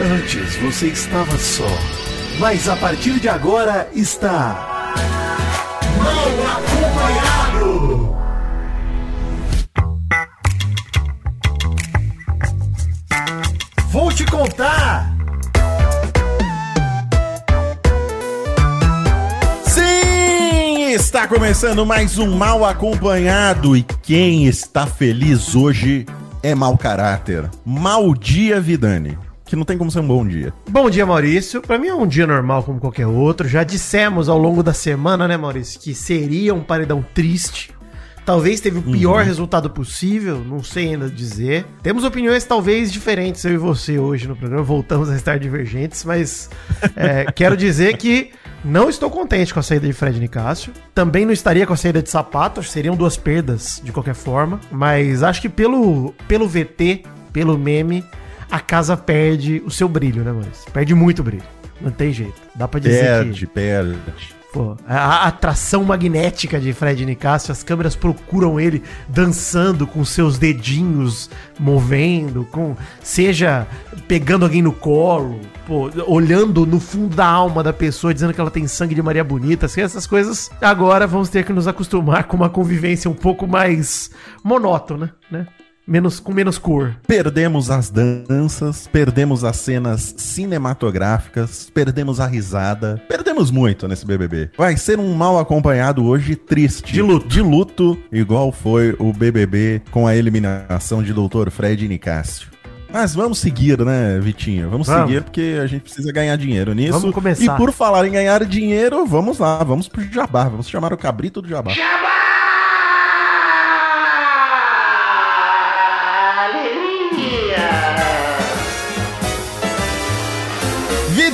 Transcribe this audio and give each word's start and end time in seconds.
Antes 0.00 0.56
você 0.56 0.88
estava 0.88 1.38
só, 1.38 1.68
mas 2.40 2.68
a 2.68 2.74
partir 2.74 3.20
de 3.20 3.28
agora 3.28 3.88
está. 3.94 4.92
Mal 5.96 6.28
acompanhado! 6.58 8.16
Vou 13.90 14.12
te 14.12 14.26
contar! 14.26 15.14
Sim, 19.64 20.90
está 20.92 21.28
começando 21.28 21.86
mais 21.86 22.18
um 22.18 22.36
Mal 22.36 22.64
Acompanhado 22.64 23.76
e 23.76 23.84
quem 24.02 24.46
está 24.46 24.88
feliz 24.88 25.54
hoje 25.54 26.04
é 26.42 26.52
mau 26.52 26.76
caráter. 26.76 27.48
Mal 27.64 28.12
dia, 28.12 28.60
Vidani. 28.60 29.16
Que 29.54 29.56
não 29.56 29.64
tem 29.64 29.78
como 29.78 29.88
ser 29.88 30.00
um 30.00 30.08
bom 30.08 30.26
dia. 30.26 30.52
Bom 30.68 30.90
dia, 30.90 31.06
Maurício. 31.06 31.62
Pra 31.62 31.78
mim 31.78 31.86
é 31.86 31.94
um 31.94 32.08
dia 32.08 32.26
normal 32.26 32.64
como 32.64 32.80
qualquer 32.80 33.06
outro. 33.06 33.46
Já 33.46 33.62
dissemos 33.62 34.28
ao 34.28 34.36
longo 34.36 34.64
da 34.64 34.72
semana, 34.72 35.28
né, 35.28 35.36
Maurício, 35.36 35.78
que 35.78 35.94
seria 35.94 36.52
um 36.52 36.60
paredão 36.60 37.04
triste. 37.14 37.70
Talvez 38.26 38.58
teve 38.58 38.80
o 38.80 38.82
pior 38.82 39.22
resultado 39.22 39.70
possível, 39.70 40.42
não 40.44 40.60
sei 40.60 40.88
ainda 40.88 41.08
dizer. 41.08 41.64
Temos 41.84 42.02
opiniões 42.02 42.42
talvez 42.44 42.90
diferentes, 42.90 43.44
eu 43.44 43.52
e 43.52 43.56
você, 43.56 43.96
hoje 43.96 44.26
no 44.26 44.34
programa. 44.34 44.64
Voltamos 44.64 45.08
a 45.08 45.14
estar 45.14 45.38
divergentes, 45.38 46.04
mas 46.04 46.50
é, 46.96 47.30
quero 47.30 47.56
dizer 47.56 47.96
que 47.96 48.32
não 48.64 48.88
estou 48.88 49.08
contente 49.08 49.54
com 49.54 49.60
a 49.60 49.62
saída 49.62 49.86
de 49.86 49.92
Fred 49.92 50.18
Nicásio. 50.18 50.72
Também 50.92 51.24
não 51.24 51.32
estaria 51.32 51.64
com 51.64 51.72
a 51.72 51.76
saída 51.76 52.02
de 52.02 52.10
Sapato, 52.10 52.60
seriam 52.64 52.96
duas 52.96 53.16
perdas 53.16 53.80
de 53.84 53.92
qualquer 53.92 54.16
forma. 54.16 54.58
Mas 54.72 55.22
acho 55.22 55.40
que 55.40 55.48
pelo, 55.48 56.12
pelo 56.26 56.48
VT, 56.48 57.04
pelo 57.32 57.56
meme, 57.56 58.04
a 58.54 58.60
casa 58.60 58.96
perde 58.96 59.60
o 59.66 59.70
seu 59.70 59.88
brilho, 59.88 60.22
né, 60.22 60.30
Maurício? 60.30 60.70
Perde 60.70 60.94
muito 60.94 61.22
brilho. 61.24 61.42
Não 61.80 61.90
tem 61.90 62.12
jeito. 62.12 62.40
Dá 62.54 62.68
pra 62.68 62.78
dizer 62.78 63.00
Perde, 63.00 63.46
que. 63.46 63.52
perde. 63.52 63.98
Pô, 64.52 64.76
a, 64.86 64.96
a 64.96 65.26
atração 65.26 65.82
magnética 65.82 66.60
de 66.60 66.72
Fred 66.72 67.04
Nicásio, 67.04 67.50
as 67.50 67.64
câmeras 67.64 67.96
procuram 67.96 68.60
ele 68.60 68.84
dançando 69.08 69.84
com 69.84 70.04
seus 70.04 70.38
dedinhos 70.38 71.28
movendo, 71.58 72.44
com 72.52 72.76
seja 73.02 73.66
pegando 74.06 74.44
alguém 74.44 74.62
no 74.62 74.72
colo, 74.72 75.40
pô, 75.66 75.90
olhando 76.06 76.64
no 76.64 76.78
fundo 76.78 77.16
da 77.16 77.26
alma 77.26 77.64
da 77.64 77.72
pessoa, 77.72 78.14
dizendo 78.14 78.32
que 78.32 78.40
ela 78.40 78.52
tem 78.52 78.68
sangue 78.68 78.94
de 78.94 79.02
Maria 79.02 79.24
Bonita, 79.24 79.66
assim, 79.66 79.80
essas 79.80 80.06
coisas. 80.06 80.48
Agora 80.60 81.08
vamos 81.08 81.28
ter 81.28 81.44
que 81.44 81.52
nos 81.52 81.66
acostumar 81.66 82.28
com 82.28 82.36
uma 82.36 82.48
convivência 82.48 83.10
um 83.10 83.14
pouco 83.14 83.48
mais 83.48 84.12
monótona, 84.44 85.12
né? 85.28 85.48
Menos, 85.86 86.18
com 86.18 86.32
menos 86.32 86.56
cor. 86.56 86.96
Perdemos 87.06 87.70
as 87.70 87.90
danças, 87.90 88.88
perdemos 88.90 89.44
as 89.44 89.56
cenas 89.56 90.14
cinematográficas, 90.16 91.70
perdemos 91.74 92.20
a 92.20 92.26
risada, 92.26 93.02
perdemos 93.06 93.50
muito 93.50 93.86
nesse 93.86 94.06
BBB. 94.06 94.50
Vai 94.56 94.78
ser 94.78 94.98
um 94.98 95.12
mal 95.14 95.38
acompanhado 95.38 96.02
hoje 96.06 96.36
triste. 96.36 96.90
De 96.90 97.02
luto. 97.02 97.28
De 97.28 97.42
luto, 97.42 97.98
igual 98.10 98.50
foi 98.50 98.96
o 98.98 99.12
BBB 99.12 99.82
com 99.90 100.06
a 100.06 100.16
eliminação 100.16 101.02
de 101.02 101.12
Dr. 101.12 101.50
Fred 101.50 101.86
Nicásio. 101.86 102.48
Mas 102.90 103.14
vamos 103.14 103.38
seguir, 103.38 103.78
né, 103.84 104.18
Vitinho? 104.20 104.70
Vamos, 104.70 104.86
Vamos. 104.86 105.08
seguir 105.08 105.22
porque 105.22 105.58
a 105.60 105.66
gente 105.66 105.82
precisa 105.82 106.10
ganhar 106.12 106.36
dinheiro 106.36 106.72
nisso. 106.72 106.98
Vamos 106.98 107.14
começar. 107.14 107.56
E 107.56 107.56
por 107.58 107.72
falar 107.72 108.06
em 108.06 108.12
ganhar 108.12 108.42
dinheiro, 108.46 109.04
vamos 109.04 109.38
lá, 109.38 109.62
vamos 109.64 109.86
pro 109.88 110.02
Jabá. 110.10 110.44
Vamos 110.44 110.68
chamar 110.68 110.92
o 110.92 110.96
cabrito 110.96 111.42
do 111.42 111.48
Jabá. 111.48 111.72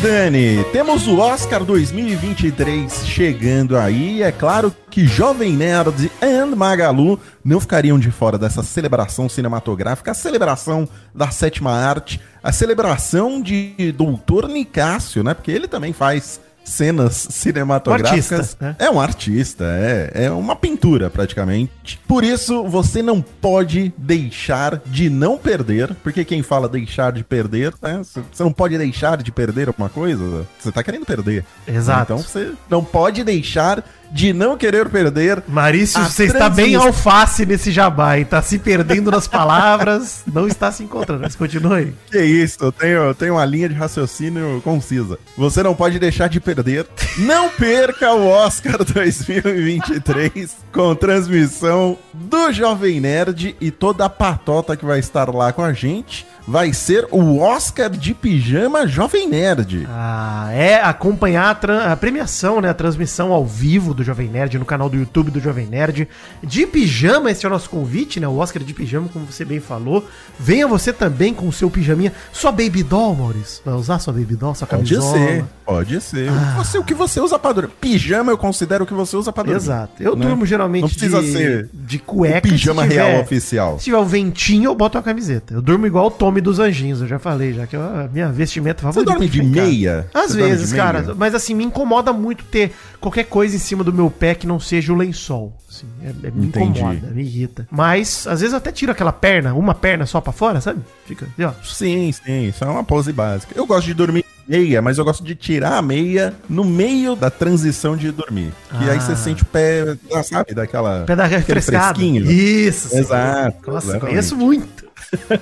Vidani, 0.00 0.64
temos 0.72 1.06
o 1.06 1.18
Oscar 1.18 1.62
2023 1.62 3.04
chegando 3.04 3.76
aí. 3.76 4.22
É 4.22 4.32
claro 4.32 4.74
que 4.90 5.06
Jovem 5.06 5.52
Nerd 5.52 6.10
e 6.22 6.56
Magalu 6.56 7.20
não 7.44 7.60
ficariam 7.60 7.98
de 7.98 8.10
fora 8.10 8.38
dessa 8.38 8.62
celebração 8.62 9.28
cinematográfica, 9.28 10.12
a 10.12 10.14
celebração 10.14 10.88
da 11.14 11.30
sétima 11.30 11.72
arte, 11.72 12.18
a 12.42 12.50
celebração 12.50 13.42
de 13.42 13.92
Doutor 13.94 14.48
Nicásio, 14.48 15.22
né? 15.22 15.34
Porque 15.34 15.50
ele 15.50 15.68
também 15.68 15.92
faz 15.92 16.40
cenas 16.64 17.28
cinematográficas. 17.30 18.30
Um 18.30 18.34
artista, 18.36 18.64
né? 18.64 18.76
É 18.78 18.90
um 18.90 19.00
artista, 19.00 19.64
é, 19.64 20.10
é 20.26 20.30
uma 20.30 20.54
pintura 20.54 21.10
praticamente. 21.10 21.98
Por 22.06 22.24
isso, 22.24 22.64
você 22.64 23.02
não 23.02 23.20
pode 23.20 23.92
deixar 23.96 24.80
de 24.86 25.10
não 25.10 25.36
perder, 25.36 25.94
porque 26.02 26.24
quem 26.24 26.42
fala 26.42 26.68
deixar 26.68 27.12
de 27.12 27.24
perder, 27.24 27.74
né? 27.82 28.02
Você 28.02 28.42
não 28.42 28.52
pode 28.52 28.76
deixar 28.78 29.22
de 29.22 29.32
perder 29.32 29.68
alguma 29.68 29.88
coisa, 29.88 30.46
você 30.58 30.70
tá 30.70 30.82
querendo 30.82 31.06
perder. 31.06 31.44
Exato. 31.66 32.12
Então 32.12 32.18
você 32.18 32.52
não 32.68 32.84
pode 32.84 33.24
deixar 33.24 33.84
de 34.10 34.32
não 34.32 34.56
querer 34.56 34.88
perder. 34.88 35.42
Marício, 35.46 36.02
você 36.02 36.24
está 36.24 36.48
bem 36.48 36.74
alface 36.74 37.46
nesse 37.46 37.70
jabá, 37.70 38.18
hein? 38.18 38.24
Tá 38.24 38.42
se 38.42 38.58
perdendo 38.58 39.10
nas 39.10 39.26
palavras, 39.26 40.22
não 40.32 40.46
está 40.46 40.72
se 40.72 40.82
encontrando. 40.82 41.22
Mas 41.22 41.36
continue. 41.36 41.94
Que 42.10 42.22
isso, 42.22 42.58
eu 42.60 42.72
tenho, 42.72 42.98
eu 42.98 43.14
tenho 43.14 43.34
uma 43.34 43.44
linha 43.44 43.68
de 43.68 43.74
raciocínio 43.74 44.60
concisa. 44.62 45.18
Você 45.36 45.62
não 45.62 45.74
pode 45.74 45.98
deixar 45.98 46.28
de 46.28 46.40
perder. 46.40 46.86
Não 47.18 47.48
perca 47.48 48.12
o 48.12 48.26
Oscar 48.26 48.82
2023 48.84 50.56
com 50.72 50.94
transmissão 50.94 51.98
do 52.12 52.52
Jovem 52.52 53.00
Nerd 53.00 53.56
e 53.60 53.70
toda 53.70 54.04
a 54.04 54.08
patota 54.08 54.76
que 54.76 54.84
vai 54.84 54.98
estar 54.98 55.32
lá 55.34 55.52
com 55.52 55.62
a 55.62 55.72
gente. 55.72 56.26
Vai 56.50 56.72
ser 56.72 57.06
o 57.12 57.38
Oscar 57.38 57.88
de 57.88 58.12
Pijama 58.12 58.84
Jovem 58.84 59.28
Nerd. 59.28 59.86
Ah, 59.88 60.48
é 60.52 60.80
acompanhar 60.82 61.56
a, 61.64 61.92
a 61.92 61.96
premiação, 61.96 62.60
né? 62.60 62.68
A 62.68 62.74
transmissão 62.74 63.32
ao 63.32 63.46
vivo 63.46 63.94
do 63.94 64.02
Jovem 64.02 64.28
Nerd 64.28 64.58
no 64.58 64.64
canal 64.64 64.90
do 64.90 64.96
YouTube 64.96 65.30
do 65.30 65.38
Jovem 65.38 65.68
Nerd. 65.68 66.08
De 66.42 66.66
pijama, 66.66 67.30
esse 67.30 67.46
é 67.46 67.48
o 67.48 67.52
nosso 67.52 67.70
convite, 67.70 68.18
né? 68.18 68.26
O 68.26 68.38
Oscar 68.38 68.64
de 68.64 68.74
pijama, 68.74 69.08
como 69.12 69.26
você 69.26 69.44
bem 69.44 69.60
falou. 69.60 70.04
Venha 70.40 70.66
você 70.66 70.92
também 70.92 71.32
com 71.32 71.46
o 71.46 71.52
seu 71.52 71.70
pijaminha. 71.70 72.12
Sua 72.32 72.50
baby 72.50 72.82
doll, 72.82 73.14
Maurício. 73.14 73.62
Vai 73.64 73.74
usar 73.74 74.00
sua 74.00 74.12
baby 74.12 74.34
doll, 74.34 74.52
sua 74.56 74.66
Pode 74.66 74.92
camisola? 74.92 75.18
ser, 75.18 75.44
pode 75.64 76.00
ser. 76.00 76.30
Você, 76.56 76.78
o 76.78 76.82
que 76.82 76.94
você 76.94 77.20
usa 77.20 77.38
pra 77.38 77.52
dormir. 77.52 77.72
Pijama 77.80 78.32
eu 78.32 78.36
considero 78.38 78.82
o 78.82 78.86
que 78.88 78.92
você 78.94 79.16
usa 79.16 79.32
pra 79.32 79.44
dormir. 79.44 79.58
Exato. 79.58 80.02
Eu 80.02 80.16
né? 80.16 80.26
durmo 80.26 80.44
geralmente 80.44 80.82
Não 80.82 80.88
precisa 80.88 81.22
de, 81.22 81.30
ser 81.32 81.70
de 81.72 81.98
o 81.98 82.00
cueca. 82.00 82.40
pijama 82.40 82.82
se 82.82 82.88
tiver- 82.88 83.04
real 83.04 83.22
oficial. 83.22 83.78
Se 83.78 83.84
tiver 83.84 83.98
o 83.98 84.04
ventinho, 84.04 84.64
eu 84.70 84.74
boto 84.74 84.98
uma 84.98 85.04
camiseta. 85.04 85.54
Eu 85.54 85.62
durmo 85.62 85.86
igual 85.86 86.06
o 86.06 86.10
Tommy 86.10 86.39
dos 86.40 86.58
Anjinhos, 86.58 87.00
eu 87.00 87.06
já 87.08 87.18
falei, 87.18 87.52
já 87.52 87.66
que 87.66 87.76
é 87.76 87.78
a 87.78 88.08
minha 88.12 88.28
vestimenta 88.30 88.80
Você 88.80 88.86
favorita. 88.86 89.12
dorme 89.12 89.28
de 89.28 89.42
meia? 89.42 90.08
Às 90.14 90.32
Você 90.32 90.38
dorme 90.38 90.50
vezes, 90.52 90.70
de 90.70 90.76
cara. 90.76 91.02
meia? 91.02 91.14
Mas 91.14 91.34
assim, 91.34 91.54
me 91.54 91.64
incomoda 91.64 92.12
muito 92.12 92.44
ter 92.44 92.72
qualquer 93.00 93.24
coisa 93.24 93.54
em 93.56 93.58
cima 93.58 93.82
do 93.84 93.92
meu 93.92 94.10
pé 94.10 94.34
que 94.34 94.46
não 94.46 94.58
seja 94.60 94.92
o 94.92 94.96
lençol. 94.96 95.56
Assim, 95.68 95.86
é- 96.02 96.28
é- 96.28 96.30
me 96.30 96.46
Entendi. 96.46 96.80
incomoda, 96.80 97.06
me 97.08 97.22
irrita. 97.22 97.66
Mas, 97.70 98.26
às 98.26 98.40
vezes 98.40 98.52
eu 98.52 98.58
até 98.58 98.72
tiro 98.72 98.90
aquela 98.92 99.12
perna, 99.12 99.54
uma 99.54 99.74
perna 99.74 100.04
só 100.06 100.20
pra 100.20 100.32
fora, 100.32 100.60
sabe? 100.60 100.80
Fica, 101.06 101.26
assim, 101.32 101.44
ó. 101.44 101.52
Sim, 101.64 102.12
sim, 102.12 102.48
isso 102.48 102.64
é 102.64 102.66
uma 102.68 102.84
pose 102.84 103.12
básica. 103.12 103.52
Eu 103.56 103.66
gosto 103.66 103.86
de 103.86 103.94
dormir 103.94 104.24
meia, 104.48 104.82
mas 104.82 104.98
eu 104.98 105.04
gosto 105.04 105.22
de 105.22 105.36
tirar 105.36 105.76
a 105.78 105.82
meia 105.82 106.34
no 106.48 106.64
meio 106.64 107.14
da 107.14 107.30
transição 107.30 107.96
de 107.96 108.10
dormir. 108.10 108.52
Que 108.68 108.88
Ah. 108.90 108.92
aí 108.94 109.00
você 109.00 109.14
sente 109.14 109.44
o 109.44 109.46
pé, 109.46 109.96
ah, 110.12 110.22
sabe, 110.24 110.52
daquela... 110.54 111.04
Pé 111.04 111.14
da 111.14 111.28
fresquinho. 111.28 112.28
Isso. 112.28 112.96
Exato, 112.96 113.70
Nossa, 113.70 113.86
exatamente. 113.90 114.00
conheço 114.10 114.36
muito. 114.36 114.89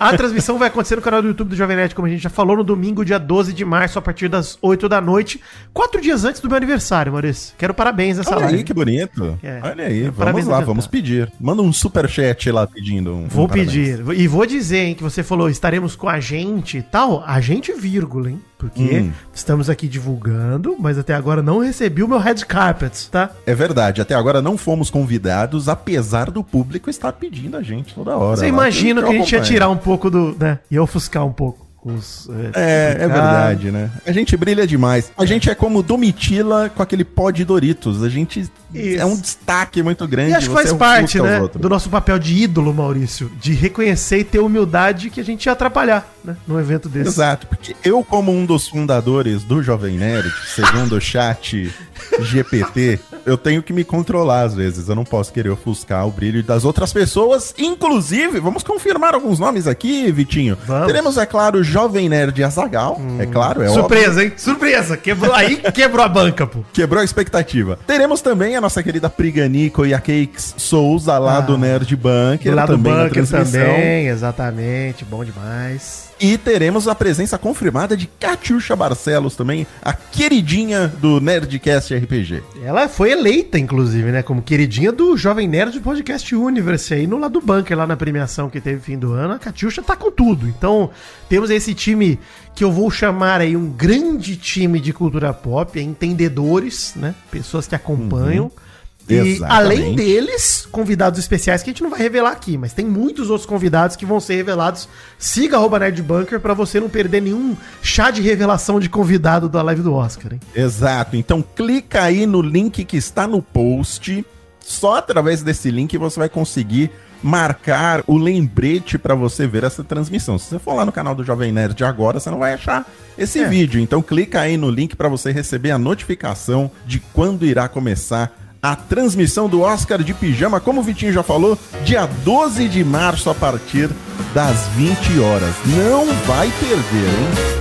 A 0.01 0.17
transmissão 0.17 0.59
vai 0.59 0.69
acontecer 0.69 0.97
no 0.97 1.03
canal 1.03 1.21
do 1.23 1.29
YouTube 1.29 1.49
do 1.51 1.57
Jovem 1.57 1.77
Nerd, 1.77 1.95
como 1.95 2.07
a 2.07 2.11
gente 2.11 2.23
já 2.23 2.31
falou, 2.31 2.57
no 2.57 2.65
domingo, 2.65 3.05
dia 3.05 3.19
12 3.19 3.53
de 3.53 3.65
março, 3.65 3.99
a 3.99 4.03
partir 4.03 4.29
das 4.29 4.59
8 4.63 4.89
da 4.89 5.01
noite. 5.01 5.41
Quatro 5.73 6.01
dias 6.01 6.25
antes 6.25 6.41
do 6.41 6.49
meu 6.49 6.57
aniversário, 6.57 7.13
Maurício. 7.13 7.55
Quero 7.59 7.75
parabéns 7.75 8.19
nessa 8.19 8.31
Olha 8.31 8.41
live. 8.41 8.57
aí, 8.59 8.65
que 8.65 8.73
bonito. 8.75 9.39
É. 9.43 9.61
Olha 9.63 9.85
aí, 9.87 10.03
vamos 10.03 10.17
Parabéns 10.19 10.47
lá, 10.47 10.61
vamos 10.61 10.87
pedir. 10.87 11.31
Manda 11.41 11.63
um 11.63 11.73
superchat 11.73 12.51
lá 12.51 12.67
pedindo 12.67 13.15
um 13.15 13.29
Vou 13.29 13.45
um 13.47 13.49
pedir. 13.49 14.03
E 14.17 14.27
vou 14.27 14.47
dizer, 14.47 14.79
hein, 14.85 14.95
que 14.95 15.03
você 15.03 15.23
falou, 15.23 15.49
estaremos 15.51 15.95
com 15.97 16.09
a 16.09 16.21
gente 16.21 16.79
e 16.79 16.83
tal. 16.83 17.23
A 17.27 17.41
gente, 17.41 17.73
vírgula, 17.73 18.31
hein? 18.31 18.41
Porque 18.59 18.99
Hum. 19.01 19.13
estamos 19.33 19.71
aqui 19.71 19.87
divulgando, 19.87 20.75
mas 20.81 20.99
até 20.99 21.15
agora 21.15 21.41
não 21.41 21.61
recebi 21.61 22.03
o 22.03 22.09
meu 22.09 22.19
red 22.19 22.35
carpet, 22.47 23.09
tá? 23.09 23.31
É 23.47 23.55
verdade, 23.55 24.01
até 24.01 24.15
agora 24.17 24.43
não 24.43 24.57
fomos 24.59 24.91
convidados, 24.91 25.69
apesar 25.69 26.29
do 26.29 26.43
público 26.43 26.91
estar 26.91 27.13
pedindo 27.13 27.57
a 27.57 27.63
gente 27.63 27.95
toda 27.95 28.17
hora. 28.17 28.37
Você 28.37 28.43
lá. 28.43 28.49
imagina 28.49 29.01
Eu 29.01 29.05
que 29.07 29.11
a 29.11 29.19
gente 29.21 29.33
ia 29.33 29.39
acompanho. 29.39 29.58
Tirar 29.59 29.69
um 29.71 29.77
pouco 29.77 30.11
do. 30.11 30.37
né? 30.39 30.59
Ia 30.71 30.83
ofuscar 30.83 31.25
um 31.25 31.33
pouco. 31.33 31.67
Os, 31.85 32.29
É, 32.55 32.91
é 32.91 32.93
complicado. 32.95 33.09
verdade, 33.13 33.71
né? 33.71 33.91
A 34.05 34.11
gente 34.13 34.37
brilha 34.37 34.67
demais. 34.67 35.13
A 35.17 35.25
gente 35.25 35.49
é 35.49 35.55
como 35.55 35.81
Domitila 35.81 36.69
com 36.69 36.83
aquele 36.83 37.05
pó 37.05 37.31
de 37.31 37.45
Doritos. 37.45 38.03
A 38.03 38.09
gente 38.09 38.41
Isso. 38.75 39.01
é 39.01 39.07
um 39.07 39.17
destaque 39.17 39.81
muito 39.81 40.07
grande. 40.07 40.33
E 40.33 40.35
acho 40.35 40.49
que 40.49 40.55
faz 40.55 40.73
parte, 40.73 41.21
ofusca 41.21 41.43
os 41.45 41.55
né, 41.55 41.61
do 41.61 41.69
nosso 41.69 41.89
papel 41.89 42.19
de 42.19 42.35
ídolo, 42.35 42.75
Maurício, 42.75 43.31
de 43.41 43.53
reconhecer 43.53 44.19
e 44.19 44.25
ter 44.25 44.41
humildade 44.41 45.09
que 45.09 45.21
a 45.21 45.25
gente 45.25 45.47
ia 45.47 45.53
atrapalhar, 45.53 46.07
né, 46.25 46.37
num 46.49 46.59
evento 46.59 46.89
desse. 46.89 47.09
Exato, 47.11 47.47
porque 47.47 47.77
eu, 47.85 48.03
como 48.05 48.33
um 48.33 48.45
dos 48.45 48.67
fundadores 48.69 49.45
do 49.45 49.63
Jovem 49.63 49.97
Nerd, 49.97 50.31
segundo 50.55 50.97
o 50.97 51.01
chat 51.01 51.73
GPT, 52.21 52.99
eu 53.29 53.37
tenho 53.39 53.63
que 53.63 53.73
me 53.73 53.85
controlar 53.85 54.43
às 54.43 54.55
vezes. 54.55 54.89
Eu 54.89 54.95
não 54.95 55.05
posso 55.05 55.33
querer 55.33 55.51
ofuscar 55.51 56.07
o 56.07 56.11
brilho 56.11 56.43
das 56.43 56.65
outras 56.65 56.93
pessoas. 56.93 57.55
Inclusive, 57.59 58.41
vamos 58.41 58.63
confirmar 58.63 59.15
alguns 59.15 59.39
nomes 59.39 59.67
aqui, 59.67 60.11
Vitinho. 60.11 60.57
Vamos. 60.67 60.87
Teremos, 60.87 61.17
é 61.19 61.27
claro, 61.27 61.63
Jovem 61.63 62.09
Nerd 62.09 62.43
Azagal. 62.43 63.01
É 63.19 63.27
claro, 63.27 63.63
é 63.63 63.67
óbvio. 63.69 63.81
Surpresa, 63.83 64.25
hein? 64.25 64.33
Surpresa. 64.37 64.97
Quebrou, 64.97 65.33
aí 65.35 65.57
quebrou 65.73 66.05
a 66.05 66.09
banca, 66.09 66.47
pô. 66.47 66.61
Quebrou 66.73 67.01
a 67.01 67.05
expectativa. 67.05 67.79
Teremos 67.87 68.21
também 68.21 68.57
a 68.57 68.61
nossa 68.61 68.83
querida 68.83 69.09
Priganico 69.11 69.85
e 69.87 69.95
a 69.95 69.99
Cakes 70.01 70.55
Souza 70.57 71.19
lá 71.19 71.39
Ah. 71.39 71.41
do 71.41 71.57
Nerd 71.59 71.95
Bunker. 71.97 72.55
Lá 72.55 72.67
do 72.67 72.73
também 72.77 72.93
bunker 72.93 73.27
também, 73.27 74.07
exatamente. 74.09 75.05
Bom 75.05 75.25
demais. 75.25 76.08
E 76.21 76.37
teremos 76.37 76.89
a 76.89 76.97
presença 76.97 77.39
confirmada 77.39 77.97
de 77.97 78.09
Catiuxa 78.19 78.75
Barcelos 78.75 79.37
também, 79.37 79.65
a 79.81 79.93
queridinha 79.93 80.89
do 80.89 81.21
Nerdcast 81.21 81.95
RPG. 81.95 82.43
Ela 82.61 82.89
foi 82.89 83.13
eleita, 83.13 83.57
inclusive, 83.57 84.11
né? 84.11 84.21
Como 84.21 84.43
queridinha 84.43 84.91
do 84.91 85.17
Jovem 85.17 85.47
Nerd 85.47 85.79
do 85.79 85.81
Podcast 85.81 86.35
Universe 86.35 86.93
aí 86.93 87.07
no 87.07 87.19
lado 87.19 87.35
do 87.39 87.47
bunker, 87.47 87.77
lá 87.77 87.87
na 87.87 87.97
premiação 87.97 88.51
que 88.51 88.61
teve 88.61 88.81
fim 88.81 88.99
do 88.99 89.13
ano. 89.13 89.35
A 89.35 89.39
Catiuxa 89.39 89.81
tá 89.81 89.95
com 89.95 90.11
tudo. 90.11 90.49
Então, 90.49 90.91
temos 91.29 91.51
esse 91.51 91.73
time 91.73 92.19
que 92.53 92.65
eu 92.65 92.73
vou 92.73 92.91
chamar 92.91 93.41
aí 93.41 93.57
um 93.57 93.71
grande 93.71 94.37
time 94.37 94.81
de 94.81 94.93
cultura 94.93 95.33
pop, 95.33 95.79
é 95.79 95.83
entendedores, 95.83 96.95
né? 96.97 97.15
Pessoas 97.31 97.69
que 97.69 97.77
acompanham. 97.77 98.51
E 98.65 98.68
Exatamente. 99.15 99.45
além 99.45 99.95
deles, 99.95 100.67
convidados 100.71 101.19
especiais 101.19 101.63
que 101.63 101.71
a 101.71 101.73
gente 101.73 101.83
não 101.83 101.91
vai 101.91 102.01
revelar 102.01 102.31
aqui, 102.33 102.57
mas 102.59 102.73
tem 102.73 102.85
muitos 102.85 103.31
outros 103.31 103.47
convidados 103.47 103.97
que 103.97 104.05
vão 104.07 104.21
ser 104.21 104.37
revelados. 104.37 104.89
Siga 105.19 105.57
arroba 105.57 105.79
Nerdbunker 105.79 106.41
pra 106.41 106.55
você 106.55 106.79
não 106.81 106.89
perder 106.89 107.23
nenhum 107.23 107.57
chá 107.83 108.11
de 108.11 108.21
revelação 108.23 108.79
de 108.79 108.89
convidado 108.89 109.49
da 109.49 109.63
live 109.63 109.83
do 109.83 109.95
Oscar, 109.95 110.33
hein? 110.35 110.41
Exato, 110.55 111.17
então 111.17 111.43
clica 111.43 112.03
aí 112.03 112.27
no 112.27 112.43
link 112.43 112.85
que 112.85 112.97
está 112.97 113.27
no 113.27 113.41
post. 113.43 114.25
Só 114.61 114.97
através 114.97 115.43
desse 115.43 115.71
link 115.71 115.97
você 115.97 116.19
vai 116.21 116.29
conseguir 116.29 116.91
marcar 117.23 118.03
o 118.07 118.17
lembrete 118.17 118.97
para 118.99 119.15
você 119.15 119.47
ver 119.47 119.65
essa 119.65 119.83
transmissão. 119.83 120.39
Se 120.39 120.47
você 120.51 120.59
for 120.59 120.75
lá 120.75 120.85
no 120.85 120.93
canal 120.93 121.15
do 121.15 121.25
Jovem 121.25 121.51
Nerd 121.51 121.83
agora, 121.85 122.21
você 122.21 122.31
não 122.31 122.39
vai 122.39 122.55
achar 122.55 122.87
esse 123.17 123.41
É. 123.41 123.49
vídeo. 123.49 123.81
Então 123.81 124.01
clica 124.01 124.41
aí 124.41 124.57
no 124.57 124.71
link 124.71 124.95
para 124.95 125.09
você 125.09 125.33
receber 125.33 125.71
a 125.71 125.79
notificação 125.79 126.71
de 126.87 127.01
quando 127.13 127.45
irá 127.45 127.69
começar 127.69 128.48
a 128.63 128.75
transmissão 128.75 129.49
do 129.49 129.61
Oscar 129.61 130.03
de 130.03 130.13
Pijama, 130.13 130.61
como 130.61 130.81
o 130.81 130.85
Vitinho 130.85 131.13
já 131.13 131.23
falou, 131.23 131.57
dia 131.85 132.07
12 132.25 132.69
de 132.69 132.83
março 132.85 133.31
a 133.31 133.35
partir 133.35 133.89
das 134.35 134.67
20 134.77 135.21
horas. 135.21 135.55
Não 135.67 136.07
vai 136.27 136.51
perder, 136.61 137.09
hein? 137.09 137.59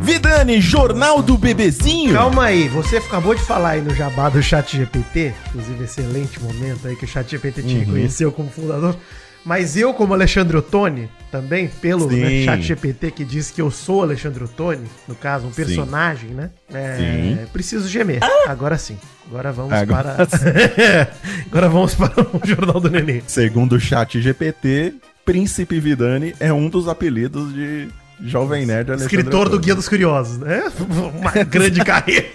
Vidani, 0.00 0.60
Jornal 0.60 1.22
do 1.22 1.36
Bebezinho. 1.36 2.14
Calma 2.14 2.44
aí, 2.44 2.68
você 2.68 2.98
acabou 2.98 3.34
de 3.34 3.42
falar 3.42 3.70
aí 3.70 3.80
no 3.82 3.94
jabá 3.94 4.28
do 4.28 4.42
Chat 4.42 4.76
GPT, 4.76 5.34
inclusive 5.48 5.84
excelente 5.84 6.40
momento 6.40 6.86
aí 6.86 6.96
que 6.96 7.04
o 7.04 7.08
Chat 7.08 7.28
GPT 7.30 7.62
te 7.62 7.74
Uhum. 7.74 7.80
reconheceu 7.80 8.32
como 8.32 8.48
fundador. 8.48 8.96
Mas 9.44 9.76
eu, 9.76 9.94
como 9.94 10.12
Alexandre 10.14 10.56
Ottoni, 10.56 11.08
também, 11.30 11.68
pelo 11.68 12.08
Sim. 12.08 12.20
né, 12.20 12.44
Chat 12.44 12.62
GPT 12.62 13.10
que 13.10 13.24
diz 13.24 13.50
que 13.50 13.60
eu 13.60 13.70
sou 13.70 14.02
Alexandre 14.02 14.44
Ottoni, 14.44 14.86
no 15.06 15.14
caso, 15.14 15.46
um 15.46 15.50
personagem, 15.50 16.30
né? 16.30 16.50
É, 16.72 16.96
Sim. 16.96 17.46
preciso 17.52 17.88
gemer. 17.88 18.20
Agora 18.46 18.78
sim. 18.78 18.98
Agora 19.28 19.52
vamos 19.52 19.72
Agora 19.72 20.14
para. 20.14 20.28
Agora 21.46 21.68
vamos 21.68 21.94
para 21.94 22.20
o 22.20 22.40
Jornal 22.44 22.80
do 22.80 22.90
Nenê. 22.90 23.22
Segundo 23.26 23.74
o 23.74 23.80
chat 23.80 24.20
GPT, 24.20 24.94
Príncipe 25.24 25.78
Vidani 25.78 26.34
é 26.40 26.52
um 26.52 26.68
dos 26.68 26.88
apelidos 26.88 27.52
de 27.52 27.88
Jovem 28.20 28.64
Nerd 28.64 28.90
Alexandre 28.90 29.16
Escritor 29.16 29.48
do. 29.48 29.58
Guia 29.58 29.74
dos 29.74 29.88
Curiosos, 29.88 30.38
né? 30.38 30.64
Uma 31.14 31.44
grande 31.44 31.84
carreira. 31.84 32.26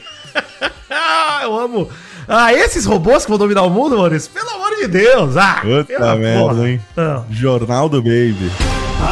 Ah, 0.90 1.42
eu 1.44 1.60
amo. 1.60 1.90
Ah, 2.28 2.54
esses 2.54 2.86
robôs 2.86 3.24
que 3.25 3.30
vão 3.30 3.38
dominar 3.38 3.64
o 3.64 3.70
mundo, 3.70 3.98
Maurício? 3.98 4.31
Pelo 4.31 4.50
amor 4.50 4.75
de 4.78 4.88
Deus. 4.88 5.36
Ah, 5.38 5.60
Puta 5.62 6.16
merda, 6.16 6.40
porra. 6.40 6.70
hein? 6.70 6.81
Não. 6.96 7.25
Jornal 7.30 7.90
do 7.90 8.02
Baby. 8.02 8.50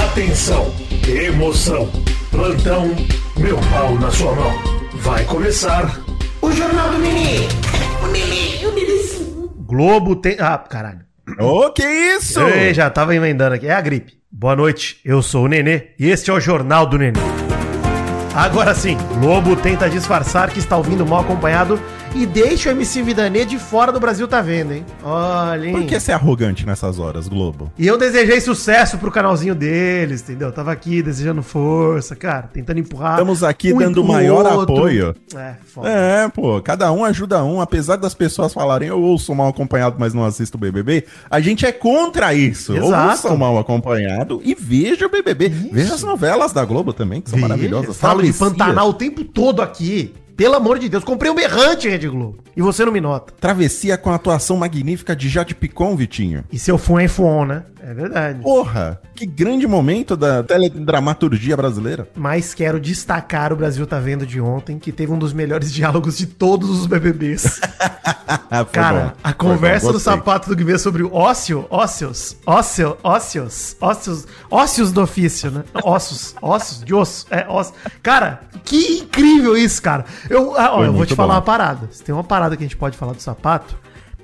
Atenção, 0.10 0.72
emoção, 1.08 1.90
plantão, 2.30 2.96
meu 3.38 3.58
pau 3.72 3.96
na 3.96 4.10
sua 4.12 4.34
mão. 4.34 4.54
Vai 4.96 5.24
começar 5.26 6.00
o 6.42 6.52
Jornal 6.52 6.92
do 6.92 7.00
Mini. 7.00 7.48
O 8.04 8.08
Mini, 8.08 8.66
o 8.66 8.72
Minizinho. 8.74 9.52
Globo 9.58 10.16
tem. 10.16 10.38
Ah, 10.40 10.58
caralho. 10.58 11.02
Ô, 11.40 11.70
que 11.72 11.84
isso? 11.84 12.40
Ei, 12.42 12.74
já 12.74 12.90
tava 12.90 13.16
emendando 13.16 13.56
aqui. 13.56 13.68
É 13.68 13.74
a 13.74 13.82
gripe. 13.82 14.14
Boa 14.32 14.56
noite, 14.56 14.98
eu 15.04 15.22
sou 15.22 15.46
o 15.46 15.48
Nenê 15.48 15.90
e 16.00 16.10
este 16.10 16.30
é 16.30 16.34
o 16.34 16.40
Jornal 16.40 16.86
do 16.86 16.98
Nenê. 16.98 17.20
Agora 18.34 18.74
sim, 18.74 18.98
Globo 19.20 19.58
tenta 19.58 19.90
disfarçar 19.90 20.50
que 20.52 20.60
está 20.60 20.78
ouvindo 20.78 21.06
mal 21.06 21.20
acompanhado 21.22 21.78
e 22.14 22.26
deixa 22.26 22.70
o 22.70 22.72
MC 22.74 23.02
Vidanê 23.02 23.46
de 23.46 23.58
fora 23.58 23.92
do 23.92 24.00
Brasil 24.00 24.28
tá 24.28 24.42
vendo, 24.42 24.74
hein? 24.74 24.86
Olha, 25.04 25.68
hein? 25.68 25.74
Por 25.74 25.86
que 25.86 26.00
ser 26.00 26.12
arrogante 26.12 26.66
nessas 26.66 27.00
horas, 27.00 27.28
Globo? 27.28 27.72
E 27.78 27.88
eu 27.88 27.98
desejei 27.98 28.42
sucesso 28.42 28.98
pro 28.98 29.10
canalzinho 29.12 29.56
deles, 29.56 30.22
entendeu? 30.22 30.52
Tava 30.52 30.72
aqui 30.72 31.02
desejando 31.02 31.42
força, 31.42 32.16
cara, 32.16 32.50
tentando 32.54 32.80
empurrar. 32.80 33.14
Estamos 33.14 33.44
aqui 33.44 33.74
um 33.74 33.78
dando 33.78 34.04
maior 34.04 34.46
outro. 34.46 34.76
apoio. 34.76 35.16
É, 35.36 35.54
foda. 35.66 35.90
É, 35.90 36.28
pô, 36.28 36.62
cada 36.62 36.92
um 36.92 37.06
ajuda 37.06 37.44
um, 37.44 37.62
apesar 37.62 37.96
das 37.96 38.14
pessoas 38.14 38.54
falarem 38.54 38.90
eu 38.90 39.02
ouço 39.02 39.34
mal 39.34 39.48
acompanhado, 39.48 39.96
mas 39.98 40.14
não 40.14 40.26
assisto 40.26 40.58
o 40.58 40.60
BBB, 40.60 41.06
a 41.30 41.40
gente 41.40 41.66
é 41.66 41.72
contra 41.72 42.34
isso. 42.34 42.76
Exato. 42.76 43.10
Ouça 43.12 43.30
o 43.30 43.38
mal 43.38 43.58
acompanhado 43.58 44.42
e 44.44 44.54
veja 44.54 45.06
o 45.06 45.10
BBB. 45.10 45.50
Veja 45.50 45.96
as 45.96 46.04
novelas 46.04 46.52
da 46.52 46.66
Globo 46.66 46.92
também, 46.94 47.22
que 47.22 47.30
são 47.30 47.38
Veja, 47.38 47.48
maravilhosas. 47.48 47.98
Falo 47.98 48.22
de. 48.22 48.34
Pantanal 48.34 48.90
o 48.90 48.94
tempo 48.94 49.24
todo 49.24 49.62
aqui. 49.62 50.14
Pelo 50.42 50.56
amor 50.56 50.80
de 50.80 50.90
Deus, 50.90 51.04
comprei 51.04 51.32
um 51.32 51.36
berrante, 51.36 51.88
Rede 51.88 52.08
Globo. 52.08 52.40
E 52.58 52.64
você 52.64 52.84
não 52.84 52.92
me 52.92 53.00
nota. 53.00 53.32
Travessia 53.40 53.96
com 53.96 54.10
a 54.10 54.16
atuação 54.16 54.58
magnífica 54.58 55.16
de 55.16 55.30
Jade 55.30 55.54
Picon, 55.54 55.96
Vitinho. 55.96 56.44
E 56.52 56.58
seu 56.58 56.80
fone 56.80 57.06
é 57.06 57.08
fone, 57.08 57.50
né? 57.50 57.64
É 57.84 57.94
verdade. 57.94 58.42
Porra, 58.42 59.00
que 59.16 59.26
grande 59.26 59.68
momento 59.68 60.16
da 60.16 60.44
teledramaturgia 60.44 61.58
brasileira. 61.58 62.08
Mas 62.16 62.54
quero 62.54 62.80
destacar 62.80 63.52
o 63.52 63.56
Brasil 63.56 63.86
tá 63.88 64.00
vendo 64.00 64.26
de 64.26 64.40
ontem, 64.40 64.78
que 64.78 64.92
teve 64.92 65.12
um 65.12 65.18
dos 65.18 65.34
melhores 65.34 65.72
diálogos 65.74 66.18
de 66.18 66.28
todos 66.28 66.70
os 66.70 66.86
BBBs. 66.86 67.60
Cara, 68.72 69.00
bom. 69.00 69.12
a 69.24 69.34
conversa 69.34 69.88
bom, 69.88 69.94
do 69.94 70.00
sapato 70.00 70.50
do 70.50 70.56
Guimê 70.56 70.78
sobre 70.78 71.04
o 71.04 71.14
ócio, 71.14 71.66
ócios, 71.70 72.38
ócio, 72.46 72.98
ócios, 73.04 73.76
ócios, 73.80 74.28
ócios 74.50 74.92
do 74.92 75.02
ofício, 75.02 75.50
né? 75.50 75.64
Ossos, 75.84 76.36
ossos, 76.42 76.84
de 76.84 76.94
osso, 76.94 77.26
é, 77.32 77.48
osso. 77.50 77.74
Cara, 78.04 78.42
que 78.64 79.00
incrível 79.00 79.58
isso, 79.58 79.82
cara. 79.82 80.06
Eu, 80.32 80.58
ah, 80.58 80.76
ó, 80.76 80.86
eu 80.86 80.94
vou 80.94 81.06
te 81.06 81.14
falar 81.14 81.34
bom. 81.34 81.40
uma 81.40 81.42
parada. 81.42 81.90
Se 81.92 82.02
tem 82.04 82.16
uma 82.16 82.24
parada 82.24 82.56
que 82.56 82.64
a 82.64 82.66
gente 82.66 82.78
pode 82.78 82.98
falar 82.98 83.12
do 83.12 83.22
sapato, 83.22 83.78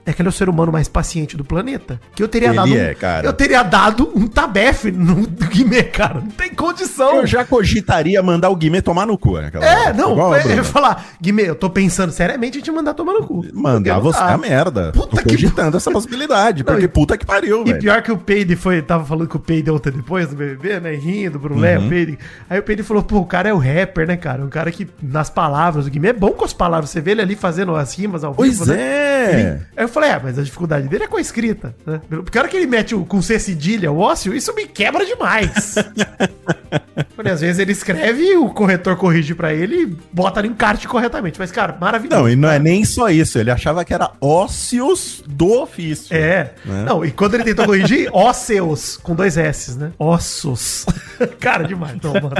é 0.07 0.13
que 0.13 0.21
ele 0.21 0.29
é 0.29 0.31
o 0.31 0.33
ser 0.33 0.49
humano 0.49 0.71
mais 0.71 0.87
paciente 0.87 1.35
do 1.37 1.43
planeta. 1.43 1.99
Que 2.15 2.23
eu 2.23 2.27
teria 2.27 2.47
Ele 2.49 2.55
dado. 2.57 2.71
um- 2.73 2.77
é, 2.77 2.95
cara. 2.95 3.27
Eu 3.27 3.33
teria 3.33 3.61
dado 3.61 4.11
um 4.15 4.25
tabefe 4.27 4.91
no 4.91 5.27
Guimê, 5.49 5.83
cara. 5.83 6.15
Não 6.15 6.27
tem 6.31 6.49
condição. 6.53 7.17
Eu 7.17 7.27
já 7.27 7.43
cogitaria 7.45 8.21
mandar 8.23 8.49
o 8.49 8.55
Guimê 8.55 8.81
tomar 8.81 9.05
no 9.05 9.17
cu. 9.17 9.39
naquela 9.39 9.65
É, 9.65 9.79
hora. 9.87 9.93
não, 9.93 10.11
Igual 10.13 10.33
a 10.33 10.41
eu 10.41 10.55
ia 10.55 10.63
falar, 10.63 11.05
Guimê, 11.21 11.49
eu 11.49 11.55
tô 11.55 11.69
pensando 11.69 12.11
seriamente 12.11 12.57
em 12.57 12.61
te 12.61 12.71
mandar 12.71 12.93
tomar 12.93 13.13
no 13.13 13.23
cu. 13.27 13.45
Mandar 13.53 13.99
você 13.99 14.19
dá. 14.19 14.33
a 14.33 14.37
merda. 14.37 14.91
Puta 14.93 15.17
Tô 15.17 15.17
que 15.17 15.23
cogitando 15.35 15.77
essa 15.77 15.91
possibilidade. 15.91 16.63
Não, 16.65 16.71
porque 16.73 16.85
e- 16.85 16.87
puta 16.87 17.17
que 17.17 17.25
pariu, 17.25 17.61
E 17.61 17.65
velho. 17.65 17.79
pior 17.79 18.01
que 18.01 18.11
o 18.11 18.17
Peide 18.17 18.55
foi, 18.55 18.81
tava 18.81 19.05
falando 19.05 19.27
com 19.27 19.37
o 19.37 19.41
Peide 19.41 19.69
ontem 19.69 19.91
depois 19.91 20.29
do 20.29 20.35
BBB, 20.35 20.79
né? 20.79 20.93
Rindo, 20.95 21.37
Brulé, 21.37 21.77
Uhum. 21.77 21.85
o 21.85 21.89
Peide. 21.89 22.17
Aí 22.49 22.57
o 22.59 22.63
Peide 22.63 22.81
falou, 22.83 23.03
pô, 23.03 23.17
o 23.17 23.25
cara 23.25 23.49
é 23.49 23.53
o 23.53 23.57
rapper, 23.57 24.07
né, 24.07 24.15
cara? 24.15 24.41
Um 24.43 24.49
cara 24.49 24.71
que, 24.71 24.87
nas 25.01 25.29
palavras, 25.29 25.85
o 25.85 25.89
Guimê 25.89 26.09
é 26.09 26.13
bom 26.13 26.31
com 26.31 26.45
as 26.45 26.53
palavras. 26.53 26.89
Você 26.89 27.01
vê 27.01 27.11
ele 27.11 27.21
ali 27.21 27.35
fazendo 27.35 27.75
as 27.75 27.93
rimas 27.97 28.23
ao 28.23 28.33
Pois 28.33 28.65
né? 28.65 28.77
é. 28.79 29.27
Ele- 29.33 29.61
Aí 29.75 29.83
eu 29.83 29.87
falei, 29.99 30.11
é, 30.11 30.19
mas 30.21 30.39
a 30.39 30.43
dificuldade 30.43 30.87
dele 30.87 31.03
é 31.03 31.07
com 31.07 31.17
a 31.17 31.21
escrita, 31.21 31.75
né? 31.85 32.01
Porque 32.09 32.37
a 32.37 32.41
hora 32.41 32.49
que 32.49 32.57
ele 32.57 32.67
mete 32.67 32.95
o, 32.95 33.05
com 33.05 33.21
C 33.21 33.39
cedilha, 33.39 33.91
o 33.91 33.99
ócio, 33.99 34.33
isso 34.33 34.53
me 34.53 34.67
quebra 34.67 35.05
demais. 35.05 35.75
Porque 37.15 37.29
às 37.29 37.41
vezes 37.41 37.59
ele 37.59 37.71
escreve, 37.71 38.35
o 38.35 38.49
corretor 38.49 38.95
corrige 38.95 39.33
pra 39.33 39.53
ele 39.53 39.83
e 39.83 39.97
bota 40.11 40.41
no 40.41 40.47
encarte 40.47 40.87
corretamente. 40.87 41.39
Mas, 41.39 41.51
cara, 41.51 41.75
maravilhoso. 41.79 42.21
Não, 42.21 42.29
e 42.29 42.35
não 42.35 42.49
é 42.49 42.59
nem 42.59 42.83
só 42.85 43.09
isso. 43.09 43.39
Ele 43.39 43.49
achava 43.49 43.83
que 43.85 43.93
era 43.93 44.11
ócios 44.21 45.23
do 45.25 45.61
ofício. 45.61 46.15
É. 46.15 46.53
Né? 46.65 46.83
Não, 46.85 47.03
e 47.03 47.11
quando 47.11 47.35
ele 47.35 47.43
tentou 47.43 47.65
corrigir, 47.65 48.09
ósseos, 48.13 48.97
com 48.97 49.15
dois 49.15 49.37
S, 49.37 49.77
né? 49.77 49.91
Ossos. 49.97 50.85
cara, 51.39 51.63
demais. 51.63 51.97
Não, 52.03 52.13
mano. 52.13 52.35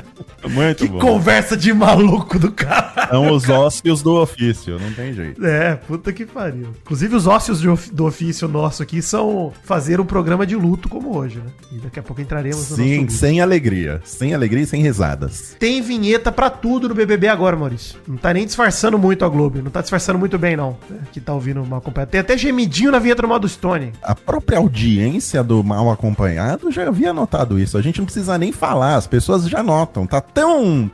Muito 0.50 0.84
Que 0.84 0.90
bom. 0.90 1.00
conversa 1.00 1.56
de 1.56 1.74
maluco 1.74 2.38
do 2.38 2.52
cara. 2.52 3.08
São 3.10 3.32
os 3.32 3.50
ócios 3.50 4.02
do 4.02 4.16
ofício, 4.16 4.80
não 4.80 4.92
tem 4.94 5.14
jeito. 5.14 5.44
É, 5.46 5.76
puta 5.76 6.12
que 6.12 6.26
pariu. 6.26 6.74
Inclusive, 6.84 7.16
os 7.16 7.26
ócios 7.28 7.47
de 7.56 7.70
of- 7.70 7.92
do 7.92 8.06
ofício 8.06 8.48
nosso 8.48 8.84
aqui 8.84 9.01
são 9.01 9.51
fazer 9.63 10.00
um 10.00 10.06
programa 10.06 10.46
de 10.46 10.56
luto 10.56 10.88
como 10.89 11.16
hoje, 11.18 11.38
né? 11.38 11.51
E 11.72 11.75
daqui 11.80 12.00
a 12.00 12.04
pouco 12.04 12.22
entraremos 12.22 12.58
Sim, 12.66 13.08
sem 13.10 13.42
alegria. 13.42 14.01
Sem 14.06 14.34
alegria 14.34 14.63
e 14.63 14.68
sem 14.68 14.82
risadas. 14.82 15.56
Tem 15.60 15.82
vinheta 15.82 16.32
pra 16.32 16.50
tudo 16.50 16.89
no 16.89 16.96
BBB 16.96 17.27
agora, 17.27 17.56
Maurício. 17.56 17.98
Não 18.08 18.18
tá 18.18 18.34
nem 18.34 18.46
disfarçando 18.46 18.98
muito 18.98 19.24
a 19.25 19.30
Globo. 19.30 19.62
Não 19.62 19.72
tá 19.72 19.82
disfarçando 19.82 20.20
muito 20.20 20.38
bem, 20.38 20.56
não. 20.56 20.77
né? 20.89 20.98
Que 21.12 21.20
tá 21.20 21.34
ouvindo 21.34 21.66
mal 21.66 21.80
acompanhado. 21.80 22.12
Tem 22.12 22.20
até 22.22 22.38
gemidinho 22.38 22.92
na 22.92 23.00
vinheta 23.00 23.22
do 23.22 23.27
modo 23.27 23.48
Stone. 23.48 23.94
A 24.01 24.13
própria 24.16 24.58
audiência 24.58 25.44
do 25.44 25.63
mal 25.63 25.89
acompanhado 25.92 26.72
já 26.72 26.88
havia 26.88 27.13
notado 27.13 27.60
isso. 27.60 27.77
A 27.77 27.82
gente 27.82 28.00
não 28.00 28.06
precisa 28.06 28.38
nem 28.38 28.51
falar, 28.51 28.96
as 28.96 29.08
pessoas 29.08 29.48
já 29.48 29.62
notam. 29.63 30.06
Tá 30.08 30.20
tão 30.22 30.89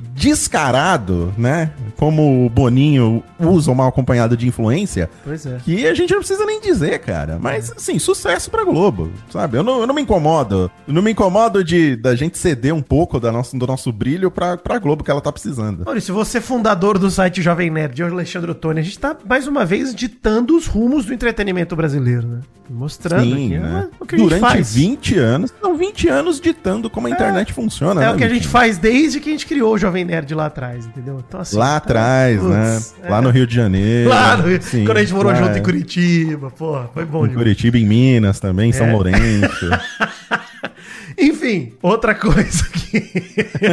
descarado, 0.00 1.32
né? 1.36 1.70
Como 1.96 2.46
o 2.46 2.48
Boninho 2.48 3.22
usa 3.38 3.70
o 3.70 3.74
mal 3.74 3.88
acompanhado 3.88 4.36
de 4.36 4.46
influência, 4.46 5.10
Pois 5.24 5.44
é. 5.46 5.58
que 5.64 5.86
a 5.86 5.94
gente 5.94 6.10
não 6.12 6.18
precisa 6.20 6.44
nem 6.44 6.60
dizer, 6.60 6.98
cara. 7.00 7.38
Mas, 7.40 7.72
assim, 7.76 7.98
sucesso 7.98 8.50
pra 8.50 8.64
Globo, 8.64 9.10
sabe? 9.30 9.56
Eu 9.58 9.62
não, 9.62 9.80
eu 9.80 9.86
não 9.86 9.94
me 9.94 10.02
incomodo. 10.02 10.70
Eu 10.86 10.94
não 10.94 11.02
me 11.02 11.10
incomodo 11.10 11.62
de 11.64 11.96
da 11.96 12.14
gente 12.14 12.38
ceder 12.38 12.74
um 12.74 12.82
pouco 12.82 13.18
da 13.18 13.32
nossa, 13.32 13.56
do 13.56 13.66
nosso 13.66 13.90
brilho 13.92 14.30
pra, 14.30 14.56
pra 14.56 14.78
Globo 14.78 15.02
que 15.02 15.10
ela 15.10 15.20
tá 15.20 15.32
precisando. 15.32 15.84
Maurício, 15.84 16.14
você 16.14 16.38
é 16.38 16.40
fundador 16.40 16.98
do 16.98 17.10
site 17.10 17.42
Jovem 17.42 17.70
Nerd, 17.70 18.02
Alexandre 18.02 18.50
Ottoni, 18.50 18.80
a 18.80 18.82
gente 18.82 18.98
tá 18.98 19.16
mais 19.28 19.46
uma 19.46 19.64
vez 19.64 19.94
ditando 19.94 20.56
os 20.56 20.66
rumos 20.66 21.04
do 21.04 21.12
entretenimento 21.14 21.74
brasileiro, 21.74 22.26
né? 22.26 22.40
Mostrando 22.70 23.22
Sim, 23.24 23.46
aqui 23.46 23.58
né? 23.58 23.88
é 23.98 24.02
o 24.02 24.06
que 24.06 24.14
a 24.14 24.18
gente 24.18 24.26
Durante 24.28 24.40
faz. 24.40 24.74
20 24.74 25.18
anos, 25.18 25.54
são 25.60 25.76
20 25.76 26.08
anos 26.08 26.38
ditando 26.40 26.90
como 26.90 27.06
a 27.06 27.10
internet 27.10 27.50
funciona, 27.52 28.02
É 28.02 28.06
né, 28.06 28.12
o 28.12 28.16
que 28.16 28.24
a 28.24 28.28
gente 28.28 28.46
faz 28.46 28.76
desde 28.76 29.20
que 29.20 29.30
a 29.30 29.32
gente 29.32 29.46
criou 29.46 29.72
o 29.74 29.78
Jovem 29.78 29.87
Nerd 30.04 30.34
lá 30.34 30.46
atrás, 30.46 30.86
entendeu? 30.86 31.22
Então, 31.26 31.40
assim, 31.40 31.56
Lá 31.56 31.70
tá- 31.70 31.76
atrás, 31.78 32.42
né? 32.42 32.80
É. 33.02 33.08
Lá 33.10 33.20
no 33.22 33.30
Rio 33.30 33.46
de 33.46 33.54
Janeiro. 33.54 34.08
Lá 34.10 34.36
no- 34.36 34.62
Sim, 34.62 34.84
quando 34.84 34.96
a 34.98 35.00
gente 35.00 35.12
morou 35.14 35.32
lá 35.32 35.38
junto 35.38 35.58
em 35.58 35.62
Curitiba, 35.62 36.50
pô, 36.50 36.80
foi 36.94 37.04
bom 37.04 37.24
Em 37.24 37.28
demais. 37.28 37.36
Curitiba, 37.46 37.78
em 37.78 37.86
Minas 37.86 38.38
também, 38.40 38.72
São 38.72 38.86
É. 38.86 38.92
Lourenço. 38.92 39.66
Enfim, 41.18 41.72
outra 41.82 42.14
coisa 42.14 42.64
que. 42.72 43.02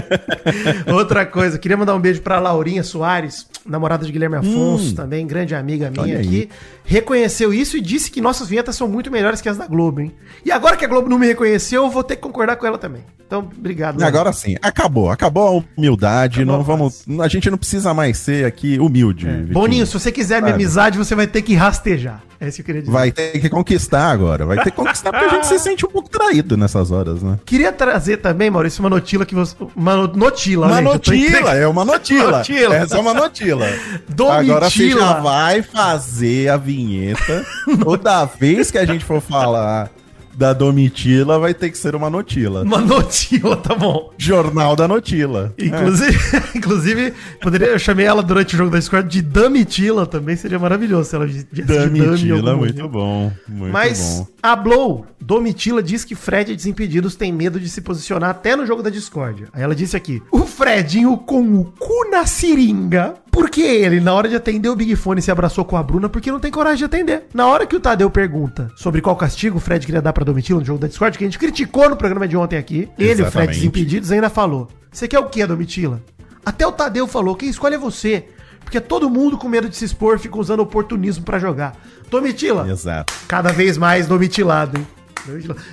outra 0.91 1.25
coisa, 1.25 1.59
queria 1.59 1.77
mandar 1.77 1.93
um 1.95 1.99
beijo 1.99 2.21
pra 2.21 2.39
Laurinha 2.39 2.83
Soares, 2.83 3.45
namorada 3.65 4.05
de 4.05 4.11
Guilherme 4.11 4.37
Afonso, 4.37 4.91
Hum. 4.91 4.95
também, 4.95 5.27
grande 5.27 5.53
amiga 5.53 5.91
minha 5.91 6.19
aqui. 6.19 6.49
Reconheceu 6.83 7.53
isso 7.53 7.77
e 7.77 7.81
disse 7.81 8.09
que 8.09 8.19
nossas 8.21 8.47
vinhetas 8.49 8.75
são 8.75 8.87
muito 8.87 9.11
melhores 9.11 9.41
que 9.41 9.49
as 9.49 9.57
da 9.57 9.67
Globo, 9.67 10.01
hein? 10.01 10.11
E 10.43 10.51
agora 10.51 10.75
que 10.75 10.85
a 10.85 10.87
Globo 10.87 11.07
não 11.07 11.19
me 11.19 11.27
reconheceu, 11.27 11.83
eu 11.83 11.89
vou 11.89 12.03
ter 12.03 12.15
que 12.15 12.21
concordar 12.21 12.55
com 12.55 12.65
ela 12.65 12.77
também. 12.77 13.03
Então, 13.25 13.39
obrigado. 13.57 13.99
Laurinha. 13.99 14.07
Agora 14.07 14.33
sim, 14.33 14.55
acabou. 14.61 15.09
Acabou 15.09 15.59
a 15.59 15.63
humildade. 15.79 16.41
Acabou 16.41 16.53
não 16.55 16.61
a 16.61 16.63
vamos, 16.63 17.05
a 17.19 17.27
gente 17.27 17.49
não 17.49 17.57
precisa 17.57 17.93
mais 17.93 18.17
ser 18.17 18.45
aqui 18.45 18.79
humilde. 18.79 19.27
É. 19.27 19.37
Boninho, 19.53 19.85
se 19.85 19.93
você 19.93 20.11
quiser 20.11 20.41
minha 20.41 20.53
amizade, 20.55 20.97
você 20.97 21.13
vai 21.15 21.27
ter 21.27 21.41
que 21.41 21.53
rastejar. 21.55 22.23
É 22.39 22.47
isso 22.47 22.55
que 22.57 22.61
eu 22.61 22.65
queria 22.65 22.81
dizer. 22.81 22.91
Vai 22.91 23.11
ter 23.11 23.39
que 23.39 23.49
conquistar 23.49 24.09
agora. 24.11 24.45
Vai 24.45 24.57
ter 24.57 24.71
que 24.71 24.75
conquistar 24.77 25.11
porque 25.11 25.25
a 25.25 25.29
gente 25.29 25.47
se 25.47 25.57
sente 25.59 25.85
um 25.85 25.89
pouco 25.89 26.09
traído 26.09 26.57
nessas 26.57 26.91
horas, 26.91 27.23
né? 27.23 27.39
Queria 27.45 27.71
trazer 27.71 28.17
também, 28.17 28.49
Maurício, 28.49 28.81
uma 28.83 28.89
notila 28.89 29.25
que 29.25 29.33
você. 29.33 29.55
Uma 29.75 29.95
no- 29.95 30.07
notila, 30.07 30.67
Uma 30.67 30.75
gente, 30.77 30.85
notila, 30.85 31.55
é 31.55 31.67
uma 31.67 31.85
notila. 31.85 32.37
Notila. 32.39 32.75
Essa 32.75 32.97
é 32.97 32.99
uma 32.99 33.13
notila. 33.13 33.65
Domitila. 34.09 34.39
Agora 34.55 34.69
você 34.69 34.89
já 34.91 35.13
vai 35.19 35.61
fazer 35.61 36.49
a 36.49 36.57
vinheta. 36.57 37.45
Toda 37.83 38.25
vez 38.25 38.69
que 38.69 38.77
a 38.77 38.85
gente 38.85 39.05
for 39.05 39.21
falar 39.21 39.89
da 40.35 40.53
Domitila, 40.53 41.39
vai 41.39 41.53
ter 41.53 41.69
que 41.69 41.77
ser 41.77 41.95
uma 41.95 42.09
notila. 42.09 42.63
Uma 42.63 42.81
notila, 42.81 43.55
tá 43.57 43.73
bom. 43.73 44.13
Jornal 44.17 44.75
da 44.75 44.87
Notila. 44.87 45.53
Inclusive, 45.57 46.17
inclusive 46.55 47.13
poderia, 47.41 47.67
eu 47.67 47.79
chamei 47.79 48.05
ela 48.05 48.21
durante 48.21 48.55
o 48.55 48.57
jogo 48.57 48.71
da 48.71 48.79
Discord 48.79 49.09
de 49.09 49.21
Damitila 49.21 50.05
também, 50.05 50.35
seria 50.35 50.59
maravilhoso 50.59 51.09
se 51.09 51.15
ela 51.15 51.25
Dami 51.25 51.99
em 51.99 52.03
Damitila, 52.03 52.51
algum 52.51 52.63
muito 52.63 52.89
bom. 52.89 53.31
Muito 53.47 53.71
Mas 53.71 54.19
bom. 54.19 54.27
a 54.41 54.55
Blow, 54.55 55.05
Domitila, 55.19 55.81
diz 55.81 56.03
que 56.03 56.15
Fred 56.15 56.51
e 56.51 56.55
Desimpedidos 56.55 57.15
tem 57.15 57.31
medo 57.31 57.59
de 57.59 57.69
se 57.69 57.81
posicionar 57.81 58.29
até 58.29 58.55
no 58.55 58.65
jogo 58.65 58.83
da 58.83 58.89
Discord. 58.89 59.47
Aí 59.53 59.63
ela 59.63 59.75
disse 59.75 59.95
aqui: 59.95 60.21
o 60.31 60.45
Fredinho 60.45 61.17
com 61.17 61.59
o 61.59 61.65
cu 61.65 62.09
na 62.11 62.25
seringa. 62.25 63.15
Porque 63.35 63.59
ele, 63.59 63.99
na 63.99 64.13
hora 64.13 64.29
de 64.29 64.35
atender 64.37 64.69
o 64.69 64.75
Big 64.77 64.95
Fone, 64.95 65.21
se 65.21 65.29
abraçou 65.29 65.65
com 65.65 65.75
a 65.75 65.83
Bruna 65.83 66.07
porque 66.07 66.31
não 66.31 66.39
tem 66.39 66.49
coragem 66.49 66.77
de 66.77 66.85
atender. 66.85 67.23
Na 67.33 67.45
hora 67.47 67.67
que 67.67 67.75
o 67.75 67.81
Tadeu 67.81 68.09
pergunta 68.09 68.71
sobre 68.77 69.01
qual 69.01 69.13
castigo 69.13 69.57
o 69.57 69.59
Fred 69.59 69.85
queria 69.85 70.01
dar 70.01 70.13
pra 70.13 70.23
Domitila 70.23 70.61
no 70.61 70.65
jogo 70.65 70.79
da 70.79 70.87
Discord, 70.87 71.17
que 71.17 71.25
a 71.25 71.27
gente 71.27 71.37
criticou 71.37 71.89
no 71.89 71.97
programa 71.97 72.29
de 72.29 72.37
ontem 72.37 72.55
aqui, 72.55 72.87
ele, 72.97 73.11
o 73.11 73.15
Fred 73.15 73.27
Exatamente. 73.27 73.55
Desimpedidos, 73.55 74.09
ainda 74.13 74.29
falou: 74.29 74.69
Você 74.89 75.05
quer 75.05 75.19
o 75.19 75.25
que, 75.25 75.45
Domitila? 75.45 76.01
Até 76.45 76.65
o 76.65 76.71
Tadeu 76.71 77.07
falou: 77.07 77.35
quem 77.35 77.49
escolhe 77.49 77.75
é 77.75 77.77
você. 77.77 78.25
Porque 78.63 78.79
todo 78.79 79.09
mundo 79.09 79.37
com 79.37 79.49
medo 79.49 79.67
de 79.67 79.75
se 79.75 79.83
expor 79.83 80.17
fica 80.17 80.39
usando 80.39 80.61
oportunismo 80.61 81.25
pra 81.25 81.37
jogar. 81.37 81.75
Domitila, 82.09 82.65
Exato. 82.69 83.13
cada 83.27 83.51
vez 83.51 83.77
mais 83.77 84.07
domitilado, 84.07 84.77
hein? 84.77 84.87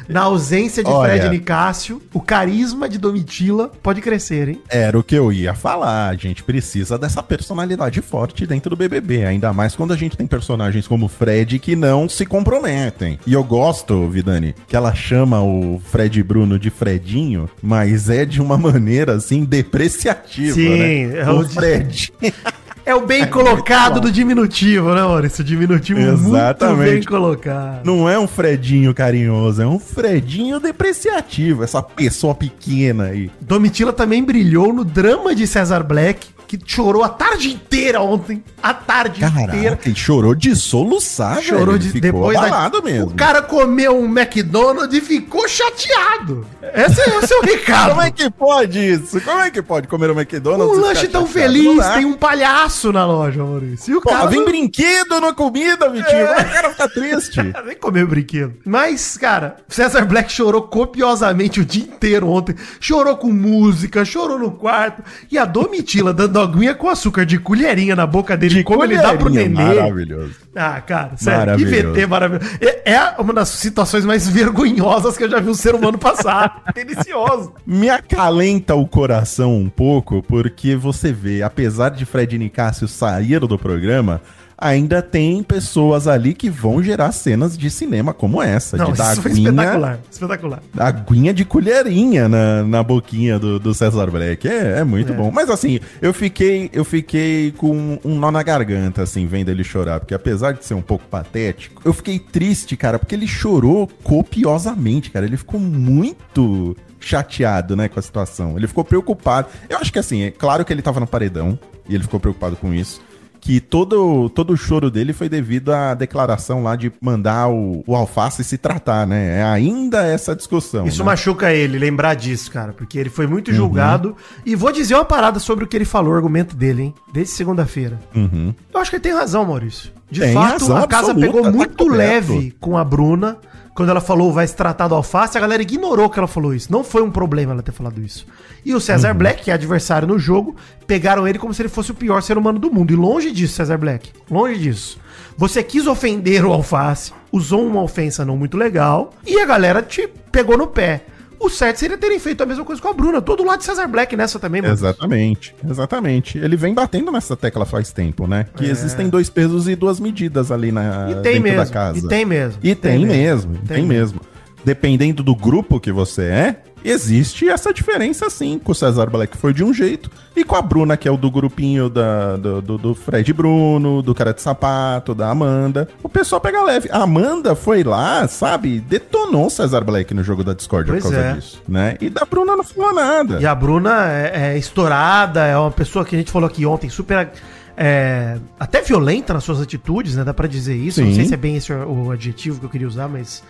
Na 0.08 0.22
ausência 0.22 0.82
de 0.82 0.90
Olha. 0.90 1.12
Fred 1.14 1.28
Nicásio, 1.28 2.00
o 2.12 2.20
carisma 2.20 2.88
de 2.88 2.98
Domitila 2.98 3.70
pode 3.82 4.00
crescer, 4.00 4.48
hein? 4.48 4.60
Era 4.68 4.98
o 4.98 5.02
que 5.02 5.14
eu 5.14 5.32
ia 5.32 5.54
falar. 5.54 6.08
A 6.08 6.14
gente 6.16 6.42
precisa 6.42 6.98
dessa 6.98 7.22
personalidade 7.22 8.00
forte 8.00 8.46
dentro 8.46 8.70
do 8.70 8.76
BBB. 8.76 9.24
Ainda 9.24 9.52
mais 9.52 9.74
quando 9.76 9.92
a 9.92 9.96
gente 9.96 10.16
tem 10.16 10.26
personagens 10.26 10.86
como 10.86 11.06
o 11.06 11.08
Fred 11.08 11.58
que 11.58 11.76
não 11.76 12.08
se 12.08 12.24
comprometem. 12.24 13.18
E 13.26 13.32
eu 13.32 13.44
gosto, 13.44 14.08
Vidani, 14.08 14.54
que 14.66 14.76
ela 14.76 14.94
chama 14.94 15.42
o 15.42 15.80
Fred 15.90 16.22
Bruno 16.22 16.58
de 16.58 16.70
Fredinho, 16.70 17.48
mas 17.62 18.08
é 18.08 18.24
de 18.24 18.40
uma 18.40 18.56
maneira 18.58 19.14
assim 19.14 19.44
depreciativa, 19.44 20.54
Sim, 20.54 21.06
né? 21.06 21.18
é 21.20 21.30
o 21.30 21.48
Fred. 21.48 22.12
É 22.84 22.94
o 22.94 23.06
bem 23.06 23.26
colocado 23.26 24.00
do 24.00 24.10
diminutivo, 24.10 24.92
né, 24.94 25.02
Maurício? 25.02 25.44
Diminutivo 25.44 26.00
muito 26.00 26.22
bem 26.22 26.30
Exatamente. 26.32 27.06
colocado. 27.06 27.84
Não 27.84 28.08
é 28.08 28.18
um 28.18 28.26
Fredinho 28.26 28.92
carinhoso, 28.92 29.62
é 29.62 29.66
um 29.66 29.78
Fredinho 29.78 30.58
depreciativo. 30.58 31.62
Essa 31.62 31.80
pessoa 31.82 32.34
pequena 32.34 33.04
aí. 33.04 33.30
Domitila 33.40 33.92
também 33.92 34.22
brilhou 34.24 34.72
no 34.72 34.84
drama 34.84 35.34
de 35.34 35.46
Cesar 35.46 35.84
Black, 35.84 36.26
que 36.58 36.58
chorou 36.66 37.02
a 37.02 37.08
tarde 37.08 37.52
inteira 37.52 38.00
ontem. 38.00 38.42
A 38.62 38.74
tarde 38.74 39.24
inteira. 39.24 39.46
Caraca, 39.70 39.88
ele 39.88 39.96
chorou 39.98 40.34
de 40.34 40.54
soluçar, 40.54 41.40
Chorou 41.42 41.78
de 41.78 42.00
depois 42.00 42.36
abalado 42.36 42.80
da, 42.80 42.84
mesmo. 42.90 43.06
O 43.10 43.14
cara 43.14 43.42
comeu 43.42 43.98
um 43.98 44.06
McDonald's 44.06 44.96
e 44.96 45.00
ficou 45.00 45.48
chateado. 45.48 46.46
Esse, 46.74 47.00
é- 47.00 47.38
o 47.38 47.42
recado. 47.44 47.90
Como 47.90 48.02
é 48.02 48.10
que 48.10 48.30
pode 48.30 48.78
isso? 48.78 49.20
Como 49.20 49.40
é 49.40 49.50
que 49.50 49.62
pode 49.62 49.88
comer 49.88 50.10
um 50.10 50.18
McDonald's? 50.18 50.76
um 50.78 50.80
lanche 50.80 51.08
tão 51.08 51.26
feliz, 51.26 51.84
tem 51.94 52.04
um 52.04 52.14
palhaço 52.14 52.92
na 52.92 53.04
loja, 53.06 53.42
Maurício. 53.42 53.92
E 53.92 53.96
o 53.96 54.00
Pô, 54.00 54.10
cara 54.10 54.26
vem 54.26 54.38
não- 54.40 54.46
brinquedo 54.46 55.20
na 55.20 55.32
comida, 55.32 55.88
Vitinho. 55.88 56.16
É 56.16 56.40
o 56.42 56.50
cara 56.52 56.70
fica 56.70 56.88
triste? 56.88 57.40
Nem 57.66 57.76
comeu 57.76 58.06
brinquedo. 58.06 58.54
Mas, 58.64 59.16
cara, 59.16 59.56
Cesar 59.68 60.06
Black 60.06 60.30
chorou 60.32 60.62
copiosamente 60.62 61.60
o 61.60 61.64
dia 61.64 61.84
inteiro 61.84 62.28
ontem. 62.28 62.54
Chorou 62.80 63.16
com 63.16 63.32
música, 63.32 64.04
chorou 64.04 64.38
no 64.38 64.50
quarto. 64.52 65.02
E 65.30 65.38
a 65.38 65.44
Domitila 65.44 66.12
dando 66.12 66.38
aguinha 66.42 66.74
com 66.74 66.88
açúcar 66.88 67.24
de 67.24 67.38
colherinha 67.38 67.96
na 67.96 68.06
boca 68.06 68.36
dele, 68.36 68.62
como 68.62 68.84
ele 68.84 68.96
dá 68.96 69.14
pro 69.14 69.28
nenê. 69.30 69.48
Maravilhoso. 69.48 70.34
Ah, 70.54 70.80
cara, 70.80 71.16
sério, 71.16 71.56
que 71.56 71.64
Maravilhoso. 71.64 71.94
VT 71.94 72.06
maravilhoso. 72.06 72.58
É, 72.60 72.92
é 72.92 73.14
uma 73.18 73.32
das 73.32 73.48
situações 73.48 74.04
mais 74.04 74.28
vergonhosas 74.28 75.16
que 75.16 75.24
eu 75.24 75.30
já 75.30 75.40
vi 75.40 75.48
um 75.48 75.54
ser 75.54 75.74
humano 75.74 75.98
passar. 75.98 76.62
Delicioso. 76.74 77.52
Me 77.66 77.88
acalenta 77.88 78.74
o 78.74 78.86
coração 78.86 79.56
um 79.56 79.68
pouco, 79.68 80.22
porque 80.22 80.76
você 80.76 81.12
vê, 81.12 81.42
apesar 81.42 81.90
de 81.90 82.04
Fred 82.04 82.38
Nicásio 82.38 82.86
sair 82.86 83.40
do 83.40 83.58
programa, 83.58 84.20
ainda 84.62 85.02
tem 85.02 85.42
pessoas 85.42 86.06
ali 86.06 86.32
que 86.34 86.48
vão 86.48 86.82
gerar 86.82 87.10
cenas 87.12 87.58
de 87.58 87.68
cinema 87.68 88.14
como 88.14 88.40
essa, 88.42 88.76
Não, 88.76 88.92
de 88.92 88.98
dar 88.98 89.12
isso 89.12 89.22
foi 89.22 89.32
aguinha, 89.32 89.50
espetacular. 89.50 89.98
Espetacular. 90.10 90.62
aguinha 90.78 91.34
de 91.34 91.44
colherinha 91.44 92.28
na, 92.28 92.62
na 92.62 92.82
boquinha 92.82 93.38
do, 93.38 93.58
do 93.58 93.74
César 93.74 94.06
Black. 94.10 94.46
É, 94.46 94.78
é 94.78 94.84
muito 94.84 95.12
É. 95.12 95.16
bom. 95.16 95.30
Mas 95.32 95.50
assim, 95.50 95.80
eu 96.00 96.14
fiquei, 96.14 96.70
eu 96.72 96.84
fiquei 96.84 97.52
com 97.58 97.98
um 98.04 98.18
nó 98.18 98.30
na 98.30 98.42
garganta, 98.42 99.02
assim, 99.02 99.26
vendo 99.26 99.48
ele 99.48 99.64
chorar. 99.64 99.98
Porque 100.00 100.14
apesar 100.14 100.52
de 100.52 100.64
ser 100.64 100.74
um 100.74 100.82
pouco 100.82 101.04
patético, 101.06 101.82
eu 101.84 101.92
fiquei 101.92 102.18
triste, 102.18 102.76
cara, 102.76 102.98
porque 102.98 103.14
ele 103.14 103.26
chorou 103.26 103.88
copiosamente, 104.02 105.10
cara. 105.10 105.26
Ele 105.26 105.36
ficou 105.36 105.58
muito 105.60 106.76
chateado, 107.00 107.74
né, 107.74 107.88
com 107.88 107.98
a 107.98 108.02
situação. 108.02 108.56
Ele 108.56 108.66
ficou 108.68 108.84
preocupado. 108.84 109.48
Eu 109.68 109.78
acho 109.78 109.92
que 109.92 109.98
assim, 109.98 110.22
é 110.22 110.30
claro 110.30 110.64
que 110.64 110.72
ele 110.72 110.82
tava 110.82 111.00
no 111.00 111.06
paredão 111.06 111.58
e 111.88 111.94
ele 111.94 112.04
ficou 112.04 112.20
preocupado 112.20 112.54
com 112.56 112.72
isso. 112.72 113.00
Que 113.44 113.60
todo, 113.60 114.28
todo 114.30 114.52
o 114.52 114.56
choro 114.56 114.88
dele 114.88 115.12
foi 115.12 115.28
devido 115.28 115.72
à 115.72 115.94
declaração 115.94 116.62
lá 116.62 116.76
de 116.76 116.92
mandar 117.00 117.48
o, 117.48 117.82
o 117.84 117.96
alface 117.96 118.44
se 118.44 118.56
tratar, 118.56 119.04
né? 119.04 119.40
É 119.40 119.42
ainda 119.42 120.06
essa 120.06 120.36
discussão. 120.36 120.86
Isso 120.86 121.00
né? 121.00 121.06
machuca 121.06 121.52
ele, 121.52 121.76
lembrar 121.76 122.14
disso, 122.14 122.48
cara, 122.52 122.72
porque 122.72 122.96
ele 122.96 123.10
foi 123.10 123.24
Uhum. 123.24 123.32
muito 123.32 123.52
julgado. 123.52 124.16
E 124.46 124.54
vou 124.54 124.70
dizer 124.70 124.94
uma 124.94 125.04
parada 125.04 125.40
sobre 125.40 125.64
o 125.64 125.66
que 125.66 125.76
ele 125.76 125.84
falou, 125.84 126.12
o 126.12 126.16
argumento 126.16 126.54
dele, 126.54 126.82
hein? 126.82 126.94
Desde 127.12 127.34
segunda-feira. 127.34 127.98
Uhum. 128.14 128.54
Eu 128.72 128.80
acho 128.80 128.90
que 128.90 128.96
ele 128.96 129.02
tem 129.02 129.12
razão, 129.12 129.44
Maurício. 129.44 129.90
De 130.08 130.20
Tem 130.20 130.34
fato, 130.34 130.72
a 130.76 130.86
casa 130.86 131.12
pegou 131.12 131.42
tá 131.42 131.50
muito 131.50 131.88
leve 131.88 132.54
com 132.60 132.78
a 132.78 132.84
Bruna. 132.84 133.38
Quando 133.74 133.88
ela 133.88 134.00
falou 134.00 134.32
vai 134.32 134.46
se 134.46 134.54
tratar 134.54 134.88
do 134.88 134.94
alface, 134.94 135.38
a 135.38 135.40
galera 135.40 135.62
ignorou 135.62 136.10
que 136.10 136.18
ela 136.18 136.28
falou 136.28 136.54
isso. 136.54 136.70
Não 136.70 136.84
foi 136.84 137.02
um 137.02 137.10
problema 137.10 137.52
ela 137.52 137.62
ter 137.62 137.72
falado 137.72 138.02
isso. 138.02 138.26
E 138.64 138.74
o 138.74 138.80
Cesar 138.80 139.14
Black, 139.14 139.42
que 139.42 139.50
é 139.50 139.54
adversário 139.54 140.06
no 140.06 140.18
jogo, 140.18 140.54
pegaram 140.86 141.26
ele 141.26 141.38
como 141.38 141.54
se 141.54 141.62
ele 141.62 141.68
fosse 141.70 141.90
o 141.90 141.94
pior 141.94 142.20
ser 142.22 142.36
humano 142.36 142.58
do 142.58 142.70
mundo. 142.70 142.92
E 142.92 142.96
longe 142.96 143.30
disso, 143.30 143.54
Cesar 143.54 143.78
Black. 143.78 144.10
Longe 144.30 144.58
disso. 144.58 144.98
Você 145.36 145.62
quis 145.62 145.86
ofender 145.86 146.44
o 146.44 146.52
alface, 146.52 147.12
usou 147.32 147.66
uma 147.66 147.82
ofensa 147.82 148.24
não 148.24 148.36
muito 148.36 148.58
legal, 148.58 149.14
e 149.26 149.40
a 149.40 149.46
galera 149.46 149.82
te 149.82 150.06
pegou 150.30 150.58
no 150.58 150.66
pé. 150.66 151.06
O 151.42 151.50
certo 151.50 151.78
seria 151.78 151.98
terem 151.98 152.18
feito 152.20 152.40
a 152.42 152.46
mesma 152.46 152.64
coisa 152.64 152.80
com 152.80 152.88
a 152.88 152.92
Bruna. 152.92 153.20
Todo 153.20 153.44
lado 153.44 153.58
de 153.58 153.64
Cesar 153.64 153.88
Black 153.88 154.14
nessa 154.16 154.38
também, 154.38 154.62
mano. 154.62 154.72
Exatamente, 154.72 155.54
exatamente. 155.68 156.38
Ele 156.38 156.56
vem 156.56 156.72
batendo 156.72 157.10
nessa 157.10 157.36
tecla 157.36 157.66
faz 157.66 157.90
tempo, 157.92 158.26
né? 158.28 158.46
Que 158.56 158.66
É. 158.66 158.70
existem 158.70 159.08
dois 159.08 159.28
pesos 159.28 159.66
e 159.68 159.74
duas 159.74 159.98
medidas 159.98 160.52
ali 160.52 160.70
na 160.70 161.08
E 161.10 161.14
tem 161.14 161.22
dentro 161.34 161.42
mesmo. 161.42 161.56
da 161.64 161.66
casa. 161.66 161.98
E 161.98 162.08
tem 162.08 162.24
mesmo. 162.24 162.58
E 162.62 162.74
tem, 162.74 163.04
mesmo, 163.04 163.54
Tem 163.66 163.78
tem, 163.78 163.86
mesmo. 163.86 164.20
Dependendo 164.64 165.22
do 165.22 165.34
grupo 165.34 165.80
que 165.80 165.92
você 165.92 166.22
é, 166.22 166.56
existe 166.84 167.48
essa 167.48 167.72
diferença 167.72 168.28
sim. 168.28 168.58
Com 168.58 168.72
o 168.72 168.74
César 168.74 169.06
Black 169.06 169.36
foi 169.36 169.52
de 169.52 169.62
um 169.62 169.72
jeito, 169.72 170.10
e 170.34 170.44
com 170.44 170.56
a 170.56 170.62
Bruna, 170.62 170.96
que 170.96 171.06
é 171.06 171.10
o 171.10 171.16
do 171.16 171.30
grupinho 171.30 171.88
da, 171.88 172.36
do, 172.36 172.62
do, 172.62 172.78
do 172.78 172.94
Fred 172.94 173.32
Bruno, 173.32 174.02
do 174.02 174.14
cara 174.14 174.32
de 174.32 174.42
sapato, 174.42 175.14
da 175.14 175.30
Amanda, 175.30 175.88
o 176.02 176.08
pessoal 176.08 176.40
pega 176.40 176.62
leve. 176.62 176.88
A 176.90 177.02
Amanda 177.02 177.54
foi 177.54 177.84
lá, 177.84 178.26
sabe, 178.26 178.80
detonou 178.80 179.46
o 179.46 179.50
César 179.50 179.82
Black 179.82 180.12
no 180.14 180.24
jogo 180.24 180.42
da 180.42 180.54
Discord 180.54 180.90
Pois 180.90 181.02
por 181.04 181.12
causa 181.12 181.26
é. 181.26 181.32
disso, 181.34 181.62
né? 181.68 181.96
E 182.00 182.10
da 182.10 182.24
Bruna 182.24 182.56
não 182.56 182.64
falou 182.64 182.94
nada. 182.94 183.40
E 183.40 183.46
a 183.46 183.54
Bruna 183.54 184.10
é, 184.10 184.54
é 184.54 184.58
estourada, 184.58 185.46
é 185.46 185.56
uma 185.56 185.70
pessoa 185.70 186.04
que 186.04 186.14
a 186.14 186.18
gente 186.18 186.30
falou 186.30 186.48
aqui 186.48 186.66
ontem, 186.66 186.88
super. 186.88 187.30
é, 187.76 188.38
até 188.58 188.82
violenta 188.82 189.32
nas 189.32 189.44
suas 189.44 189.60
atitudes, 189.60 190.16
né? 190.16 190.24
Dá 190.24 190.34
pra 190.34 190.48
dizer 190.48 190.74
isso. 190.74 191.00
Não 191.00 191.08
Sim. 191.08 191.16
sei 191.16 191.24
se 191.26 191.34
é 191.34 191.36
bem 191.36 191.56
esse 191.56 191.72
o 191.72 192.10
adjetivo 192.10 192.58
que 192.60 192.66
eu 192.66 192.70
queria 192.70 192.88
usar, 192.88 193.08
mas 193.08 193.42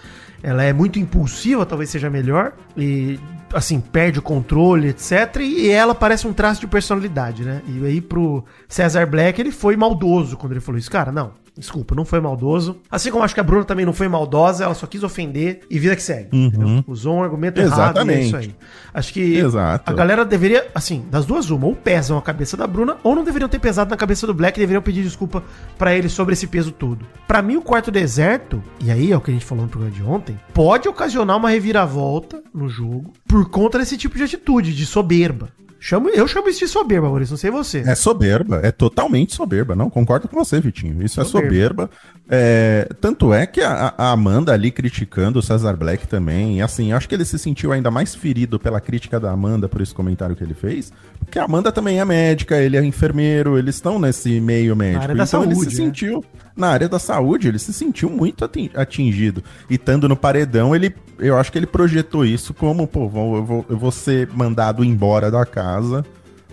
ela 0.42 0.62
é 0.62 0.72
muito 0.72 0.98
impulsiva, 0.98 1.64
talvez 1.64 1.90
seja 1.90 2.10
melhor. 2.10 2.52
E, 2.76 3.18
assim, 3.54 3.80
perde 3.80 4.18
o 4.18 4.22
controle, 4.22 4.88
etc. 4.88 5.36
E 5.40 5.70
ela 5.70 5.94
parece 5.94 6.26
um 6.26 6.32
traço 6.32 6.60
de 6.60 6.66
personalidade, 6.66 7.44
né? 7.44 7.62
E 7.66 7.84
aí 7.86 8.00
pro 8.00 8.44
César 8.68 9.06
Black, 9.06 9.40
ele 9.40 9.52
foi 9.52 9.76
maldoso 9.76 10.36
quando 10.36 10.52
ele 10.52 10.60
falou 10.60 10.78
isso. 10.78 10.90
Cara, 10.90 11.12
não. 11.12 11.32
Desculpa, 11.56 11.94
não 11.94 12.04
foi 12.04 12.18
maldoso. 12.18 12.78
Assim 12.90 13.10
como 13.10 13.22
acho 13.22 13.34
que 13.34 13.40
a 13.40 13.42
Bruna 13.42 13.64
também 13.64 13.84
não 13.84 13.92
foi 13.92 14.08
maldosa, 14.08 14.64
ela 14.64 14.74
só 14.74 14.86
quis 14.86 15.02
ofender 15.02 15.60
e 15.68 15.78
vida 15.78 15.94
que 15.94 16.02
segue. 16.02 16.28
entendeu? 16.32 16.82
Usou 16.86 17.16
um 17.16 17.22
argumento 17.22 17.60
errado 17.60 17.68
e 17.68 17.80
é 17.80 17.82
Exatamente. 17.84 18.26
isso 18.26 18.36
aí. 18.36 18.54
Acho 18.94 19.12
que 19.12 19.36
Exato. 19.36 19.90
a 19.90 19.94
galera 19.94 20.24
deveria, 20.24 20.66
assim, 20.74 21.04
das 21.10 21.26
duas 21.26 21.50
uma, 21.50 21.66
ou 21.66 21.76
pesam 21.76 22.16
a 22.16 22.22
cabeça 22.22 22.56
da 22.56 22.66
Bruna, 22.66 22.96
ou 23.02 23.14
não 23.14 23.22
deveriam 23.22 23.48
ter 23.48 23.58
pesado 23.58 23.90
na 23.90 23.96
cabeça 23.98 24.26
do 24.26 24.32
Black, 24.32 24.58
deveriam 24.58 24.82
pedir 24.82 25.02
desculpa 25.02 25.42
pra 25.76 25.94
ele 25.94 26.08
sobre 26.08 26.32
esse 26.32 26.46
peso 26.46 26.72
todo. 26.72 27.04
Pra 27.28 27.42
mim, 27.42 27.56
o 27.56 27.62
quarto 27.62 27.90
deserto, 27.90 28.62
e 28.80 28.90
aí 28.90 29.12
é 29.12 29.16
o 29.16 29.20
que 29.20 29.30
a 29.30 29.34
gente 29.34 29.44
falou 29.44 29.64
no 29.64 29.70
programa 29.70 29.94
de 29.94 30.02
ontem, 30.02 30.40
pode 30.54 30.88
ocasionar 30.88 31.36
uma 31.36 31.50
reviravolta 31.50 32.42
no 32.54 32.68
jogo 32.68 33.12
por 33.28 33.48
conta 33.50 33.78
desse 33.78 33.96
tipo 33.98 34.16
de 34.16 34.24
atitude, 34.24 34.74
de 34.74 34.86
soberba. 34.86 35.48
Chamo, 35.84 36.08
eu 36.10 36.28
chamo 36.28 36.48
isso 36.48 36.60
de 36.60 36.68
soberba, 36.68 37.08
Maurício, 37.08 37.32
não 37.32 37.36
sei 37.36 37.50
você. 37.50 37.80
É 37.80 37.96
soberba, 37.96 38.60
é 38.62 38.70
totalmente 38.70 39.34
soberba. 39.34 39.74
Não, 39.74 39.90
concordo 39.90 40.28
com 40.28 40.36
você, 40.36 40.60
Vitinho. 40.60 41.04
Isso 41.04 41.20
é 41.20 41.24
Soberba. 41.24 41.88
soberba. 41.88 41.90
É, 42.30 42.88
tanto 43.00 43.34
é 43.34 43.46
que 43.46 43.60
a, 43.60 43.92
a 43.98 44.12
Amanda 44.12 44.52
ali 44.52 44.70
criticando 44.70 45.40
o 45.40 45.42
Cesar 45.42 45.76
Black 45.76 46.06
também. 46.06 46.58
E 46.58 46.62
assim, 46.62 46.92
acho 46.92 47.08
que 47.08 47.16
ele 47.16 47.24
se 47.24 47.36
sentiu 47.36 47.72
ainda 47.72 47.90
mais 47.90 48.14
ferido 48.14 48.60
pela 48.60 48.80
crítica 48.80 49.18
da 49.18 49.32
Amanda 49.32 49.68
por 49.68 49.80
esse 49.80 49.92
comentário 49.92 50.36
que 50.36 50.44
ele 50.44 50.54
fez. 50.54 50.92
Porque 51.18 51.36
a 51.36 51.46
Amanda 51.46 51.72
também 51.72 51.98
é 51.98 52.04
médica, 52.04 52.56
ele 52.58 52.76
é 52.76 52.84
enfermeiro, 52.84 53.58
eles 53.58 53.74
estão 53.74 53.98
nesse 53.98 54.40
meio 54.40 54.76
médico. 54.76 55.02
área 55.02 55.14
da 55.16 55.24
então 55.24 55.42
ele 55.42 55.52
saúde, 55.56 55.74
se 55.74 55.80
né? 55.80 55.86
sentiu, 55.88 56.24
na 56.56 56.68
área 56.68 56.88
da 56.88 56.98
saúde, 56.98 57.48
ele 57.48 57.58
se 57.58 57.72
sentiu 57.72 58.10
muito 58.10 58.44
ati- 58.44 58.70
atingido. 58.74 59.42
E 59.70 59.74
estando 59.74 60.08
no 60.08 60.16
paredão, 60.16 60.74
ele, 60.74 60.94
eu 61.18 61.36
acho 61.38 61.50
que 61.50 61.58
ele 61.58 61.66
projetou 61.66 62.24
isso 62.24 62.52
como, 62.52 62.86
pô, 62.86 63.04
eu 63.04 63.44
vou, 63.44 63.66
eu 63.68 63.76
vou 63.78 63.90
ser 63.90 64.28
mandado 64.32 64.84
embora 64.84 65.30
da 65.30 65.44
casa 65.46 66.04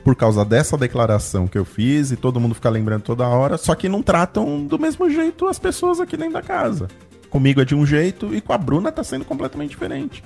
por 0.03 0.15
causa 0.15 0.46
dessa 0.46 0.77
declaração 0.77 1.48
que 1.48 1.58
eu 1.58 1.65
fiz 1.65 2.12
e 2.12 2.15
todo 2.15 2.39
mundo 2.39 2.56
fica 2.56 2.70
lembrando 2.70 3.01
toda 3.01 3.27
hora, 3.27 3.58
só 3.58 3.75
que 3.75 3.89
não 3.89 4.01
tratam 4.01 4.65
do 4.65 4.79
mesmo 4.79 5.10
jeito 5.10 5.46
as 5.48 5.60
pessoas 5.60 6.00
aqui 6.00 6.15
dentro 6.15 6.34
da 6.34 6.41
casa. 6.41 6.88
Comigo 7.29 7.62
é 7.62 7.65
de 7.65 7.75
um 7.75 7.86
jeito 7.86 8.34
e 8.34 8.41
com 8.41 8.53
a 8.53 8.58
Bruna 8.58 8.91
tá 8.91 9.03
sendo 9.03 9.25
completamente 9.25 9.72
diferente. 9.72 10.24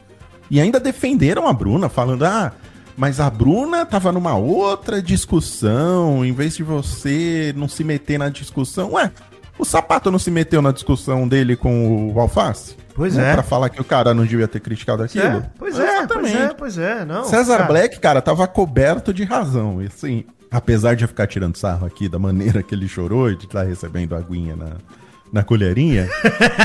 E 0.49 0.61
ainda 0.61 0.79
defenderam 0.79 1.47
a 1.47 1.53
Bruna, 1.53 1.89
falando: 1.89 2.23
ah, 2.23 2.53
mas 2.95 3.19
a 3.19 3.29
Bruna 3.29 3.85
tava 3.85 4.11
numa 4.11 4.35
outra 4.35 5.01
discussão, 5.01 6.23
em 6.23 6.31
vez 6.31 6.55
de 6.55 6.63
você 6.63 7.53
não 7.57 7.67
se 7.67 7.83
meter 7.83 8.17
na 8.19 8.29
discussão. 8.29 8.93
Ué, 8.93 9.11
o 9.57 9.65
sapato 9.65 10.09
não 10.11 10.19
se 10.19 10.31
meteu 10.31 10.61
na 10.61 10.71
discussão 10.71 11.27
dele 11.27 11.55
com 11.55 12.11
o 12.13 12.19
Alface? 12.19 12.75
Pois 12.95 13.15
Né, 13.15 13.31
é. 13.31 13.33
Pra 13.33 13.43
falar 13.43 13.69
que 13.69 13.81
o 13.81 13.83
cara 13.83 14.13
não 14.13 14.25
devia 14.25 14.47
ter 14.47 14.59
criticado 14.59 15.03
aquilo? 15.03 15.25
É, 15.25 15.49
pois 15.57 15.79
é, 15.79 16.07
pois 16.07 16.35
é, 16.35 16.53
pois 16.53 16.77
é, 16.77 17.05
não. 17.05 17.23
César 17.25 17.57
cara. 17.57 17.67
Black, 17.67 17.99
cara, 17.99 18.21
tava 18.21 18.47
coberto 18.47 19.13
de 19.13 19.23
razão. 19.23 19.81
E 19.81 19.87
assim, 19.87 20.23
apesar 20.51 20.95
de 20.95 21.03
eu 21.03 21.07
ficar 21.07 21.25
tirando 21.27 21.55
sarro 21.55 21.87
aqui 21.87 22.07
da 22.07 22.19
maneira 22.19 22.61
que 22.61 22.75
ele 22.75 22.87
chorou 22.87 23.31
e 23.31 23.35
de 23.35 23.45
estar 23.45 23.63
recebendo 23.63 24.15
aguinha 24.15 24.55
na, 24.55 24.73
na 25.33 25.43
colherinha, 25.43 26.07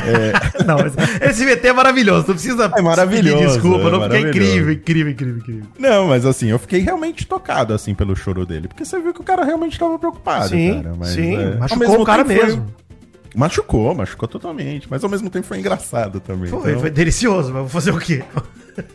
Não, 0.66 0.76
mas 0.76 0.92
esse 1.22 1.44
VT 1.44 1.68
é 1.68 1.72
maravilhoso, 1.72 2.26
não 2.28 2.34
precisa 2.34 2.70
É 2.76 2.82
maravilhoso, 2.82 3.37
pedir 3.38 3.48
desculpa, 3.48 3.78
é 3.78 3.90
não, 3.90 3.94
é 3.96 3.98
maravilhoso. 4.00 4.28
incrível, 4.28 4.72
incrível, 4.72 5.12
incrível, 5.12 5.37
incrível. 5.38 5.62
Não, 5.78 6.06
mas 6.08 6.26
assim, 6.26 6.48
eu 6.48 6.58
fiquei 6.58 6.80
realmente 6.80 7.26
tocado, 7.26 7.72
assim, 7.72 7.94
pelo 7.94 8.14
choro 8.14 8.44
dele. 8.44 8.68
Porque 8.68 8.85
você 8.85 9.00
viu 9.00 9.14
que 9.14 9.20
o 9.22 9.24
cara 9.24 9.42
realmente 9.44 9.78
tava 9.78 9.98
preocupado, 9.98 10.48
Sim, 10.50 10.83
cara. 10.83 10.94
Mas, 10.98 11.09
sim, 11.09 11.35
é, 11.35 11.54
machucou 11.57 11.78
mesmo 11.88 12.02
o 12.02 12.04
cara 12.04 12.24
tempo 12.24 12.38
foi- 12.40 12.46
mesmo. 12.48 12.66
Machucou, 13.35 13.94
machucou 13.94 14.28
totalmente. 14.28 14.87
Mas 14.90 15.02
ao 15.04 15.09
mesmo 15.11 15.31
tempo 15.31 15.46
foi 15.46 15.59
engraçado 15.59 16.20
também. 16.20 16.48
Foi, 16.50 16.70
então- 16.70 16.81
foi 16.81 16.90
delicioso, 16.90 17.48
mas 17.52 17.61
vou 17.62 17.68
fazer 17.70 17.90
o 17.92 17.98
quê? 17.98 18.22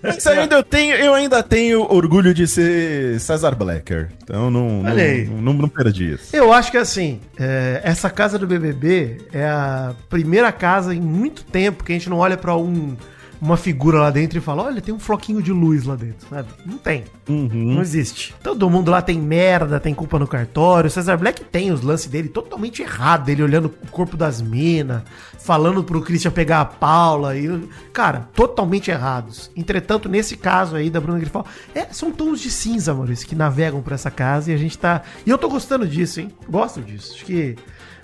Mas 0.02 0.26
ainda 0.28 0.56
eu, 0.56 0.64
tenho, 0.64 0.96
eu 0.96 1.14
ainda 1.14 1.42
tenho 1.42 1.82
orgulho 1.82 2.34
de 2.34 2.48
ser 2.48 3.20
César 3.20 3.56
Blacker. 3.56 4.10
Então 4.24 4.50
não, 4.50 4.84
não, 4.84 5.42
não, 5.42 5.54
não 5.54 5.70
perdi 5.70 6.14
isso. 6.14 6.36
Eu 6.36 6.52
acho 6.52 6.72
que 6.72 6.78
assim, 6.78 7.20
é, 7.40 7.82
essa 7.84 8.10
casa 8.10 8.38
do 8.38 8.48
BBB 8.48 9.22
é 9.32 9.46
a 9.46 9.94
primeira 10.10 10.52
casa 10.52 10.94
em 10.94 11.02
muito 11.02 11.44
tempo 11.44 11.84
que 11.84 11.92
a 11.92 11.96
gente 11.96 12.10
não 12.10 12.18
olha 12.18 12.38
pra 12.38 12.56
um, 12.56 12.96
uma 13.44 13.58
figura 13.58 14.00
lá 14.00 14.10
dentro 14.10 14.38
e 14.38 14.42
fala, 14.42 14.64
olha, 14.64 14.82
tem 14.82 14.94
um 14.94 15.00
floquinho 15.00 15.42
de 15.42 15.52
luz 15.52 15.84
lá 15.84 15.98
dentro, 15.98 16.26
sabe? 16.30 16.48
Não 16.66 16.78
tem. 16.78 17.04
Uhum. 17.28 17.74
Não 17.74 17.82
existe. 17.82 18.34
Todo 18.42 18.70
mundo 18.70 18.90
lá 18.90 19.02
tem 19.02 19.20
merda, 19.20 19.82
tem 19.82 19.94
culpa 19.94 20.18
no 20.18 20.26
cartório. 20.26 20.90
Cesar 20.90 21.18
Black 21.18 21.44
tem 21.44 21.70
os 21.70 21.82
lances 21.82 22.08
dele 22.08 22.30
totalmente 22.30 22.82
errado. 22.82 23.28
Ele 23.28 23.44
olhando 23.44 23.66
o 23.66 23.92
corpo 23.92 24.16
das 24.16 24.42
minas, 24.42 25.04
falando 25.40 25.84
pro 25.84 26.02
Christian 26.02 26.32
pegar 26.32 26.62
a 26.62 26.66
Paula. 26.66 27.36
E, 27.36 27.68
cara, 27.92 28.30
totalmente 28.34 28.90
errados. 28.90 29.52
Entretanto, 29.58 30.08
nesse 30.08 30.38
caso 30.38 30.78
aí 30.78 30.90
da 30.90 31.02
Bruna 31.02 31.20
Grifal, 31.20 31.46
é, 31.76 31.88
são 31.92 32.14
tons 32.14 32.40
de 32.40 32.50
cinza, 32.50 32.94
Maurício, 32.94 33.28
que 33.28 33.36
navegam 33.36 33.82
por 33.82 33.92
essa 33.92 34.10
casa 34.10 34.52
e 34.52 34.54
a 34.54 34.58
gente 34.58 34.78
tá. 34.78 35.02
E 35.26 35.30
eu 35.30 35.38
tô 35.38 35.50
gostando 35.50 35.86
disso, 35.86 36.22
hein? 36.22 36.32
Gosto 36.50 36.82
disso. 36.82 37.16
Acho 37.16 37.26
que 37.26 37.58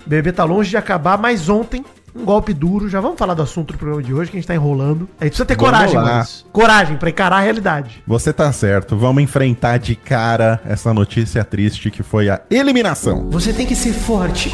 o 0.04 0.08
BBB 0.08 0.32
tá 0.32 0.44
longe 0.44 0.68
de 0.68 0.76
acabar, 0.76 1.16
mas 1.18 1.48
ontem. 1.48 1.82
Um 2.14 2.24
golpe 2.24 2.52
duro, 2.52 2.88
já 2.88 3.00
vamos 3.00 3.18
falar 3.18 3.34
do 3.34 3.42
assunto 3.42 3.72
do 3.72 3.78
programa 3.78 4.02
de 4.02 4.12
hoje, 4.12 4.30
que 4.30 4.36
a 4.36 4.40
gente 4.40 4.46
tá 4.48 4.54
enrolando. 4.54 5.08
A 5.20 5.24
gente 5.24 5.32
precisa 5.32 5.46
ter 5.46 5.56
Vamos 5.56 5.70
coragem, 5.70 5.96
lá. 5.96 6.04
Maurício. 6.04 6.46
Coragem 6.52 6.96
pra 6.96 7.10
encarar 7.10 7.36
a 7.36 7.40
realidade. 7.40 8.02
Você 8.06 8.32
tá 8.32 8.52
certo. 8.52 8.96
Vamos 8.96 9.22
enfrentar 9.22 9.78
de 9.78 9.94
cara 9.94 10.60
essa 10.64 10.92
notícia 10.92 11.44
triste 11.44 11.90
que 11.90 12.02
foi 12.02 12.28
a 12.28 12.40
eliminação. 12.50 13.28
Você 13.30 13.52
tem 13.52 13.66
que 13.66 13.76
ser 13.76 13.92
forte. 13.92 14.48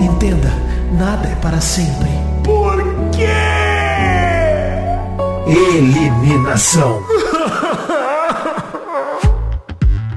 Entenda, 0.00 0.50
nada 0.92 1.28
é 1.28 1.34
para 1.36 1.60
sempre. 1.60 2.08
Por 2.44 2.76
quê? 3.12 3.26
Eliminação. 5.46 7.02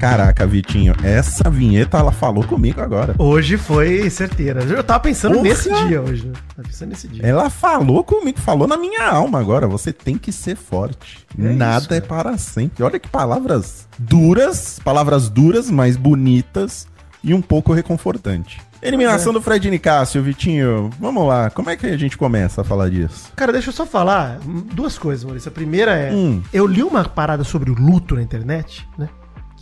Caraca, 0.00 0.46
Vitinho, 0.46 0.94
essa 1.02 1.50
vinheta 1.50 1.98
ela 1.98 2.10
falou 2.10 2.42
comigo 2.42 2.80
agora. 2.80 3.14
Hoje 3.18 3.58
foi 3.58 4.08
certeira. 4.08 4.64
Eu 4.64 4.82
tava 4.82 5.00
pensando 5.00 5.34
Porra! 5.34 5.44
nesse 5.44 5.70
dia 5.70 6.00
hoje. 6.00 6.26
né? 6.26 6.32
Tava 6.56 6.68
pensando 6.68 6.88
nesse 6.88 7.06
dia. 7.06 7.22
Ela 7.22 7.50
falou 7.50 8.02
comigo, 8.02 8.40
falou 8.40 8.66
na 8.66 8.78
minha 8.78 9.06
alma 9.06 9.38
agora. 9.38 9.66
Você 9.66 9.92
tem 9.92 10.16
que 10.16 10.32
ser 10.32 10.56
forte. 10.56 11.26
Nada 11.36 11.84
isso, 11.84 11.94
é 11.94 12.00
para 12.00 12.38
sempre. 12.38 12.82
Olha 12.82 12.98
que 12.98 13.08
palavras 13.10 13.86
duras, 13.98 14.80
palavras 14.82 15.28
duras, 15.28 15.70
mas 15.70 15.98
bonitas 15.98 16.88
e 17.22 17.34
um 17.34 17.42
pouco 17.42 17.74
reconfortante. 17.74 18.58
Eliminação 18.82 19.34
do 19.34 19.42
Fred 19.42 19.70
Nicásio, 19.70 20.22
Vitinho. 20.22 20.88
Vamos 20.98 21.28
lá, 21.28 21.50
como 21.50 21.68
é 21.68 21.76
que 21.76 21.86
a 21.86 21.96
gente 21.98 22.16
começa 22.16 22.62
a 22.62 22.64
falar 22.64 22.88
disso? 22.88 23.30
Cara, 23.36 23.52
deixa 23.52 23.68
eu 23.68 23.74
só 23.74 23.84
falar 23.84 24.38
duas 24.72 24.96
coisas, 24.96 25.22
Maurício. 25.24 25.50
A 25.50 25.52
primeira 25.52 25.92
é. 25.92 26.10
Hum. 26.10 26.42
Eu 26.50 26.66
li 26.66 26.82
uma 26.82 27.04
parada 27.04 27.44
sobre 27.44 27.70
o 27.70 27.74
luto 27.74 28.14
na 28.14 28.22
internet, 28.22 28.88
né? 28.96 29.10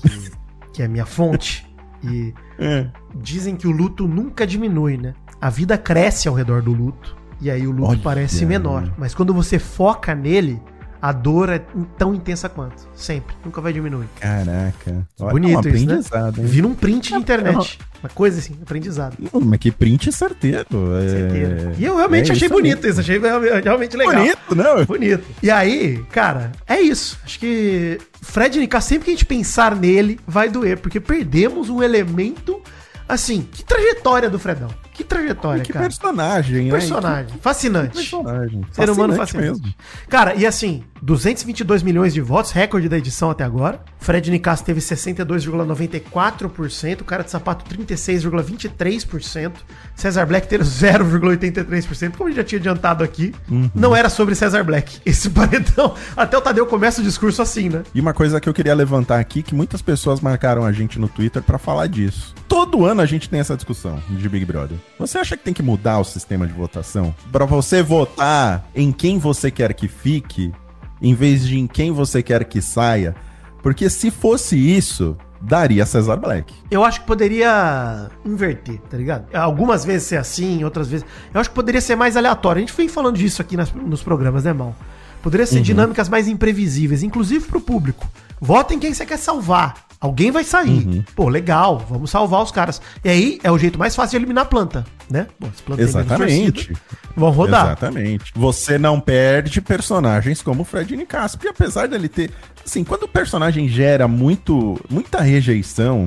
Que, 0.03 0.31
que 0.75 0.83
é 0.83 0.87
a 0.87 0.89
minha 0.89 1.07
fonte. 1.07 1.67
E 2.05 2.33
É. 2.59 2.87
dizem 3.17 3.57
que 3.57 3.67
o 3.67 3.71
luto 3.71 4.07
nunca 4.07 4.47
diminui, 4.47 4.97
né? 4.97 5.15
A 5.41 5.51
vida 5.51 5.77
cresce 5.79 6.29
ao 6.29 6.35
redor 6.35 6.63
do 6.63 6.73
luto. 6.73 7.17
E 7.41 7.51
aí 7.51 7.67
o 7.67 7.71
luto 7.71 7.91
Olha. 7.91 8.01
parece 8.03 8.45
menor. 8.45 8.93
Mas 8.99 9.15
quando 9.15 9.33
você 9.33 9.59
foca 9.59 10.15
nele, 10.15 10.61
a 11.01 11.13
dor 11.13 11.49
é 11.49 11.61
tão 11.97 12.15
intensa 12.15 12.49
quanto. 12.49 12.89
Sempre. 12.95 13.35
Nunca 13.45 13.61
vai 13.61 13.73
diminuir. 13.73 14.09
Caraca. 14.21 15.07
Olha, 15.21 15.31
Bonito 15.31 15.57
um 15.57 15.61
isso, 15.61 15.69
né? 15.87 15.95
aprendizado, 15.95 16.41
hein? 16.41 16.47
Vi 16.47 16.63
num 16.63 16.75
print 16.75 17.09
de 17.11 17.15
internet. 17.15 17.79
Uma 18.03 18.09
coisa 18.11 18.39
assim, 18.39 18.57
aprendizado. 18.63 19.17
Hum, 19.33 19.41
Mas 19.45 19.59
que 19.59 19.71
print 19.71 20.13
certeiro. 20.13 20.67
É... 20.97 21.09
Certeiro. 21.09 21.73
E 21.79 21.85
eu 21.85 21.97
realmente 21.97 22.31
é 22.31 22.33
achei 22.33 22.47
isso 22.47 22.55
bonito 22.55 22.85
aí. 22.85 22.91
isso, 22.91 23.01
achei 23.01 23.19
realmente 23.63 23.97
legal. 23.97 24.15
Bonito, 24.15 24.55
não? 24.55 24.85
Bonito. 24.85 25.25
E 25.43 25.51
aí, 25.51 26.05
cara, 26.11 26.53
é 26.67 26.81
isso. 26.81 27.19
Acho 27.25 27.39
que 27.39 27.99
Fred 28.21 28.59
Nicá, 28.59 28.81
sempre 28.81 29.07
que 29.07 29.11
a 29.11 29.15
gente 29.15 29.25
pensar 29.27 29.75
nele, 29.75 30.19
vai 30.27 30.49
doer, 30.49 30.79
porque 30.79 31.01
perdemos 31.01 31.69
um 31.69 31.83
elemento. 31.83 32.61
Assim, 33.09 33.49
que 33.51 33.65
trajetória 33.65 34.29
do 34.29 34.39
Fredão. 34.39 34.69
Que 34.99 35.05
trajetória, 35.05 35.63
Que 35.63 35.73
cara. 35.73 35.85
personagem, 35.85 36.65
né? 36.65 36.71
Personagem. 36.73 37.37
Que 37.37 37.39
Fascinante. 37.39 37.95
personagem. 37.95 38.63
Ser 38.73 38.91
humano 38.91 39.15
Fascinante 39.15 39.61
fascinante. 39.61 39.77
Cara, 40.09 40.35
e 40.35 40.45
assim, 40.45 40.83
222 41.01 41.85
milhões 41.85 42.13
de 42.13 42.21
votos, 42.21 42.51
recorde 42.51 42.89
da 42.89 42.99
edição 42.99 43.31
até 43.31 43.45
agora. 43.45 43.81
Fred 44.01 44.29
Nicasso 44.29 44.65
teve 44.65 44.81
62,94%, 44.81 47.01
o 47.01 47.05
cara 47.05 47.23
de 47.23 47.31
sapato 47.31 47.65
36,23%, 47.73 49.53
Cesar 49.95 50.27
Black 50.27 50.49
teve 50.49 50.65
0,83%, 50.65 52.17
como 52.17 52.29
a 52.29 52.31
gente 52.31 52.39
já 52.39 52.45
tinha 52.45 52.59
adiantado 52.59 53.05
aqui. 53.05 53.33
Não 53.73 53.95
era 53.95 54.09
sobre 54.09 54.35
Cesar 54.35 54.65
Black. 54.65 54.99
Esse 55.07 55.31
paredão, 55.31 55.95
até 56.17 56.37
o 56.37 56.41
Tadeu 56.41 56.67
começa 56.67 57.01
o 57.01 57.05
discurso 57.05 57.41
assim, 57.41 57.69
né? 57.69 57.85
E 57.95 58.01
uma 58.01 58.13
coisa 58.13 58.41
que 58.41 58.49
eu 58.49 58.55
queria 58.55 58.75
levantar 58.75 59.21
aqui, 59.21 59.45
que 59.45 59.55
muitas 59.55 59.81
pessoas 59.81 60.21
marcaram 60.21 60.65
a 60.65 60.73
gente 60.73 60.99
no 60.99 61.09
Twitter 61.09 61.41
pra 61.41 61.57
falar 61.57 61.87
disso. 61.87 62.35
Todo 62.49 62.85
ano 62.85 63.01
a 63.01 63.07
gente 63.07 63.29
tem 63.29 63.39
essa 63.39 63.55
discussão 63.55 64.03
de 64.09 64.29
Big 64.29 64.45
Brother. 64.45 64.77
Você 64.99 65.19
acha 65.19 65.37
que 65.37 65.45
tem 65.45 65.55
que 65.55 65.63
mudar 65.63 65.99
o 65.99 66.05
sistema 66.05 66.47
de 66.47 66.53
votação? 66.53 67.15
Pra 67.33 67.45
você 67.45 67.83
votar 67.83 68.69
em 68.75 68.91
quem 68.93 69.19
você 69.19 69.51
quer 69.51 69.73
que 69.75 69.89
fique, 69.89 70.53
em 71.01 71.15
vez 71.15 71.47
de 71.47 71.59
em 71.59 71.67
quem 71.67 71.91
você 71.93 72.23
quer 72.23 72.45
que 72.45 72.61
saia? 72.61 73.15
Porque 73.63 73.89
se 73.91 74.11
fosse 74.11 74.57
isso, 74.57 75.17
daria 75.41 75.85
Cesar 75.87 76.17
Black. 76.19 76.53
Eu 76.71 76.85
acho 76.85 77.01
que 77.01 77.07
poderia 77.07 78.09
inverter, 78.25 78.81
tá 78.91 78.97
ligado? 78.97 79.27
Algumas 79.35 79.85
vezes 79.85 80.09
ser 80.09 80.17
assim, 80.17 80.65
outras 80.65 80.89
vezes. 80.89 81.07
Eu 81.33 81.41
acho 81.41 81.51
que 81.51 81.55
poderia 81.57 81.81
ser 81.81 81.95
mais 81.97 82.17
aleatório. 82.17 82.59
A 82.59 82.67
gente 82.67 82.77
vem 82.77 82.89
falando 82.89 83.17
disso 83.17 83.41
aqui 83.43 83.57
nas- 83.57 83.73
nos 83.73 84.03
programas, 84.03 84.45
né, 84.45 84.53
mal? 84.53 84.75
Poderia 85.23 85.47
ser 85.47 85.61
dinâmicas 85.63 86.09
mais 86.09 86.29
imprevisíveis, 86.29 87.03
inclusive 87.03 87.45
pro 87.47 87.61
público. 87.61 88.07
Vota 88.41 88.73
em 88.75 88.79
quem 88.79 88.95
você 88.95 89.05
quer 89.05 89.19
salvar. 89.19 89.75
Alguém 90.01 90.31
vai 90.31 90.45
sair. 90.45 91.05
Pô, 91.17 91.29
legal, 91.29 91.85
vamos 91.91 92.11
salvar 92.11 92.43
os 92.43 92.53
caras. 92.53 92.81
E 93.05 93.09
aí 93.09 93.41
é 93.43 93.51
o 93.51 93.59
jeito 93.59 93.79
mais 93.79 93.97
fácil 93.97 94.13
de 94.13 94.17
eliminar 94.25 94.45
a 94.45 94.49
planta, 94.49 94.87
né? 95.11 95.27
Pô, 95.41 95.49
as 95.49 95.61
plantas 95.61 95.89
Exatamente. 95.89 96.73
Vão 97.17 97.31
rodar. 97.31 97.67
Exatamente. 97.67 98.33
Você 98.37 98.79
não 98.79 99.01
perde 99.01 99.61
personagens 99.61 100.41
como 100.41 100.63
o 100.63 100.65
Fred 100.65 100.97
Nicasso. 100.97 101.37
Porque 101.37 101.49
apesar 101.49 101.89
dele 101.89 102.09
ter. 102.09 102.31
Assim, 102.65 102.85
quando 102.85 103.05
o 103.05 103.09
personagem 103.09 103.69
gera 103.69 104.07
muito, 104.07 104.79
muita 104.89 105.21
rejeição. 105.21 106.07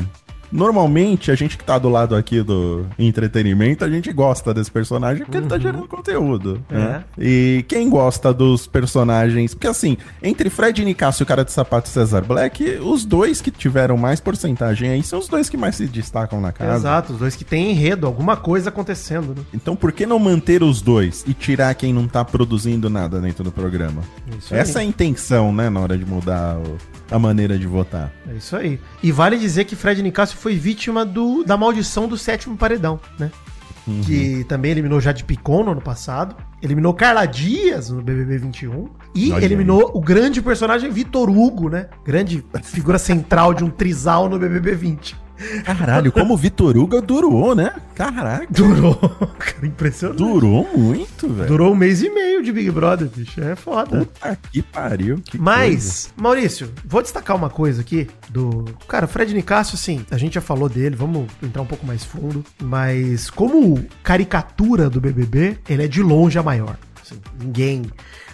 Normalmente, 0.51 1.31
a 1.31 1.35
gente 1.35 1.57
que 1.57 1.63
tá 1.63 1.77
do 1.77 1.89
lado 1.89 2.15
aqui 2.15 2.41
do 2.41 2.85
entretenimento, 2.99 3.83
a 3.85 3.89
gente 3.89 4.11
gosta 4.11 4.53
desse 4.53 4.69
personagem 4.71 5.23
porque 5.23 5.37
ele 5.37 5.47
tá 5.47 5.57
gerando 5.57 5.87
conteúdo. 5.87 6.61
né? 6.69 7.03
E 7.17 7.63
quem 7.67 7.89
gosta 7.89 8.33
dos 8.33 8.67
personagens. 8.67 9.53
Porque 9.53 9.67
assim, 9.67 9.97
entre 10.21 10.49
Fred 10.49 10.83
Nicasso 10.83 11.21
e 11.21 11.23
o 11.23 11.27
cara 11.27 11.43
de 11.45 11.51
sapato 11.51 11.89
Cesar 11.89 12.23
Black, 12.25 12.63
os 12.81 13.05
dois 13.05 13.41
que 13.41 13.51
tiveram 13.51 13.97
mais 13.97 14.19
porcentagem 14.19 14.89
aí 14.89 15.03
são 15.03 15.19
os 15.19 15.27
dois 15.27 15.49
que 15.49 15.57
mais 15.57 15.75
se 15.75 15.87
destacam 15.87 16.41
na 16.41 16.51
casa. 16.51 16.75
Exato, 16.77 17.13
os 17.13 17.19
dois 17.19 17.35
que 17.35 17.43
têm 17.45 17.71
enredo, 17.71 18.05
alguma 18.07 18.35
coisa 18.37 18.69
acontecendo, 18.69 19.35
né? 19.35 19.43
Então 19.53 19.75
por 19.75 19.91
que 19.91 20.05
não 20.05 20.19
manter 20.19 20.63
os 20.63 20.81
dois 20.81 21.23
e 21.27 21.33
tirar 21.33 21.73
quem 21.75 21.93
não 21.93 22.07
tá 22.07 22.23
produzindo 22.25 22.89
nada 22.89 23.19
dentro 23.19 23.43
do 23.43 23.51
programa? 23.51 24.01
Isso 24.37 24.53
aí. 24.53 24.59
Essa 24.59 24.79
é 24.79 24.81
a 24.81 24.85
intenção, 24.85 25.53
né, 25.53 25.69
na 25.69 25.79
hora 25.79 25.97
de 25.97 26.05
mudar 26.05 26.57
o- 26.57 26.77
a 27.13 27.19
maneira 27.19 27.57
de 27.57 27.67
votar. 27.67 28.11
É 28.29 28.35
isso 28.35 28.55
aí. 28.55 28.79
E 29.03 29.11
vale 29.11 29.37
dizer 29.37 29.65
que 29.65 29.75
Fred 29.75 30.01
Nicásio 30.01 30.37
foi 30.41 30.55
vítima 30.55 31.05
do, 31.05 31.43
da 31.43 31.55
maldição 31.55 32.07
do 32.07 32.17
sétimo 32.17 32.57
paredão, 32.57 32.99
né? 33.19 33.31
Que 34.03 34.43
também 34.45 34.71
eliminou 34.71 34.99
Jade 34.99 35.23
Picon 35.23 35.63
no 35.63 35.71
ano 35.71 35.81
passado. 35.81 36.35
Eliminou 36.61 36.93
Carla 36.93 37.25
Dias 37.25 37.89
no 37.89 38.01
BBB 38.01 38.37
21. 38.37 38.87
E 39.13 39.31
Olha 39.31 39.43
eliminou 39.43 39.91
o 39.93 39.99
grande 39.99 40.41
personagem 40.41 40.89
Vitor 40.91 41.29
Hugo, 41.29 41.69
né? 41.69 41.87
Grande 42.03 42.43
figura 42.63 42.97
central 42.97 43.53
de 43.53 43.63
um 43.63 43.69
trisal 43.69 44.29
no 44.29 44.39
BBB 44.39 44.75
20. 44.75 45.15
Caralho, 45.65 46.11
como 46.11 46.33
o 46.33 46.37
Vitor 46.37 46.77
Hugo 46.77 47.01
durou, 47.01 47.55
né? 47.55 47.73
Caraca, 47.95 48.47
Durou. 48.49 48.95
Cara, 49.37 49.65
impressionante. 49.67 50.17
durou 50.17 50.67
muito, 50.75 51.27
velho. 51.29 51.47
Durou 51.47 51.71
um 51.73 51.75
mês 51.75 52.01
e 52.01 52.09
meio 52.09 52.43
de 52.43 52.51
Big 52.51 52.69
Brother, 52.71 53.07
bicho. 53.15 53.41
É 53.41 53.55
foda. 53.55 53.99
Puta 53.99 54.37
que 54.51 54.61
pariu. 54.61 55.17
Que 55.17 55.37
coisa. 55.37 55.43
Mas, 55.43 56.13
Maurício, 56.15 56.71
vou 56.85 57.01
destacar 57.01 57.35
uma 57.35 57.49
coisa 57.49 57.81
aqui 57.81 58.07
do. 58.29 58.65
Cara, 58.87 59.05
o 59.05 59.07
Fred 59.07 59.33
Nicásio, 59.33 59.75
assim, 59.75 60.05
a 60.11 60.17
gente 60.17 60.33
já 60.35 60.41
falou 60.41 60.67
dele, 60.69 60.95
vamos 60.95 61.27
entrar 61.41 61.61
um 61.61 61.65
pouco 61.65 61.85
mais 61.85 62.03
fundo. 62.03 62.43
Mas, 62.61 63.29
como 63.29 63.83
caricatura 64.03 64.89
do 64.89 64.99
BBB, 65.01 65.57
ele 65.69 65.83
é 65.83 65.87
de 65.87 66.01
longe 66.01 66.37
a 66.37 66.43
maior. 66.43 66.75
Assim, 67.11 67.21
ninguém 67.39 67.83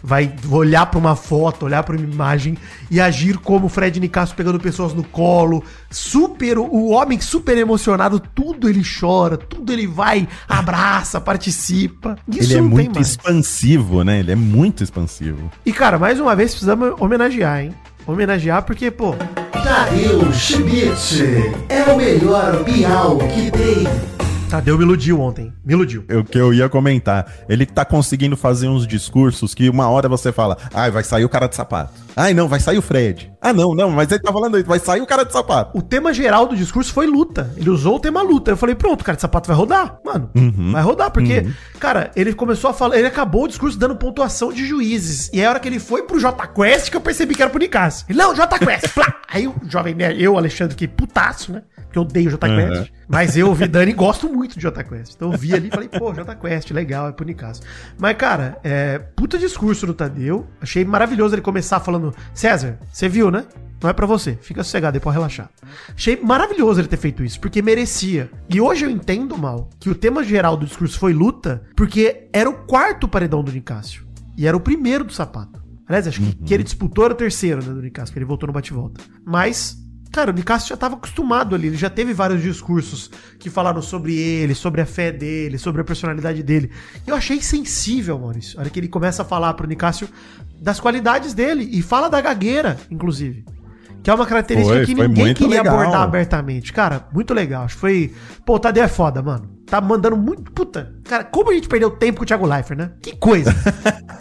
vai 0.03 0.33
olhar 0.49 0.85
pra 0.85 0.99
uma 0.99 1.15
foto, 1.15 1.65
olhar 1.65 1.83
pra 1.83 1.95
uma 1.97 2.05
imagem 2.05 2.55
e 2.89 3.01
agir 3.01 3.37
como 3.39 3.65
o 3.65 3.69
Fred 3.69 3.99
Nicásio 3.99 4.35
pegando 4.35 4.59
pessoas 4.59 4.93
no 4.93 5.03
colo, 5.03 5.63
super, 5.89 6.59
o 6.59 6.89
homem 6.89 7.19
super 7.19 7.57
emocionado, 7.57 8.19
tudo 8.19 8.69
ele 8.69 8.83
chora, 8.99 9.37
tudo 9.37 9.73
ele 9.73 9.87
vai, 9.87 10.27
abraça, 10.47 11.19
participa. 11.19 12.15
Isso 12.27 12.51
Ele 12.51 12.53
é 12.53 12.61
não 12.61 12.67
tem 12.69 12.75
muito 12.77 12.95
mais. 12.95 13.09
expansivo, 13.09 14.03
né? 14.03 14.19
Ele 14.19 14.31
é 14.31 14.35
muito 14.35 14.83
expansivo. 14.83 15.51
E, 15.65 15.73
cara, 15.73 15.97
mais 15.97 16.19
uma 16.19 16.35
vez 16.35 16.51
precisamos 16.51 16.93
homenagear, 16.99 17.61
hein? 17.63 17.73
Homenagear 18.05 18.63
porque, 18.63 18.89
pô, 18.91 19.15
Tadeu 19.51 20.31
Schmidt 20.31 21.23
é 21.67 21.83
o 21.91 21.97
melhor 21.97 22.63
Bial 22.63 23.17
que 23.17 23.51
tem. 23.51 23.83
Tadeu 24.49 24.77
me 24.77 24.83
iludiu 24.85 25.19
ontem. 25.19 25.51
Me 25.65 25.73
iludiu. 25.73 26.05
É 26.07 26.15
O 26.15 26.23
que 26.23 26.37
eu 26.37 26.53
ia 26.53 26.69
comentar. 26.69 27.29
Ele 27.49 27.65
tá 27.65 27.83
conseguindo 27.83 28.37
fazer 28.37 28.69
uns 28.69 28.87
discursos 28.87 29.53
que 29.53 29.69
uma 29.69 29.89
hora 29.89 30.07
você 30.07 30.31
fala, 30.31 30.57
ai, 30.73 30.89
vai 30.89 31.03
sair 31.03 31.25
o 31.25 31.29
cara 31.29 31.47
de 31.47 31.55
sapato. 31.55 31.91
Ai, 32.15 32.33
não, 32.33 32.47
vai 32.47 32.59
sair 32.61 32.77
o 32.77 32.81
Fred. 32.81 33.29
Ah, 33.41 33.51
não, 33.51 33.75
não, 33.75 33.91
mas 33.91 34.09
ele 34.09 34.21
tá 34.21 34.31
falando 34.31 34.57
isso, 34.57 34.65
vai 34.65 34.79
sair 34.79 35.01
o 35.01 35.05
cara 35.05 35.25
de 35.25 35.33
sapato. 35.33 35.77
O 35.77 35.81
tema 35.81 36.13
geral 36.13 36.47
do 36.47 36.55
discurso 36.55 36.93
foi 36.93 37.05
luta. 37.05 37.53
Ele 37.57 37.69
usou 37.69 37.97
o 37.97 37.99
tema 37.99 38.21
luta. 38.21 38.51
Eu 38.51 38.57
falei, 38.57 38.73
pronto, 38.73 39.03
cara 39.03 39.17
de 39.17 39.21
sapato 39.21 39.47
vai 39.47 39.55
rodar. 39.55 39.99
Mano, 40.03 40.31
vai 40.71 40.81
rodar, 40.81 41.11
porque, 41.11 41.45
cara, 41.77 42.09
ele 42.15 42.33
começou 42.33 42.69
a 42.69 42.73
falar. 42.73 42.97
Ele 42.97 43.07
acabou 43.07 43.43
o 43.43 43.47
discurso 43.49 43.77
dando 43.77 43.97
pontuação 43.97 44.53
de 44.53 44.65
juízes. 44.65 45.29
E 45.33 45.41
aí, 45.41 45.45
a 45.45 45.49
hora 45.49 45.59
que 45.59 45.67
ele 45.67 45.79
foi 45.79 46.03
pro 46.03 46.19
J 46.19 46.47
Quest, 46.47 46.89
que 46.89 46.95
eu 46.95 47.01
percebi 47.01 47.35
que 47.35 47.41
era 47.41 47.51
pro 47.51 47.59
Nicasso. 47.59 48.05
Não, 48.09 48.33
J 48.33 48.57
Quest. 48.59 48.95
Aí 49.29 49.45
o 49.45 49.53
jovem 49.67 49.95
eu, 50.17 50.37
Alexandre, 50.37 50.71
fiquei 50.73 50.87
putaço, 50.87 51.51
né? 51.51 51.63
Porque 51.75 51.97
eu 51.97 52.03
odeio 52.03 52.31
J 52.31 52.47
Quest. 52.47 52.91
Mas 53.07 53.37
eu, 53.37 53.53
Vidani, 53.53 53.93
gosto 53.93 54.27
muito 54.27 54.55
de 54.55 54.61
J 54.61 54.83
Quest. 54.83 55.13
Então 55.15 55.31
eu 55.31 55.37
vi 55.37 55.53
ali 55.53 55.69
e 55.69 55.71
falei, 55.71 55.87
pô, 55.87 56.13
J 56.13 56.35
Quest, 56.35 56.71
legal, 56.71 57.07
é 57.07 57.11
pro 57.11 57.25
Nicasso. 57.25 57.61
Mas, 57.97 58.17
cara, 58.17 58.59
é, 58.63 58.99
puta 58.99 59.37
discurso 59.37 59.85
do 59.87 59.93
Tadeu. 59.93 60.45
Achei 60.59 60.83
maravilhoso 60.83 61.33
ele 61.33 61.41
começar 61.41 61.79
falando, 61.79 62.13
César, 62.33 62.77
você 62.91 63.07
viu, 63.07 63.31
né? 63.31 63.45
Não 63.81 63.89
é 63.89 63.93
pra 63.93 64.05
você. 64.05 64.37
Fica 64.41 64.63
sossegado 64.63 64.97
aí, 64.97 65.01
pode 65.01 65.15
relaxar. 65.15 65.49
Achei 65.95 66.19
maravilhoso 66.19 66.81
ele 66.81 66.87
ter 66.87 66.97
feito 66.97 67.23
isso, 67.23 67.39
porque 67.39 67.61
merecia. 67.61 68.29
E 68.49 68.59
hoje 68.59 68.85
eu 68.85 68.89
entendo, 68.89 69.37
mal, 69.37 69.69
que 69.79 69.89
o 69.89 69.95
tema 69.95 70.23
geral 70.23 70.57
do 70.57 70.65
discurso 70.65 70.99
foi 70.99 71.13
luta, 71.13 71.63
porque 71.75 72.27
era 72.33 72.49
o 72.49 72.65
quarto 72.65 73.07
paredão 73.07 73.43
do 73.43 73.51
Nicásio. 73.51 74.05
E 74.35 74.47
era 74.47 74.57
o 74.57 74.59
primeiro 74.59 75.03
do 75.03 75.13
sapato. 75.13 75.63
Aliás, 75.87 76.07
acho 76.07 76.19
que, 76.19 76.35
que 76.35 76.53
ele 76.53 76.63
disputou 76.63 77.05
era 77.05 77.13
o 77.13 77.17
terceiro, 77.17 77.63
né, 77.63 77.73
do 77.73 77.81
Nicásio, 77.81 78.11
porque 78.11 78.19
ele 78.19 78.25
voltou 78.25 78.47
no 78.47 78.53
bate-volta. 78.53 78.99
Mas, 79.25 79.77
cara, 80.17 80.31
o 80.31 80.33
Nicásio 80.33 80.69
já 80.69 80.75
tava 80.75 80.95
acostumado 80.95 81.53
ali, 81.53 81.67
ele 81.67 81.77
já 81.77 81.91
teve 81.91 82.11
vários 82.11 82.41
discursos 82.41 83.11
que 83.37 83.51
falaram 83.51 83.83
sobre 83.83 84.17
ele, 84.17 84.55
sobre 84.55 84.81
a 84.81 84.85
fé 84.85 85.11
dele, 85.11 85.59
sobre 85.59 85.81
a 85.81 85.83
personalidade 85.83 86.41
dele. 86.41 86.71
Eu 87.05 87.13
achei 87.13 87.39
sensível, 87.39 88.17
Maurício, 88.17 88.57
a 88.57 88.61
hora 88.61 88.69
que 88.71 88.79
ele 88.79 88.87
começa 88.87 89.21
a 89.21 89.25
falar 89.25 89.53
pro 89.53 89.67
Nicásio 89.67 90.09
das 90.59 90.79
qualidades 90.79 91.35
dele, 91.35 91.69
e 91.71 91.83
fala 91.83 92.09
da 92.09 92.19
gagueira, 92.19 92.79
inclusive. 92.89 93.45
Que 94.03 94.09
é 94.09 94.13
uma 94.13 94.25
característica 94.25 94.75
Foi, 94.77 94.85
que 94.85 94.93
ninguém 94.95 95.33
queria 95.33 95.61
legal. 95.61 95.79
abordar 95.79 96.01
abertamente. 96.01 96.71
Cara, 96.71 97.07
muito 97.13 97.33
legal. 97.33 97.63
Acho 97.65 97.75
que 97.75 97.81
foi. 97.81 98.13
Pô, 98.45 98.55
o 98.55 98.59
Tadeu 98.59 98.83
é 98.83 98.87
foda, 98.87 99.21
mano. 99.21 99.49
Tá 99.65 99.81
mandando 99.81 100.15
muito. 100.15 100.51
Puta. 100.51 100.93
Cara, 101.03 101.25
como 101.25 101.51
a 101.51 101.53
gente 101.53 101.67
perdeu 101.67 101.91
tempo 101.91 102.19
com 102.19 102.23
o 102.23 102.25
Thiago 102.25 102.45
Leifert, 102.45 102.77
né? 102.79 102.91
Que 103.01 103.15
coisa. 103.15 103.53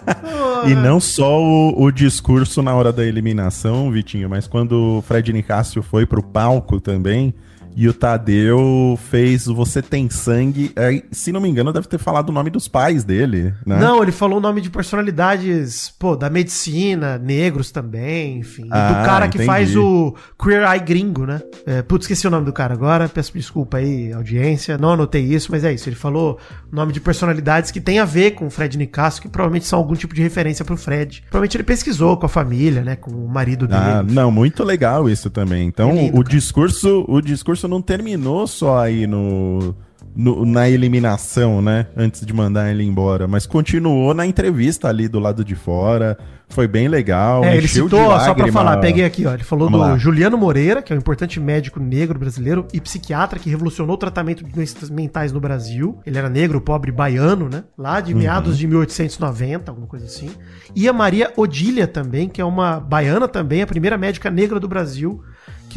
E 0.66 0.74
não 0.74 1.00
só 1.00 1.40
o, 1.40 1.82
o 1.82 1.90
discurso 1.90 2.62
na 2.62 2.74
hora 2.74 2.92
da 2.92 3.04
eliminação, 3.04 3.90
Vitinho, 3.90 4.28
mas 4.28 4.46
quando 4.46 4.98
o 4.98 5.02
Fred 5.02 5.32
Nicásio 5.32 5.82
foi 5.82 6.06
pro 6.06 6.22
palco 6.22 6.80
também, 6.80 7.34
e 7.76 7.86
o 7.88 7.92
Tadeu 7.92 8.98
fez 9.10 9.46
o 9.46 9.54
Você 9.54 9.82
Tem 9.82 10.08
Sangue, 10.10 10.72
aí, 10.74 11.04
se 11.12 11.30
não 11.30 11.40
me 11.40 11.48
engano, 11.48 11.72
deve 11.72 11.86
ter 11.86 11.98
falado 11.98 12.30
o 12.30 12.32
nome 12.32 12.48
dos 12.50 12.66
pais 12.66 13.04
dele, 13.04 13.52
né? 13.66 13.78
Não, 13.78 14.02
ele 14.02 14.12
falou 14.12 14.38
o 14.38 14.40
nome 14.40 14.60
de 14.62 14.70
personalidades, 14.70 15.92
pô, 15.98 16.16
da 16.16 16.28
medicina, 16.30 17.18
negros 17.18 17.70
também, 17.70 18.38
enfim. 18.38 18.64
E 18.64 18.68
Ah, 18.70 18.88
do 18.88 19.06
cara 19.06 19.28
que 19.28 19.36
entendi. 19.36 19.46
faz 19.46 19.76
o 19.76 20.14
Queer 20.42 20.62
Eye 20.70 20.80
Gringo, 20.80 21.26
né? 21.26 21.40
É, 21.66 21.82
putz, 21.82 22.04
esqueci 22.04 22.26
o 22.26 22.30
nome 22.30 22.44
do 22.46 22.52
cara 22.52 22.74
agora, 22.74 23.08
peço 23.08 23.32
desculpa 23.34 23.78
aí, 23.78 24.12
audiência. 24.12 24.78
Não 24.78 24.90
anotei 24.92 25.22
isso, 25.22 25.48
mas 25.50 25.64
é 25.64 25.72
isso. 25.72 25.88
Ele 25.88 25.96
falou 25.96 26.38
o 26.72 26.74
nome 26.74 26.92
de 26.92 27.00
personalidades 27.00 27.70
que 27.70 27.80
tem 27.80 27.98
a 27.98 28.04
ver 28.04 28.32
com 28.32 28.46
o 28.46 28.50
Fred 28.50 28.76
Nicasso, 28.78 29.20
que 29.20 29.28
provavelmente 29.28 29.66
são 29.66 29.78
algum 29.78 29.94
tipo 29.94 30.14
de 30.14 30.22
referência 30.22 30.64
pro 30.64 30.76
Fred. 30.76 31.22
Provavelmente 31.30 31.56
ele 31.56 31.64
pesquisou 31.64 32.16
com 32.16 32.26
a 32.26 32.28
família, 32.28 32.82
né? 32.82 32.96
Com 32.96 33.10
o 33.10 33.28
marido 33.28 33.66
dele. 33.66 33.80
Ah, 33.80 34.02
não, 34.02 34.30
muito 34.30 34.64
legal 34.64 35.08
isso 35.08 35.28
também. 35.30 35.66
Então, 35.68 35.90
Que 35.90 35.96
lindo, 36.02 36.18
o 36.18 36.22
cara. 36.22 36.28
discurso, 36.36 37.04
o 37.08 37.20
discurso 37.20 37.65
não 37.68 37.80
terminou 37.82 38.46
só 38.46 38.78
aí 38.78 39.06
no 39.06 39.74
no- 40.18 40.46
na 40.46 40.66
eliminação, 40.66 41.60
né? 41.60 41.88
Antes 41.94 42.24
de 42.24 42.32
mandar 42.32 42.70
ele 42.70 42.82
embora. 42.82 43.28
Mas 43.28 43.44
continuou 43.44 44.14
na 44.14 44.24
entrevista 44.24 44.88
ali 44.88 45.08
do 45.08 45.18
lado 45.18 45.44
de 45.44 45.54
fora. 45.54 46.16
Foi 46.48 46.66
bem 46.66 46.88
legal. 46.88 47.44
É, 47.44 47.54
ele 47.56 47.68
citou, 47.68 48.00
ó, 48.00 48.18
só 48.20 48.32
pra 48.32 48.44
lágrima. 48.44 48.52
falar, 48.52 48.76
peguei 48.78 49.04
aqui, 49.04 49.26
ó. 49.26 49.34
Ele 49.34 49.42
falou 49.42 49.68
Vamos 49.68 49.84
do 49.86 49.92
lá. 49.92 49.98
Juliano 49.98 50.38
Moreira, 50.38 50.80
que 50.80 50.90
é 50.90 50.96
um 50.96 50.98
importante 51.00 51.38
médico 51.38 51.78
negro 51.80 52.18
brasileiro 52.18 52.66
e 52.72 52.80
psiquiatra 52.80 53.38
que 53.38 53.50
revolucionou 53.50 53.94
o 53.96 53.98
tratamento 53.98 54.42
de 54.42 54.50
doenças 54.52 54.88
mentais 54.88 55.32
no 55.32 55.40
Brasil. 55.40 55.98
Ele 56.06 56.16
era 56.16 56.30
negro, 56.30 56.62
pobre, 56.62 56.90
baiano, 56.90 57.48
né? 57.50 57.64
Lá 57.76 58.00
de 58.00 58.14
meados 58.14 58.56
de 58.56 58.66
1890, 58.66 59.70
alguma 59.70 59.86
coisa 59.88 60.06
assim. 60.06 60.30
E 60.74 60.88
a 60.88 60.92
Maria 60.94 61.30
Odília 61.36 61.86
também, 61.86 62.26
que 62.28 62.40
é 62.40 62.44
uma 62.44 62.80
baiana 62.80 63.28
também, 63.28 63.60
a 63.60 63.66
primeira 63.66 63.98
médica 63.98 64.30
negra 64.30 64.58
do 64.58 64.68
Brasil, 64.68 65.20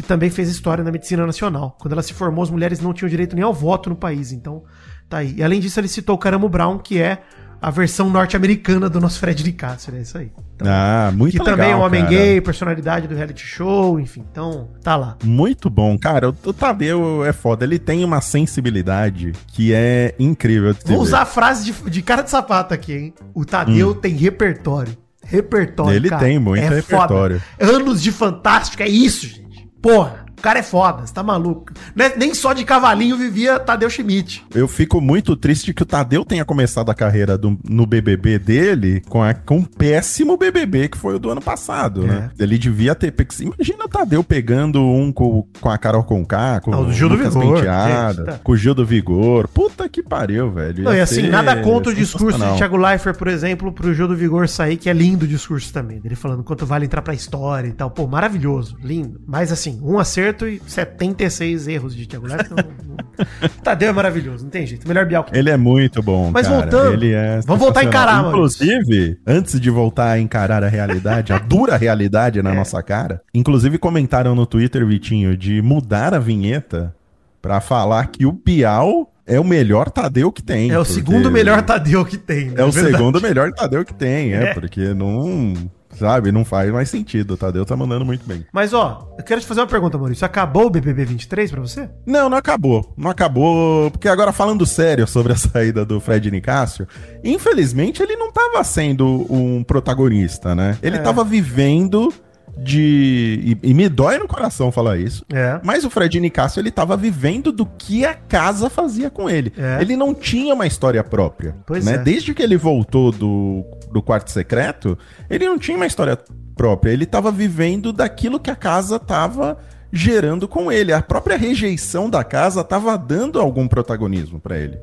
que 0.02 0.08
também 0.08 0.30
fez 0.30 0.48
história 0.48 0.82
na 0.84 0.90
medicina 0.90 1.26
nacional. 1.26 1.76
Quando 1.80 1.92
ela 1.92 2.02
se 2.02 2.12
formou, 2.14 2.42
as 2.42 2.50
mulheres 2.50 2.80
não 2.80 2.92
tinham 2.92 3.08
direito 3.08 3.34
nem 3.34 3.44
ao 3.44 3.52
voto 3.54 3.90
no 3.90 3.96
país. 3.96 4.32
Então, 4.32 4.62
tá 5.08 5.18
aí. 5.18 5.34
E 5.36 5.42
além 5.42 5.60
disso, 5.60 5.78
ele 5.80 5.88
citou 5.88 6.14
o 6.14 6.18
Caramo 6.18 6.48
Brown, 6.48 6.78
que 6.78 6.98
é 7.00 7.18
a 7.62 7.70
versão 7.70 8.08
norte-americana 8.08 8.88
do 8.88 8.98
nosso 8.98 9.18
Fred 9.20 9.44
Nicásio, 9.44 9.94
é 9.94 10.00
isso 10.00 10.16
aí. 10.16 10.32
Então, 10.56 10.66
Ah, 10.70 11.12
muito 11.14 11.32
que 11.32 11.38
legal. 11.40 11.54
também 11.56 11.70
é 11.72 11.76
um 11.76 11.80
homem 11.80 12.00
cara. 12.04 12.14
gay, 12.16 12.40
personalidade 12.40 13.06
do 13.06 13.14
reality 13.14 13.44
show, 13.46 14.00
enfim. 14.00 14.24
Então, 14.32 14.70
tá 14.82 14.96
lá. 14.96 15.18
Muito 15.22 15.68
bom, 15.68 15.98
cara. 15.98 16.30
O, 16.30 16.52
Tadeu 16.54 17.22
é 17.22 17.34
foda. 17.34 17.64
Ele 17.66 17.78
tem 17.78 18.02
uma 18.02 18.22
sensibilidade 18.22 19.32
que 19.48 19.74
é 19.74 20.14
incrível. 20.18 20.72
de 20.72 20.80
Vou 20.86 20.96
ver. 20.96 21.02
usar 21.02 21.20
a 21.20 21.26
frase 21.26 21.64
de, 21.70 21.90
de 21.90 22.00
cara 22.00 22.22
de 22.22 22.30
sapato 22.30 22.72
aqui, 22.72 22.94
hein? 22.94 23.14
O 23.34 23.44
Tadeu 23.44 23.94
tem 23.94 24.14
repertório. 24.14 24.96
Repertório, 25.22 25.92
Hum. 25.92 25.96
Ele 25.96 26.10
tem 26.10 26.38
muito 26.38 26.62
repertório. 26.62 27.40
foda. 27.58 27.72
Anos 27.72 28.02
de 28.02 28.10
fantástico, 28.10 28.82
é 28.82 28.88
isso, 28.88 29.26
gente. 29.26 29.39
Porra, 29.80 30.19
o 30.40 30.42
cara 30.42 30.58
é 30.58 30.62
foda, 30.62 31.06
você 31.06 31.12
tá 31.14 31.22
maluco. 31.22 31.72
Não 31.94 32.04
é- 32.06 32.16
nem 32.16 32.34
só 32.34 32.52
de 32.52 32.64
cavalinho 32.64 33.16
vivia 33.16 33.58
Tadeu 33.58 33.88
Schmidt. 33.90 34.44
Eu 34.54 34.66
fico 34.66 35.00
muito 35.00 35.36
triste 35.36 35.72
que 35.72 35.82
o 35.82 35.86
Tadeu 35.86 36.24
tenha 36.24 36.44
começado 36.44 36.90
a 36.90 36.94
carreira 36.94 37.36
do- 37.38 37.58
no 37.68 37.86
BBB 37.86 38.38
dele 38.38 39.02
com, 39.08 39.22
a- 39.22 39.34
com 39.34 39.58
um 39.58 39.64
péssimo 39.64 40.36
BBB 40.36 40.88
que 40.88 40.98
foi 40.98 41.14
o 41.14 41.18
do 41.18 41.30
ano 41.30 41.40
passado, 41.40 42.04
É. 42.04 42.06
né? 42.08 42.30
Ele 42.38 42.58
devia 42.58 42.94
ter. 42.94 43.14
Imagina 43.40 43.84
o 43.84 43.88
Tadeu 43.88 44.24
pegando 44.24 44.80
um 44.82 45.12
com, 45.12 45.46
com 45.60 45.68
a 45.70 45.76
Carol 45.78 46.02
Conká, 46.04 46.60
com 46.60 46.72
Ah, 46.72 46.80
o 46.80 46.86
do 46.86 46.92
Gil 46.92 47.08
do 47.08 47.16
Lucas 47.16 47.34
Vigor, 47.34 47.54
Penteado, 47.56 48.16
gente, 48.18 48.26
tá. 48.26 48.38
com 48.42 48.52
o 48.52 48.56
Gil 48.56 48.74
do 48.74 48.84
Vigor. 48.86 49.46
Puta 49.48 49.88
que 49.88 50.02
pariu, 50.02 50.50
velho. 50.50 50.84
Não, 50.84 50.94
e 50.94 51.00
assim, 51.00 51.28
nada 51.28 51.56
contra 51.62 51.92
o 51.92 51.94
discurso 51.94 52.26
de 52.26 52.32
sensacional. 52.32 52.56
Thiago 52.56 52.76
Leifert, 52.76 53.16
por 53.16 53.28
exemplo, 53.28 53.72
pro 53.72 53.92
Gil 53.92 54.08
do 54.08 54.16
Vigor 54.16 54.48
sair, 54.48 54.76
que 54.76 54.88
é 54.88 54.92
lindo 54.92 55.24
o 55.24 55.28
discurso 55.28 55.72
também. 55.72 56.00
Ele 56.04 56.14
falando 56.14 56.42
quanto 56.42 56.64
vale 56.64 56.86
entrar 56.86 57.02
pra 57.02 57.12
história 57.14 57.68
e 57.68 57.72
tal. 57.72 57.90
Pô, 57.90 58.06
maravilhoso, 58.06 58.76
lindo. 58.82 59.20
Mas 59.26 59.52
assim, 59.52 59.78
um 59.82 59.98
acerto 59.98 60.29
e 60.48 60.60
76 60.66 61.68
erros 61.68 61.94
de 61.94 62.06
Thiago 62.06 62.26
Leifert. 62.26 62.50
não- 62.50 62.56
não- 62.56 63.48
Tadeu 63.62 63.90
é 63.90 63.92
maravilhoso, 63.92 64.44
não 64.44 64.50
tem 64.50 64.66
jeito. 64.66 64.86
Melhor 64.88 65.04
Bial 65.06 65.24
que 65.24 65.36
Ele 65.36 65.50
é 65.50 65.56
muito 65.56 66.02
bom, 66.02 66.30
Mas 66.32 66.46
cara. 66.46 66.60
voltando, 66.62 66.92
Ele 66.94 67.12
é 67.12 67.40
vamos 67.46 67.60
voltar 67.62 67.80
a 67.80 67.84
encarar, 67.84 68.26
Inclusive, 68.28 69.18
antes 69.26 69.60
de 69.60 69.70
voltar 69.70 70.10
a 70.12 70.18
encarar 70.18 70.64
a 70.64 70.68
realidade, 70.68 71.32
a 71.32 71.38
dura 71.40 71.76
realidade 71.76 72.38
É. 72.38 72.42
na 72.42 72.54
nossa 72.54 72.82
cara, 72.82 73.20
inclusive 73.34 73.76
comentaram 73.78 74.34
no 74.34 74.46
Twitter, 74.46 74.86
Vitinho, 74.86 75.36
de 75.36 75.60
mudar 75.62 76.14
a 76.14 76.18
vinheta 76.18 76.94
pra 77.42 77.60
falar 77.60 78.06
que 78.08 78.24
o 78.26 78.32
Bial 78.32 79.12
é 79.26 79.38
o 79.38 79.44
melhor 79.44 79.90
Tadeu 79.90 80.32
que 80.32 80.42
tem. 80.42 80.70
É 80.70 80.78
o 80.78 80.82
porque 80.82 80.94
segundo 80.94 81.30
melhor 81.30 81.62
Tadeu 81.62 82.04
que 82.04 82.16
tem. 82.16 82.46
né? 82.46 82.54
É 82.56 82.64
o 82.64 82.70
verdade. 82.70 82.96
segundo 82.96 83.20
melhor 83.20 83.52
Tadeu 83.52 83.84
que 83.84 83.94
tem, 83.94 84.32
é, 84.34 84.44
É. 84.50 84.54
porque 84.54 84.92
não, 84.94 85.54
sabe, 85.96 86.32
não 86.32 86.44
faz 86.44 86.70
mais 86.72 86.88
sentido. 86.88 87.34
O 87.34 87.36
Tadeu 87.36 87.64
tá 87.64 87.76
mandando 87.76 88.04
muito 88.04 88.26
bem. 88.26 88.44
Mas 88.52 88.72
ó, 88.72 89.12
eu 89.18 89.24
quero 89.24 89.40
te 89.40 89.46
fazer 89.46 89.60
uma 89.60 89.66
pergunta, 89.66 89.98
Maurício. 89.98 90.24
Acabou 90.24 90.66
o 90.66 90.70
BBB 90.70 91.04
23 91.04 91.50
pra 91.50 91.60
você? 91.60 91.88
Não, 92.06 92.28
não 92.28 92.36
acabou. 92.38 92.92
Não 92.96 93.10
acabou. 93.10 93.90
Porque 93.90 94.08
agora, 94.08 94.32
falando 94.32 94.64
sério 94.66 95.06
sobre 95.06 95.32
a 95.32 95.36
saída 95.38 95.84
do 95.84 96.00
Fred 96.00 96.30
Nicásio, 96.30 96.86
infelizmente 97.24 98.02
ele 98.02 98.16
não 98.16 98.30
tava 98.32 98.62
sendo 98.64 99.26
um 99.32 99.62
protagonista, 99.62 100.54
né? 100.54 100.78
Ele 100.82 100.96
É. 100.96 101.00
tava 101.00 101.24
vivendo 101.24 102.12
de. 102.58 103.56
E, 103.62 103.70
e 103.70 103.74
me 103.74 103.88
dói 103.88 104.18
no 104.18 104.28
coração 104.28 104.70
falar 104.72 104.98
isso. 104.98 105.24
É. 105.32 105.60
Mas 105.62 105.84
o 105.84 105.90
Fred 105.90 106.18
Nicásio, 106.20 106.60
ele 106.60 106.70
tava 106.70 106.96
vivendo 106.96 107.52
do 107.52 107.64
que 107.64 108.04
a 108.04 108.14
casa 108.14 108.68
fazia 108.68 109.08
com 109.10 109.28
ele. 109.30 109.52
É. 109.56 109.78
Ele 109.80 109.96
não 109.96 110.14
tinha 110.14 110.54
uma 110.54 110.66
história 110.66 111.02
própria. 111.02 111.56
Pois 111.66 111.84
né? 111.84 111.94
é. 111.94 111.98
Desde 111.98 112.34
que 112.34 112.42
ele 112.42 112.56
voltou 112.56 113.12
do, 113.12 113.64
do 113.90 114.02
quarto 114.02 114.30
secreto, 114.30 114.96
ele 115.28 115.44
não 115.46 115.58
tinha 115.58 115.76
uma 115.76 115.86
história 115.86 116.18
própria. 116.54 116.92
Ele 116.92 117.06
tava 117.06 117.30
vivendo 117.32 117.92
daquilo 117.92 118.38
que 118.40 118.50
a 118.50 118.56
casa 118.56 118.98
tava 118.98 119.58
gerando 119.92 120.46
com 120.46 120.70
ele. 120.70 120.92
A 120.92 121.02
própria 121.02 121.36
rejeição 121.36 122.08
da 122.08 122.22
casa 122.22 122.62
tava 122.62 122.96
dando 122.96 123.40
algum 123.40 123.66
protagonismo 123.66 124.38
pra 124.38 124.56
ele. 124.58 124.78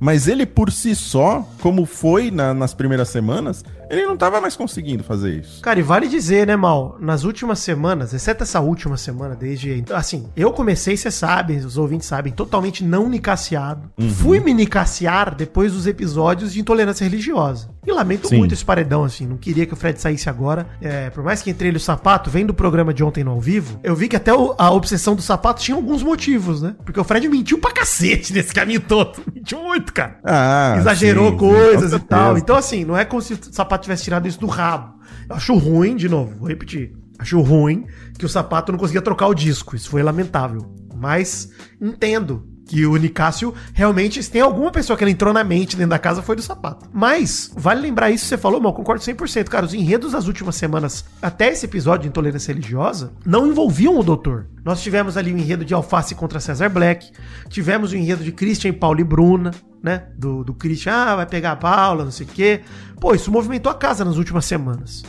Mas 0.00 0.28
ele 0.28 0.46
por 0.46 0.70
si 0.70 0.94
só, 0.94 1.46
como 1.60 1.84
foi 1.84 2.30
na- 2.30 2.54
nas 2.54 2.72
primeiras 2.74 3.08
semanas, 3.08 3.64
ele 3.90 4.06
não 4.06 4.16
tava 4.16 4.40
mais 4.40 4.54
conseguindo 4.56 5.02
fazer 5.04 5.40
isso. 5.40 5.60
Cara, 5.62 5.78
e 5.78 5.82
vale 5.82 6.08
dizer, 6.08 6.46
né, 6.46 6.56
Mal? 6.56 6.96
Nas 7.00 7.24
últimas 7.24 7.58
semanas, 7.60 8.12
exceto 8.12 8.42
essa 8.42 8.60
última 8.60 8.96
semana, 8.96 9.34
desde. 9.34 9.84
Assim, 9.92 10.28
eu 10.36 10.52
comecei, 10.52 10.96
você 10.96 11.10
sabe, 11.10 11.56
os 11.56 11.76
ouvintes 11.78 12.06
sabem, 12.08 12.32
totalmente 12.32 12.84
não 12.84 13.08
nicaciado. 13.08 13.90
Uhum. 13.98 14.10
Fui 14.10 14.40
me 14.40 14.52
nicaciar 14.54 15.34
depois 15.34 15.72
dos 15.72 15.86
episódios 15.86 16.52
de 16.52 16.60
intolerância 16.60 17.04
religiosa. 17.04 17.70
E 17.86 17.92
lamento 17.92 18.28
Sim. 18.28 18.38
muito 18.38 18.52
esse 18.54 18.64
paredão, 18.64 19.04
assim. 19.04 19.26
Não 19.26 19.36
queria 19.36 19.64
que 19.64 19.72
o 19.72 19.76
Fred 19.76 20.00
saísse 20.00 20.28
agora. 20.28 20.66
É, 20.80 21.08
por 21.10 21.24
mais 21.24 21.40
que 21.42 21.50
entre 21.50 21.68
ele 21.68 21.76
e 21.76 21.78
o 21.78 21.80
sapato, 21.80 22.30
vendo 22.30 22.50
o 22.50 22.54
programa 22.54 22.92
de 22.92 23.02
ontem 23.02 23.24
no 23.24 23.30
ao 23.30 23.40
vivo, 23.40 23.80
eu 23.82 23.94
vi 23.96 24.08
que 24.08 24.16
até 24.16 24.34
o- 24.34 24.54
a 24.58 24.70
obsessão 24.70 25.14
do 25.14 25.22
sapato 25.22 25.62
tinha 25.62 25.74
alguns 25.76 26.02
motivos, 26.02 26.60
né? 26.60 26.74
Porque 26.84 27.00
o 27.00 27.04
Fred 27.04 27.26
mentiu 27.28 27.58
pra 27.58 27.72
cacete 27.72 28.32
nesse 28.32 28.52
caminho 28.52 28.80
todo. 28.80 29.18
Mentiu 29.34 29.62
muito, 29.62 29.92
cara 29.92 30.18
Ah, 30.24 30.74
exagerou 30.78 31.30
sim, 31.30 31.36
coisas 31.38 31.92
e 31.92 31.98
tal. 32.00 32.36
Então, 32.36 32.56
assim, 32.56 32.84
não 32.84 32.96
é 32.96 33.04
como 33.04 33.22
se 33.22 33.34
o 33.34 33.38
sapato 33.52 33.77
tivesse 33.82 34.04
tirado 34.04 34.26
isso 34.26 34.40
do 34.40 34.46
rabo. 34.46 34.98
Eu 35.28 35.36
acho 35.36 35.54
ruim, 35.56 35.96
de 35.96 36.08
novo, 36.08 36.38
vou 36.38 36.48
repetir. 36.48 36.96
Acho 37.18 37.40
ruim 37.40 37.86
que 38.18 38.24
o 38.24 38.28
sapato 38.28 38.70
não 38.70 38.78
conseguia 38.78 39.02
trocar 39.02 39.26
o 39.26 39.34
disco. 39.34 39.74
Isso 39.74 39.90
foi 39.90 40.02
lamentável. 40.02 40.72
Mas 40.94 41.50
entendo 41.80 42.47
que 42.68 42.86
o 42.86 42.94
Nicásio 42.96 43.54
realmente, 43.72 44.22
se 44.22 44.30
tem 44.30 44.42
alguma 44.42 44.70
pessoa 44.70 44.96
que 44.96 45.02
ele 45.02 45.12
entrou 45.12 45.32
na 45.32 45.42
mente 45.42 45.74
dentro 45.74 45.90
da 45.90 45.98
casa, 45.98 46.22
foi 46.22 46.36
do 46.36 46.42
sapato. 46.42 46.86
Mas, 46.92 47.50
vale 47.56 47.80
lembrar 47.80 48.10
isso 48.10 48.24
que 48.24 48.28
você 48.28 48.36
falou, 48.36 48.60
mal, 48.60 48.74
concordo 48.74 49.02
100%. 49.02 49.48
Cara, 49.48 49.64
os 49.64 49.72
enredos 49.72 50.12
das 50.12 50.26
últimas 50.26 50.54
semanas, 50.54 51.04
até 51.22 51.48
esse 51.48 51.64
episódio 51.64 52.02
de 52.02 52.08
intolerância 52.08 52.52
religiosa, 52.52 53.12
não 53.24 53.46
envolviam 53.46 53.98
o 53.98 54.02
doutor. 54.04 54.46
Nós 54.62 54.82
tivemos 54.82 55.16
ali 55.16 55.32
o 55.32 55.38
enredo 55.38 55.64
de 55.64 55.72
Alface 55.72 56.14
contra 56.14 56.40
César 56.40 56.68
Black, 56.68 57.10
tivemos 57.48 57.92
o 57.92 57.96
enredo 57.96 58.22
de 58.22 58.32
Christian, 58.32 58.74
Paulo 58.74 59.00
e 59.00 59.04
Bruna, 59.04 59.50
né? 59.82 60.08
Do, 60.18 60.44
do 60.44 60.52
Christian, 60.52 60.92
ah, 60.92 61.16
vai 61.16 61.26
pegar 61.26 61.52
a 61.52 61.56
Paula, 61.56 62.04
não 62.04 62.10
sei 62.10 62.26
o 62.26 62.28
quê. 62.28 62.60
Pô, 63.00 63.14
isso 63.14 63.32
movimentou 63.32 63.72
a 63.72 63.74
casa 63.74 64.04
nas 64.04 64.16
últimas 64.16 64.44
semanas. 64.44 65.02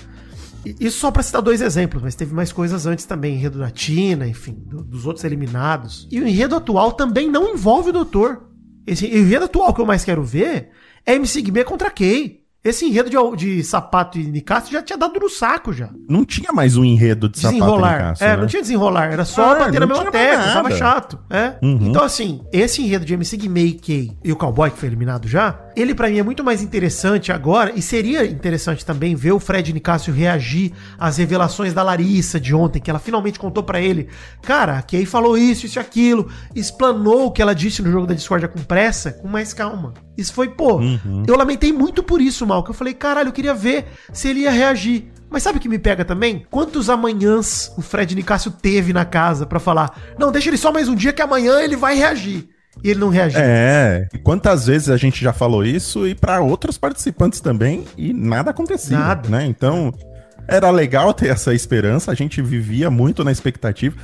Isso 0.80 1.00
só 1.00 1.12
pra 1.12 1.24
citar 1.24 1.42
dois 1.42 1.62
exemplos, 1.62 2.02
mas 2.04 2.16
teve 2.16 2.34
mais 2.34 2.52
coisas 2.52 2.86
antes 2.86 3.06
também. 3.06 3.36
Enredo 3.36 3.60
da 3.60 3.70
Tina, 3.72 4.28
enfim, 4.28 4.54
do- 4.66 4.84
dos 4.84 5.06
outros 5.06 5.24
eliminados. 5.26 6.08
E 6.12 6.20
o 6.20 6.28
enredo 6.28 6.56
atual 6.56 6.92
também 6.92 7.30
não 7.30 7.50
envolve 7.54 7.90
o 7.90 7.94
doutor. 7.94 8.50
Esse 8.86 9.06
enredo 9.06 9.46
atual 9.46 9.74
que 9.74 9.82
eu 9.82 9.86
mais 9.86 10.04
quero 10.04 10.24
ver 10.24 10.70
é 11.06 11.16
MC 11.16 11.42
Guimê 11.42 11.64
contra 11.64 11.90
Kay. 11.92 12.40
Esse 12.62 12.86
enredo 12.86 13.10
de, 13.10 13.38
de 13.38 13.64
sapato 13.64 14.20
e 14.20 14.24
Nicasso 14.26 14.70
já 14.70 14.82
tinha 14.82 14.98
dado 14.98 15.18
no 15.18 15.30
saco 15.30 15.72
já. 15.72 15.90
Não 16.10 16.26
tinha 16.26 16.52
mais 16.52 16.76
um 16.76 16.84
enredo 16.84 17.30
de 17.30 17.40
sapato 17.40 17.58
Desenrolar. 17.58 17.98
Nicásio, 17.98 18.26
é, 18.26 18.28
né? 18.28 18.36
não 18.36 18.48
tinha 18.48 18.62
desenrolar, 18.62 19.14
era 19.14 19.24
só 19.24 19.52
Ah, 19.54 19.60
bater 19.60 19.80
na 19.80 19.88
mesma 19.88 20.12
tecla, 20.12 20.44
tava 20.54 20.72
chato. 20.72 21.20
É. 21.30 21.54
Uhum. 21.62 21.88
Então, 21.88 22.04
assim, 22.04 22.42
esse 22.52 22.82
enredo 22.82 23.06
de 23.06 23.14
MC 23.14 23.38
Guimê 23.38 23.64
e 23.64 23.74
Kay 23.74 24.12
e 24.26 24.32
o 24.34 24.36
Cowboy, 24.36 24.72
que 24.72 24.78
foi 24.78 24.90
eliminado 24.90 25.26
já, 25.26 25.58
ele 25.74 25.96
pra 25.96 26.10
mim 26.10 26.18
é 26.18 26.24
muito 26.24 26.44
mais 26.44 26.62
interessante 26.62 27.32
agora, 27.32 27.72
e 27.74 27.82
seria 27.82 28.26
interessante 28.26 28.86
também 28.86 29.16
ver 29.16 29.32
o 29.32 29.40
Fred 29.40 29.72
Nicásio 29.72 30.14
reagir 30.14 30.74
às 30.98 31.16
revelações 31.16 31.74
da 31.74 31.82
Larissa 31.82 32.42
de 32.42 32.54
ontem, 32.54 32.82
que 32.82 32.90
ela 32.90 33.00
finalmente 33.00 33.40
contou 33.40 33.64
pra 33.64 33.80
ele, 33.80 34.10
cara, 34.42 34.78
a 34.78 34.82
Kay 34.82 35.06
falou 35.06 35.38
isso, 35.38 35.66
isso 35.66 35.80
e 35.80 35.82
aquilo, 35.82 36.30
explanou 36.54 37.28
o 37.28 37.32
que 37.32 37.42
ela 37.42 37.56
disse 37.56 37.82
no 37.82 37.90
jogo 37.90 38.06
da 38.06 38.14
discórdia 38.14 38.50
com 38.50 38.60
pressa, 38.60 39.14
com 39.14 39.30
mais 39.30 39.54
calma. 39.54 39.94
Isso 40.20 40.34
foi, 40.34 40.50
pô, 40.50 40.78
Uhum. 40.78 41.24
eu 41.28 41.36
lamentei 41.38 41.72
muito 41.74 42.04
por 42.04 42.20
isso, 42.22 42.46
mal, 42.46 42.64
que 42.64 42.70
eu 42.70 42.74
falei, 42.76 42.94
caralho, 42.94 43.30
eu 43.30 43.34
queria 43.34 43.54
ver 43.54 43.86
se 44.14 44.28
ele 44.28 44.42
ia 44.42 44.52
reagir. 44.52 45.06
Mas 45.30 45.44
sabe 45.44 45.58
o 45.60 45.62
que 45.62 45.70
me 45.70 45.78
pega 45.80 46.04
também? 46.04 46.46
Quantos 46.50 46.90
amanhãs 46.90 47.72
o 47.78 47.82
Fred 47.82 48.16
Nicásio 48.16 48.50
teve 48.52 48.92
na 48.94 49.06
casa 49.06 49.46
pra 49.46 49.60
falar, 49.60 49.96
não, 50.18 50.32
deixa 50.32 50.50
ele 50.50 50.58
só 50.58 50.72
mais 50.72 50.88
um 50.88 50.96
dia 50.96 51.14
que 51.14 51.22
amanhã 51.22 51.60
ele 51.62 51.76
vai 51.76 51.96
reagir. 51.96 52.48
E 52.84 52.90
ele 52.92 53.00
não 53.00 53.10
reagiu. 53.10 53.40
É, 53.44 54.08
e 54.14 54.18
quantas 54.18 54.66
vezes 54.68 54.90
a 54.90 54.98
gente 54.98 55.22
já 55.24 55.34
falou 55.34 55.64
isso 55.66 56.08
e 56.08 56.16
para 56.16 56.40
outros 56.42 56.78
participantes 56.78 57.42
também 57.42 57.86
e 57.98 58.14
nada 58.14 58.52
acontecia, 58.52 58.98
Nada. 58.98 59.28
né? 59.30 59.46
Então, 59.46 59.94
era 60.48 60.70
legal 60.72 61.14
ter 61.14 61.28
essa 61.28 61.54
esperança, 61.54 62.12
a 62.12 62.16
gente 62.16 62.42
vivia 62.42 62.90
muito 62.90 63.24
na 63.24 63.32
expectativa. 63.32 63.96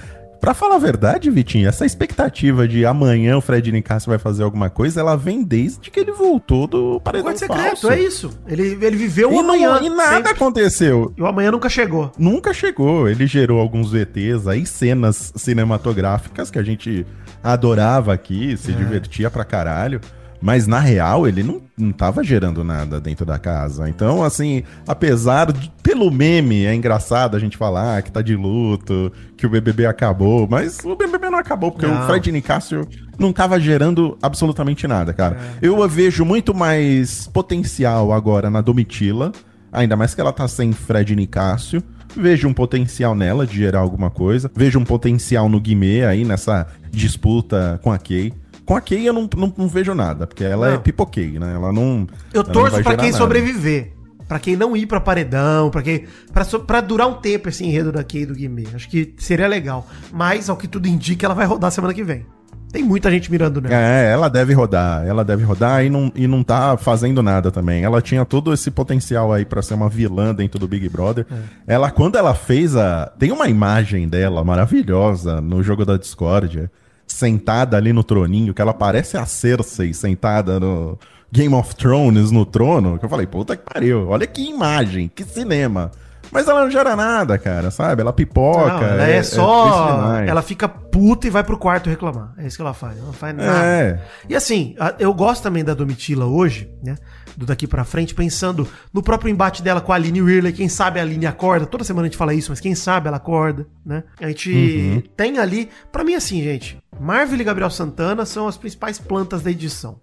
Pra 0.46 0.54
falar 0.54 0.76
a 0.76 0.80
verdade, 0.80 1.30
Vitinho, 1.30 1.68
essa 1.68 1.86
expectativa 1.86 2.68
de 2.68 2.86
amanhã 2.86 3.36
o 3.38 3.42
Fred 3.42 3.72
Nicasso 3.72 4.10
vai 4.10 4.18
fazer 4.20 4.44
alguma 4.44 4.70
coisa, 4.70 5.00
ela 5.02 5.16
vem 5.18 5.44
desde 5.44 5.90
que 5.92 6.00
ele 6.00 6.12
voltou 6.12 6.68
do 6.68 7.00
paredão 7.02 7.36
secreto, 7.36 7.62
falso. 7.82 7.92
é 7.92 8.00
isso. 8.00 8.30
Ele, 8.48 8.78
ele 8.82 8.96
viveu 8.96 9.30
o 9.32 9.34
E, 9.34 9.40
amanhã. 9.40 9.80
não, 9.80 9.84
e 9.86 9.90
nada 9.90 10.16
sempre. 10.18 10.32
aconteceu. 10.32 11.12
E 11.18 11.22
o 11.22 11.26
amanhã 11.26 11.52
nunca 11.52 11.68
chegou. 11.68 12.12
Nunca 12.18 12.54
chegou. 12.54 13.10
Ele 13.10 13.26
gerou 13.28 13.60
alguns 13.60 13.92
VTs 13.92 14.48
aí, 14.48 14.66
cenas 14.66 15.34
cinematográficas 15.36 16.50
que 16.52 16.60
a 16.60 16.64
gente 16.64 17.06
adorava 17.44 18.14
aqui, 18.14 18.56
se 18.58 18.72
divertia 18.72 19.30
pra 19.30 19.44
caralho. 19.44 20.00
Mas 20.46 20.68
na 20.68 20.80
real, 20.80 21.28
ele 21.28 21.42
não, 21.42 21.60
não 21.76 21.92
tava 21.92 22.24
gerando 22.24 22.64
nada 22.64 23.02
dentro 23.02 23.26
da 23.26 23.40
casa. 23.40 23.90
Então, 23.90 24.24
assim, 24.24 24.62
apesar 24.88 25.52
de, 25.52 25.72
pelo 25.82 26.12
meme, 26.12 26.68
é 26.68 26.76
engraçado 26.76 27.36
a 27.36 27.40
gente 27.40 27.58
falar 27.58 28.04
que 28.04 28.12
tá 28.12 28.22
de 28.22 28.36
luto, 28.36 29.12
que 29.36 29.48
o 29.48 29.50
BBB 29.50 29.88
acabou, 29.88 30.48
mas 30.48 30.78
o 30.86 30.96
BBB 30.96 31.32
não 31.32 31.40
acabou, 31.40 31.72
porque 31.72 31.88
Não. 31.88 32.00
o 32.00 32.06
Fred 32.06 32.32
Nicásio 32.32 32.88
não 33.18 33.34
tava 33.34 33.60
gerando 33.60 34.20
absolutamente 34.22 34.86
nada, 34.88 35.14
cara. 35.14 35.40
Eu 35.60 35.90
vejo 35.90 36.24
muito 36.24 36.54
mais 36.54 37.26
potencial 37.26 38.14
agora 38.14 38.48
na 38.48 38.62
Domitila, 38.62 39.32
ainda 39.74 39.96
mais 39.96 40.14
que 40.14 40.22
ela 40.22 40.32
tá 40.32 40.48
sem 40.48 40.72
Fred 40.74 41.16
Nicásio. 41.16 41.82
Vejo 42.16 42.48
um 42.48 42.54
potencial 42.54 43.16
nela 43.16 43.48
de 43.48 43.58
gerar 43.58 43.80
alguma 43.80 44.12
coisa. 44.12 44.50
Vejo 44.56 44.78
um 44.80 44.86
potencial 44.86 45.50
no 45.50 45.60
Guimê 45.60 46.06
aí 46.06 46.24
nessa 46.24 46.68
disputa 46.92 47.80
com 47.84 47.92
a 47.92 47.98
Kay. 47.98 48.32
Com 48.66 48.76
a 48.76 48.82
Kay 48.82 49.08
eu 49.08 49.14
não, 49.14 49.30
não, 49.38 49.54
não 49.56 49.68
vejo 49.68 49.94
nada, 49.94 50.26
porque 50.26 50.44
ela 50.44 50.70
Não. 50.70 50.76
é 50.76 50.78
pipoquei, 50.78 51.38
né? 51.40 51.54
Ela 51.54 51.72
não. 51.72 52.08
Eu 52.34 52.42
ela 52.42 52.52
torço 52.52 52.78
gerar 52.78 52.96
quem 52.98 53.12
nada. 53.12 53.18
sobreviver. 53.18 53.94
Pra 54.28 54.40
quem 54.40 54.56
não 54.56 54.76
ir 54.76 54.88
pra 54.88 55.00
paredão, 55.00 55.70
pra 55.70 55.84
quem. 55.84 56.06
Pra, 56.34 56.44
pra 56.66 56.82
durar 56.82 57.08
um 57.08 57.14
tempo 57.14 57.48
esse 57.48 57.64
enredo 57.64 57.92
daqui 57.92 58.22
e 58.22 58.26
do 58.26 58.34
Guimê. 58.34 58.64
Acho 58.74 58.90
que 58.90 59.14
seria 59.20 59.48
legal. 59.48 59.88
Mas, 60.12 60.50
ao 60.50 60.58
que 60.58 60.68
tudo 60.68 60.88
indica, 60.88 61.28
ela 61.28 61.36
vai 61.36 61.46
rodar 61.46 61.70
semana 61.70 61.94
que 61.94 62.04
vem. 62.04 62.26
Tem 62.72 62.84
muita 62.84 63.10
gente 63.12 63.32
mirando 63.32 63.62
nela. 63.62 63.74
É, 63.74 64.12
ela 64.12 64.28
deve 64.28 64.54
rodar, 64.54 65.06
ela 65.06 65.24
deve 65.24 65.44
rodar 65.44 65.86
e 65.86 65.90
não, 65.90 66.12
e 66.14 66.28
não 66.28 66.44
tá 66.44 66.76
fazendo 66.76 67.24
nada 67.24 67.50
também. 67.52 67.84
Ela 67.84 68.02
tinha 68.02 68.26
todo 68.26 68.52
esse 68.52 68.70
potencial 68.70 69.32
aí 69.32 69.46
pra 69.46 69.62
ser 69.62 69.76
uma 69.76 69.88
vilã 69.88 70.34
dentro 70.34 70.60
do 70.60 70.68
Big 70.68 70.90
Brother. 70.90 71.26
Ela, 71.66 71.90
quando 71.92 72.18
ela 72.18 72.34
fez 72.34 72.76
a. 72.76 73.14
Tem 73.20 73.32
uma 73.32 73.48
imagem 73.48 74.10
dela 74.10 74.44
maravilhosa 74.44 75.40
no 75.40 75.64
jogo 75.64 75.86
da 75.86 75.96
Discord, 75.98 76.70
sentada 77.08 77.78
ali 77.78 77.94
no 77.94 78.04
troninho, 78.04 78.54
que 78.54 78.62
ela 78.62 78.74
parece 78.74 79.18
a 79.18 79.26
Cersei 79.26 79.94
sentada 79.94 80.60
no 80.60 80.98
Game 81.32 81.54
of 81.54 81.76
Thrones 81.76 82.32
no 82.32 82.46
trono. 82.46 82.98
Que 82.98 83.06
eu 83.06 83.10
falei, 83.10 83.28
puta 83.28 83.56
que 83.56 83.64
pariu, 83.64 84.08
olha 84.10 84.28
que 84.28 84.42
imagem, 84.42 85.10
que 85.14 85.24
cinema. 85.24 85.92
Mas 86.32 86.48
ela 86.48 86.64
não 86.64 86.72
gera 86.72 86.96
nada, 86.96 87.38
cara, 87.38 87.72
sabe? 87.72 88.02
Ela 88.02 88.12
pipoca. 88.12 88.68
Não, 88.68 88.84
ela 88.84 89.04
é, 89.04 89.14
triste 89.20 89.36
só. 89.36 89.96
demais. 89.96 90.28
ela 90.28 90.42
fica 90.42 90.68
puta 90.68 91.28
e 91.28 91.30
vai 91.30 91.44
pro 91.44 91.58
quarto 91.58 91.90
reclamar. 91.90 92.34
É 92.38 92.48
isso 92.48 92.58
que 92.58 92.62
ela 92.62 92.74
faz. 92.74 92.98
Ela 92.98 93.06
não 93.06 93.14
faz 93.14 93.36
nada. 93.36 93.66
É. 93.66 94.02
E 94.28 94.36
assim, 94.36 94.76
eu 95.00 95.14
gosto 95.14 95.44
também 95.44 95.64
da 95.64 95.74
Domitila 95.74 96.26
hoje, 96.26 96.70
né? 96.84 96.96
Do 97.38 97.46
daqui 97.46 97.68
pra 97.68 97.84
frente, 97.84 98.16
pensando 98.16 98.68
no 98.94 99.04
próprio 99.04 99.30
embate 99.30 99.62
dela 99.62 99.82
com 99.82 99.92
a 99.92 99.96
Aline 99.96 100.22
Rirley. 100.22 100.54
Quem 100.54 100.70
sabe 100.70 101.00
a 101.00 101.04
Aline 101.04 101.26
acorda. 101.26 101.66
Toda 101.66 101.84
semana 101.84 102.08
a 102.08 102.10
gente 102.10 102.18
fala 102.18 102.34
isso, 102.34 102.52
mas 102.52 102.60
quem 102.62 102.74
sabe 102.76 103.08
ela 103.08 103.18
acorda, 103.18 103.68
né? 103.86 104.04
A 104.22 104.28
gente 104.28 104.52
Uhum. 104.52 105.04
tem 105.18 105.38
ali. 105.38 105.70
Pra 105.92 106.04
mim, 106.04 106.16
assim, 106.16 106.42
gente, 106.42 106.78
Marvel 107.00 107.40
e 107.40 107.44
Gabriel 107.44 107.70
Santana 107.70 108.26
são 108.26 108.48
as 108.48 108.58
principais 108.58 108.98
plantas 109.00 109.42
da 109.42 109.52
edição. 109.52 110.00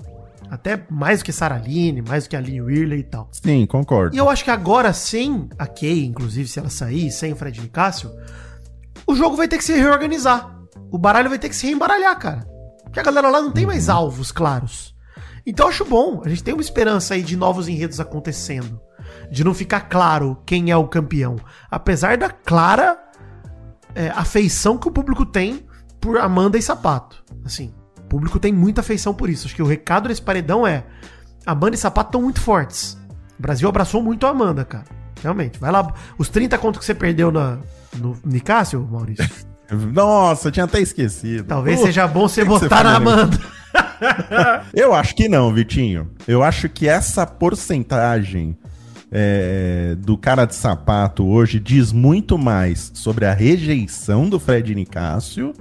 Até 0.51 0.85
mais 0.91 1.21
do 1.21 1.25
que 1.25 1.33
Sarah 1.33 1.57
Aline, 1.57 2.03
mais 2.03 2.25
do 2.25 2.31
que 2.31 2.37
a 2.37 2.39
Aline 2.39 2.61
Rirley 2.61 2.99
e 3.01 3.05
tal. 3.05 3.27
Sim, 3.33 3.65
concordo. 3.65 4.15
E 4.15 4.19
eu 4.19 4.29
acho 4.29 4.45
que 4.45 4.51
agora, 4.51 4.93
sem 4.93 5.49
a 5.59 5.67
Kay, 5.67 6.05
inclusive, 6.05 6.47
se 6.47 6.59
ela 6.59 6.69
sair, 6.69 7.11
sem 7.11 7.33
o 7.33 7.37
Fred 7.37 7.59
Nicásio, 7.59 8.11
o 9.07 9.15
jogo 9.15 9.35
vai 9.37 9.49
ter 9.49 9.57
que 9.57 9.65
se 9.65 9.73
reorganizar. 9.73 10.55
O 10.91 10.99
baralho 10.99 11.31
vai 11.31 11.39
ter 11.39 11.49
que 11.49 11.57
se 11.57 11.67
reembaralhar, 11.67 12.19
cara. 12.19 12.47
Porque 12.85 13.01
a 13.01 13.03
galera 13.03 13.31
lá 13.31 13.41
não 13.41 13.51
tem 13.51 13.65
mais 13.65 13.89
alvos 13.89 14.31
claros. 14.31 14.92
Então 15.47 15.69
acho 15.69 15.85
bom. 15.85 16.23
A 16.25 16.29
gente 16.29 16.43
tem 16.43 16.55
uma 16.55 16.63
esperança 16.63 17.15
aí 17.15 17.23
de 17.23 17.37
novos 17.37 17.69
enredos 17.69 18.01
acontecendo. 18.01 18.81
De 19.31 19.45
não 19.45 19.55
ficar 19.55 19.81
claro 19.83 20.41
quem 20.47 20.71
é 20.71 20.77
o 20.77 20.89
campeão. 20.89 21.37
Apesar 21.71 22.17
da 22.17 22.31
clara 22.31 22.99
é, 23.95 24.09
afeição 24.11 24.79
que 24.79 24.89
o 24.89 24.93
público 24.93 25.25
tem 25.25 25.67
por 26.01 26.19
Amanda 26.19 26.59
e 26.59 26.63
Sapato. 26.63 27.23
Assim, 27.45 27.73
o 27.99 28.03
público 28.03 28.39
tem 28.39 28.53
muita 28.53 28.81
afeição 28.81 29.15
por 29.15 29.29
isso. 29.31 29.47
Acho 29.47 29.55
que 29.55 29.63
o 29.63 29.67
recado 29.67 30.09
desse 30.09 30.23
paredão 30.23 30.67
é: 30.67 30.85
Amanda 31.47 31.75
e 31.75 31.79
Sapato 31.79 32.09
estão 32.09 32.23
muito 32.23 32.41
fortes. 32.41 32.99
O 33.39 33.43
Brasil 33.43 33.69
abraçou 33.69 34.03
muito 34.03 34.27
a 34.27 34.31
Amanda, 34.31 34.65
cara. 34.65 34.85
Realmente. 35.23 35.59
Vai 35.59 35.71
lá. 35.71 35.93
Os 36.19 36.29
30 36.29 36.59
contos 36.59 36.79
que 36.81 36.85
você 36.85 36.95
perdeu 36.95 37.31
na, 37.31 37.59
no 37.97 38.17
Nicásio, 38.25 38.87
Maurício, 38.91 39.29
Nossa, 39.93 40.49
eu 40.49 40.53
tinha 40.53 40.65
até 40.65 40.81
esquecido. 40.81 41.45
talvez 41.45 41.81
Pô, 41.81 41.87
seja 41.87 42.07
bom 42.07 42.29
você 42.29 42.45
botar 42.45 42.85
na? 42.85 42.97
Amanda. 42.97 43.39
Eu 44.75 44.95
acho 44.95 45.15
que 45.15 45.29
não, 45.29 45.53
Vitinho. 45.53 46.11
Eu 46.27 46.43
acho 46.43 46.69
que 46.69 46.89
essa 46.89 47.27
porcentagem 47.27 48.57
é, 49.15 49.95
do 49.99 50.17
cara 50.17 50.47
de 50.47 50.55
sapato 50.55 51.25
hoje 51.27 51.61
diz 51.61 51.93
muito 51.93 52.39
mais 52.39 52.91
sobre 52.95 53.27
a 53.27 53.33
rejeição 53.35 54.29
do 54.29 54.41
Fred 54.41 54.75
Nicásio 54.75 55.53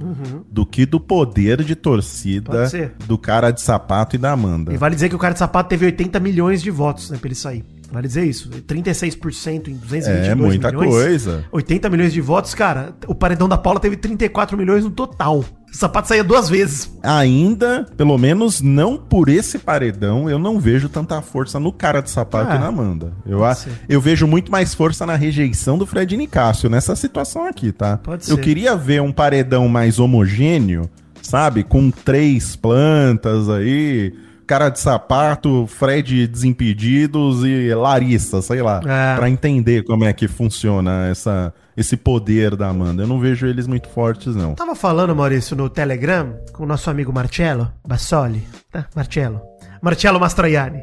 do 0.49 0.65
que 0.65 0.85
do 0.85 0.99
poder 1.01 1.61
de 1.61 1.75
torcida 1.75 2.61
Uhum. 2.61 2.89
Do 3.07 3.17
cara 3.17 3.51
de 3.51 3.61
sapato 3.61 4.15
e 4.15 4.19
da 4.19 4.31
Amanda. 4.31 4.73
E 4.73 4.77
vale 4.77 4.95
dizer 4.95 5.09
que 5.09 5.15
o 5.15 5.19
cara 5.19 5.33
de 5.33 5.39
sapato 5.39 5.69
teve 5.69 5.85
80 5.85 6.19
milhões 6.19 6.61
de 6.61 6.71
votos, 6.71 7.09
né, 7.09 7.17
pra 7.17 7.27
ele 7.27 7.35
sair. 7.35 7.65
Vale 7.91 8.07
dizer 8.07 8.23
isso. 8.25 8.49
36% 8.49 9.67
em 9.67 9.73
222 9.75 10.27
É 10.27 10.35
muita 10.35 10.71
milhões. 10.71 10.89
coisa. 10.89 11.43
80 11.51 11.89
milhões 11.89 12.13
de 12.13 12.21
votos, 12.21 12.53
cara. 12.55 12.93
O 13.07 13.13
paredão 13.13 13.49
da 13.49 13.57
Paula 13.57 13.79
teve 13.79 13.97
34 13.97 14.57
milhões 14.57 14.83
no 14.83 14.89
total. 14.91 15.39
O 15.71 15.75
sapato 15.75 16.07
saía 16.07 16.23
duas 16.23 16.49
vezes. 16.49 16.91
Ainda, 17.01 17.85
pelo 17.97 18.17
menos 18.17 18.61
não 18.61 18.97
por 18.97 19.29
esse 19.29 19.57
paredão, 19.59 20.29
eu 20.29 20.37
não 20.39 20.59
vejo 20.59 20.89
tanta 20.89 21.21
força 21.21 21.59
no 21.59 21.71
cara 21.71 22.01
de 22.01 22.09
sapato 22.09 22.51
Ah, 22.51 22.55
e 22.55 22.59
na 22.59 22.67
Amanda. 22.67 23.13
Eu, 23.25 23.43
a- 23.45 23.55
eu 23.87 23.99
vejo 24.01 24.25
muito 24.27 24.51
mais 24.51 24.73
força 24.73 25.05
na 25.05 25.15
rejeição 25.15 25.77
do 25.77 25.85
Fred 25.85 26.15
Nicásio 26.17 26.69
nessa 26.69 26.95
situação 26.95 27.45
aqui, 27.45 27.71
tá? 27.71 27.97
Pode 27.97 28.29
Eu 28.29 28.35
ser. 28.35 28.41
queria 28.41 28.75
ver 28.75 29.01
um 29.01 29.11
paredão 29.13 29.67
mais 29.69 29.97
homogêneo, 29.99 30.89
sabe? 31.21 31.63
Com 31.63 31.89
três 31.89 32.55
plantas 32.55 33.49
aí, 33.49 34.13
cara 34.51 34.67
de 34.67 34.81
sapato, 34.81 35.65
Fred 35.65 36.27
Desimpedidos 36.27 37.45
e 37.45 37.73
Larissa, 37.73 38.41
sei 38.41 38.61
lá. 38.61 38.81
É. 38.85 39.15
Pra 39.15 39.29
entender 39.29 39.85
como 39.85 40.03
é 40.03 40.11
que 40.11 40.27
funciona 40.27 41.07
essa, 41.07 41.53
esse 41.77 41.95
poder 41.95 42.57
da 42.57 42.67
Amanda. 42.67 43.03
Eu 43.03 43.07
não 43.07 43.17
vejo 43.17 43.47
eles 43.47 43.65
muito 43.65 43.87
fortes, 43.87 44.35
não. 44.35 44.53
Tava 44.55 44.75
falando, 44.75 45.15
Maurício, 45.15 45.55
no 45.55 45.69
Telegram 45.69 46.35
com 46.51 46.63
o 46.63 46.65
nosso 46.65 46.89
amigo 46.89 47.13
Marcello 47.13 47.71
Bassoli. 47.87 48.45
Tá? 48.69 48.87
Marcello. 48.93 49.41
Marcello 49.81 50.19
Mastroianni. 50.19 50.81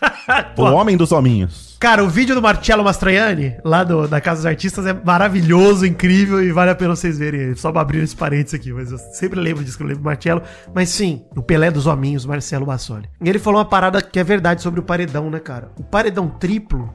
O 0.56 0.62
homem 0.62 0.96
dos 0.96 1.12
hominhos. 1.12 1.71
Cara, 1.82 2.04
o 2.04 2.08
vídeo 2.08 2.32
do 2.32 2.40
Marcello 2.40 2.84
Mastroianni, 2.84 3.56
lá 3.64 3.82
do, 3.82 4.06
da 4.06 4.20
Casa 4.20 4.42
dos 4.42 4.46
Artistas, 4.46 4.86
é 4.86 4.92
maravilhoso, 4.92 5.84
incrível 5.84 6.40
e 6.40 6.52
vale 6.52 6.70
a 6.70 6.76
pena 6.76 6.94
vocês 6.94 7.18
verem. 7.18 7.56
Só 7.56 7.70
abrir 7.70 8.04
esse 8.04 8.14
parênteses 8.14 8.54
aqui, 8.54 8.72
mas 8.72 8.92
eu 8.92 8.98
sempre 8.98 9.40
lembro 9.40 9.64
disso 9.64 9.76
que 9.76 9.82
eu 9.82 9.88
lembro 9.88 10.00
do 10.00 10.06
Marcello. 10.06 10.42
Mas 10.72 10.90
sim, 10.90 11.24
o 11.36 11.42
Pelé 11.42 11.72
dos 11.72 11.88
Hominhos, 11.88 12.24
Marcelo 12.24 12.64
Bassoli. 12.64 13.10
E 13.20 13.28
ele 13.28 13.40
falou 13.40 13.58
uma 13.58 13.64
parada 13.64 14.00
que 14.00 14.16
é 14.16 14.22
verdade 14.22 14.62
sobre 14.62 14.78
o 14.78 14.82
paredão, 14.84 15.28
né, 15.28 15.40
cara? 15.40 15.72
O 15.76 15.82
paredão 15.82 16.28
triplo 16.28 16.94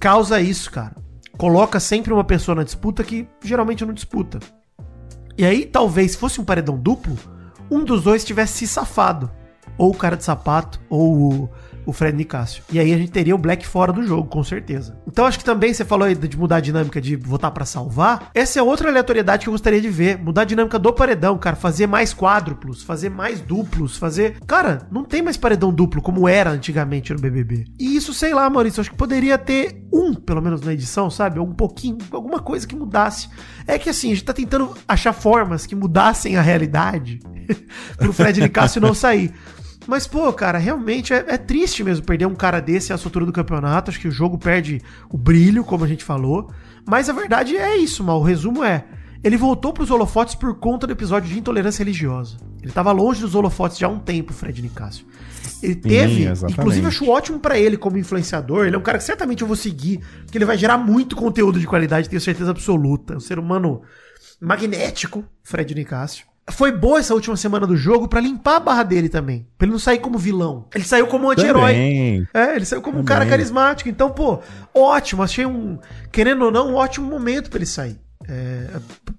causa 0.00 0.40
isso, 0.40 0.72
cara. 0.72 0.96
Coloca 1.38 1.78
sempre 1.78 2.12
uma 2.12 2.24
pessoa 2.24 2.56
na 2.56 2.64
disputa 2.64 3.04
que 3.04 3.28
geralmente 3.44 3.86
não 3.86 3.94
disputa. 3.94 4.40
E 5.38 5.46
aí, 5.46 5.64
talvez, 5.64 6.10
se 6.10 6.18
fosse 6.18 6.40
um 6.40 6.44
paredão 6.44 6.76
duplo, 6.76 7.16
um 7.70 7.84
dos 7.84 8.02
dois 8.02 8.24
tivesse 8.24 8.54
se 8.54 8.66
safado. 8.66 9.30
Ou 9.78 9.92
o 9.92 9.96
cara 9.96 10.16
de 10.16 10.24
sapato, 10.24 10.80
ou 10.90 11.14
o, 11.14 11.50
o 11.86 11.92
Fred 11.92 12.16
Nicásio. 12.16 12.64
E 12.70 12.80
aí 12.80 12.92
a 12.92 12.98
gente 12.98 13.12
teria 13.12 13.34
o 13.34 13.38
Black 13.38 13.66
fora 13.66 13.92
do 13.92 14.02
jogo, 14.02 14.28
com 14.28 14.42
certeza. 14.42 14.98
Então 15.06 15.24
acho 15.24 15.38
que 15.38 15.44
também 15.44 15.72
você 15.72 15.84
falou 15.84 16.06
aí 16.06 16.14
de 16.14 16.36
mudar 16.36 16.56
a 16.56 16.60
dinâmica 16.60 17.00
de 17.00 17.14
votar 17.14 17.52
pra 17.52 17.64
salvar. 17.64 18.30
Essa 18.34 18.58
é 18.58 18.62
outra 18.62 18.88
aleatoriedade 18.88 19.44
que 19.44 19.48
eu 19.48 19.52
gostaria 19.52 19.80
de 19.80 19.88
ver. 19.88 20.18
Mudar 20.18 20.42
a 20.42 20.44
dinâmica 20.44 20.78
do 20.78 20.92
paredão, 20.92 21.38
cara. 21.38 21.54
Fazer 21.54 21.86
mais 21.86 22.12
quádruplos, 22.12 22.82
fazer 22.82 23.08
mais 23.08 23.40
duplos, 23.40 23.96
fazer. 23.96 24.38
Cara, 24.46 24.86
não 24.90 25.04
tem 25.04 25.22
mais 25.22 25.36
paredão 25.36 25.72
duplo 25.72 26.02
como 26.02 26.28
era 26.28 26.50
antigamente 26.50 27.12
no 27.12 27.20
BBB. 27.20 27.64
E 27.78 27.96
isso, 27.96 28.12
sei 28.12 28.34
lá, 28.34 28.50
Maurício, 28.50 28.80
acho 28.80 28.90
que 28.90 28.96
poderia 28.96 29.38
ter 29.38 29.86
um, 29.92 30.12
pelo 30.12 30.42
menos 30.42 30.60
na 30.60 30.72
edição, 30.72 31.08
sabe? 31.08 31.38
Um 31.38 31.52
pouquinho, 31.52 31.98
alguma 32.10 32.40
coisa 32.40 32.66
que 32.66 32.74
mudasse. 32.74 33.28
É 33.66 33.78
que 33.78 33.88
assim, 33.88 34.08
a 34.08 34.14
gente 34.14 34.24
tá 34.24 34.32
tentando 34.32 34.74
achar 34.88 35.12
formas 35.12 35.66
que 35.66 35.76
mudassem 35.76 36.36
a 36.36 36.42
realidade 36.42 37.20
pro 37.96 38.12
Fred 38.12 38.40
Nicásio 38.40 38.80
não 38.80 38.92
sair. 38.94 39.32
Mas, 39.86 40.06
pô, 40.06 40.32
cara, 40.32 40.58
realmente 40.58 41.12
é, 41.12 41.24
é 41.28 41.38
triste 41.38 41.84
mesmo 41.84 42.04
perder 42.04 42.26
um 42.26 42.34
cara 42.34 42.60
desse 42.60 42.92
à 42.92 42.96
altura 42.96 43.24
do 43.24 43.32
campeonato. 43.32 43.90
Acho 43.90 44.00
que 44.00 44.08
o 44.08 44.12
jogo 44.12 44.36
perde 44.36 44.82
o 45.08 45.16
brilho, 45.16 45.64
como 45.64 45.84
a 45.84 45.88
gente 45.88 46.04
falou. 46.04 46.50
Mas 46.84 47.08
a 47.08 47.12
verdade 47.12 47.56
é 47.56 47.76
isso, 47.76 48.02
mal. 48.02 48.20
O 48.20 48.24
resumo 48.24 48.64
é: 48.64 48.84
ele 49.22 49.36
voltou 49.36 49.72
pros 49.72 49.90
holofotes 49.90 50.34
por 50.34 50.54
conta 50.58 50.86
do 50.86 50.92
episódio 50.92 51.28
de 51.28 51.38
intolerância 51.38 51.82
religiosa. 51.82 52.36
Ele 52.62 52.72
tava 52.72 52.90
longe 52.92 53.20
dos 53.20 53.34
holofotes 53.34 53.78
já 53.78 53.86
há 53.86 53.90
um 53.90 53.98
tempo, 53.98 54.32
Fred 54.32 54.60
Nicásio. 54.60 55.06
Ele 55.62 55.74
teve, 55.74 56.24
exatamente. 56.24 56.58
inclusive 56.58 56.86
acho 56.86 57.08
ótimo 57.08 57.38
pra 57.38 57.58
ele 57.58 57.76
como 57.76 57.96
influenciador. 57.96 58.66
Ele 58.66 58.76
é 58.76 58.78
um 58.78 58.82
cara 58.82 58.98
que 58.98 59.04
certamente 59.04 59.42
eu 59.42 59.46
vou 59.46 59.56
seguir, 59.56 60.00
porque 60.24 60.36
ele 60.36 60.44
vai 60.44 60.58
gerar 60.58 60.76
muito 60.78 61.16
conteúdo 61.16 61.58
de 61.58 61.66
qualidade, 61.66 62.08
tenho 62.08 62.20
certeza 62.20 62.50
absoluta. 62.50 63.14
É 63.14 63.16
um 63.16 63.20
ser 63.20 63.38
humano 63.38 63.82
magnético, 64.40 65.24
Fred 65.42 65.74
Nicásio. 65.74 66.26
Foi 66.50 66.70
boa 66.70 67.00
essa 67.00 67.12
última 67.12 67.36
semana 67.36 67.66
do 67.66 67.76
jogo 67.76 68.06
pra 68.06 68.20
limpar 68.20 68.56
a 68.56 68.60
barra 68.60 68.82
dele 68.84 69.08
também. 69.08 69.46
Pra 69.58 69.66
ele 69.66 69.72
não 69.72 69.78
sair 69.80 69.98
como 69.98 70.16
vilão. 70.16 70.66
Ele 70.74 70.84
saiu 70.84 71.06
como 71.08 71.26
um 71.26 71.30
anti-herói. 71.30 72.26
É, 72.32 72.54
ele 72.54 72.64
saiu 72.64 72.80
como 72.80 72.98
um 72.98 73.04
Também. 73.04 73.18
cara 73.18 73.30
carismático. 73.30 73.88
Então, 73.90 74.10
pô, 74.10 74.40
ótimo. 74.72 75.22
Achei 75.24 75.44
um, 75.44 75.76
querendo 76.12 76.44
ou 76.44 76.52
não, 76.52 76.70
um 76.70 76.74
ótimo 76.76 77.06
momento 77.08 77.50
pra 77.50 77.58
ele 77.58 77.66
sair. 77.66 77.98
É, 78.28 78.66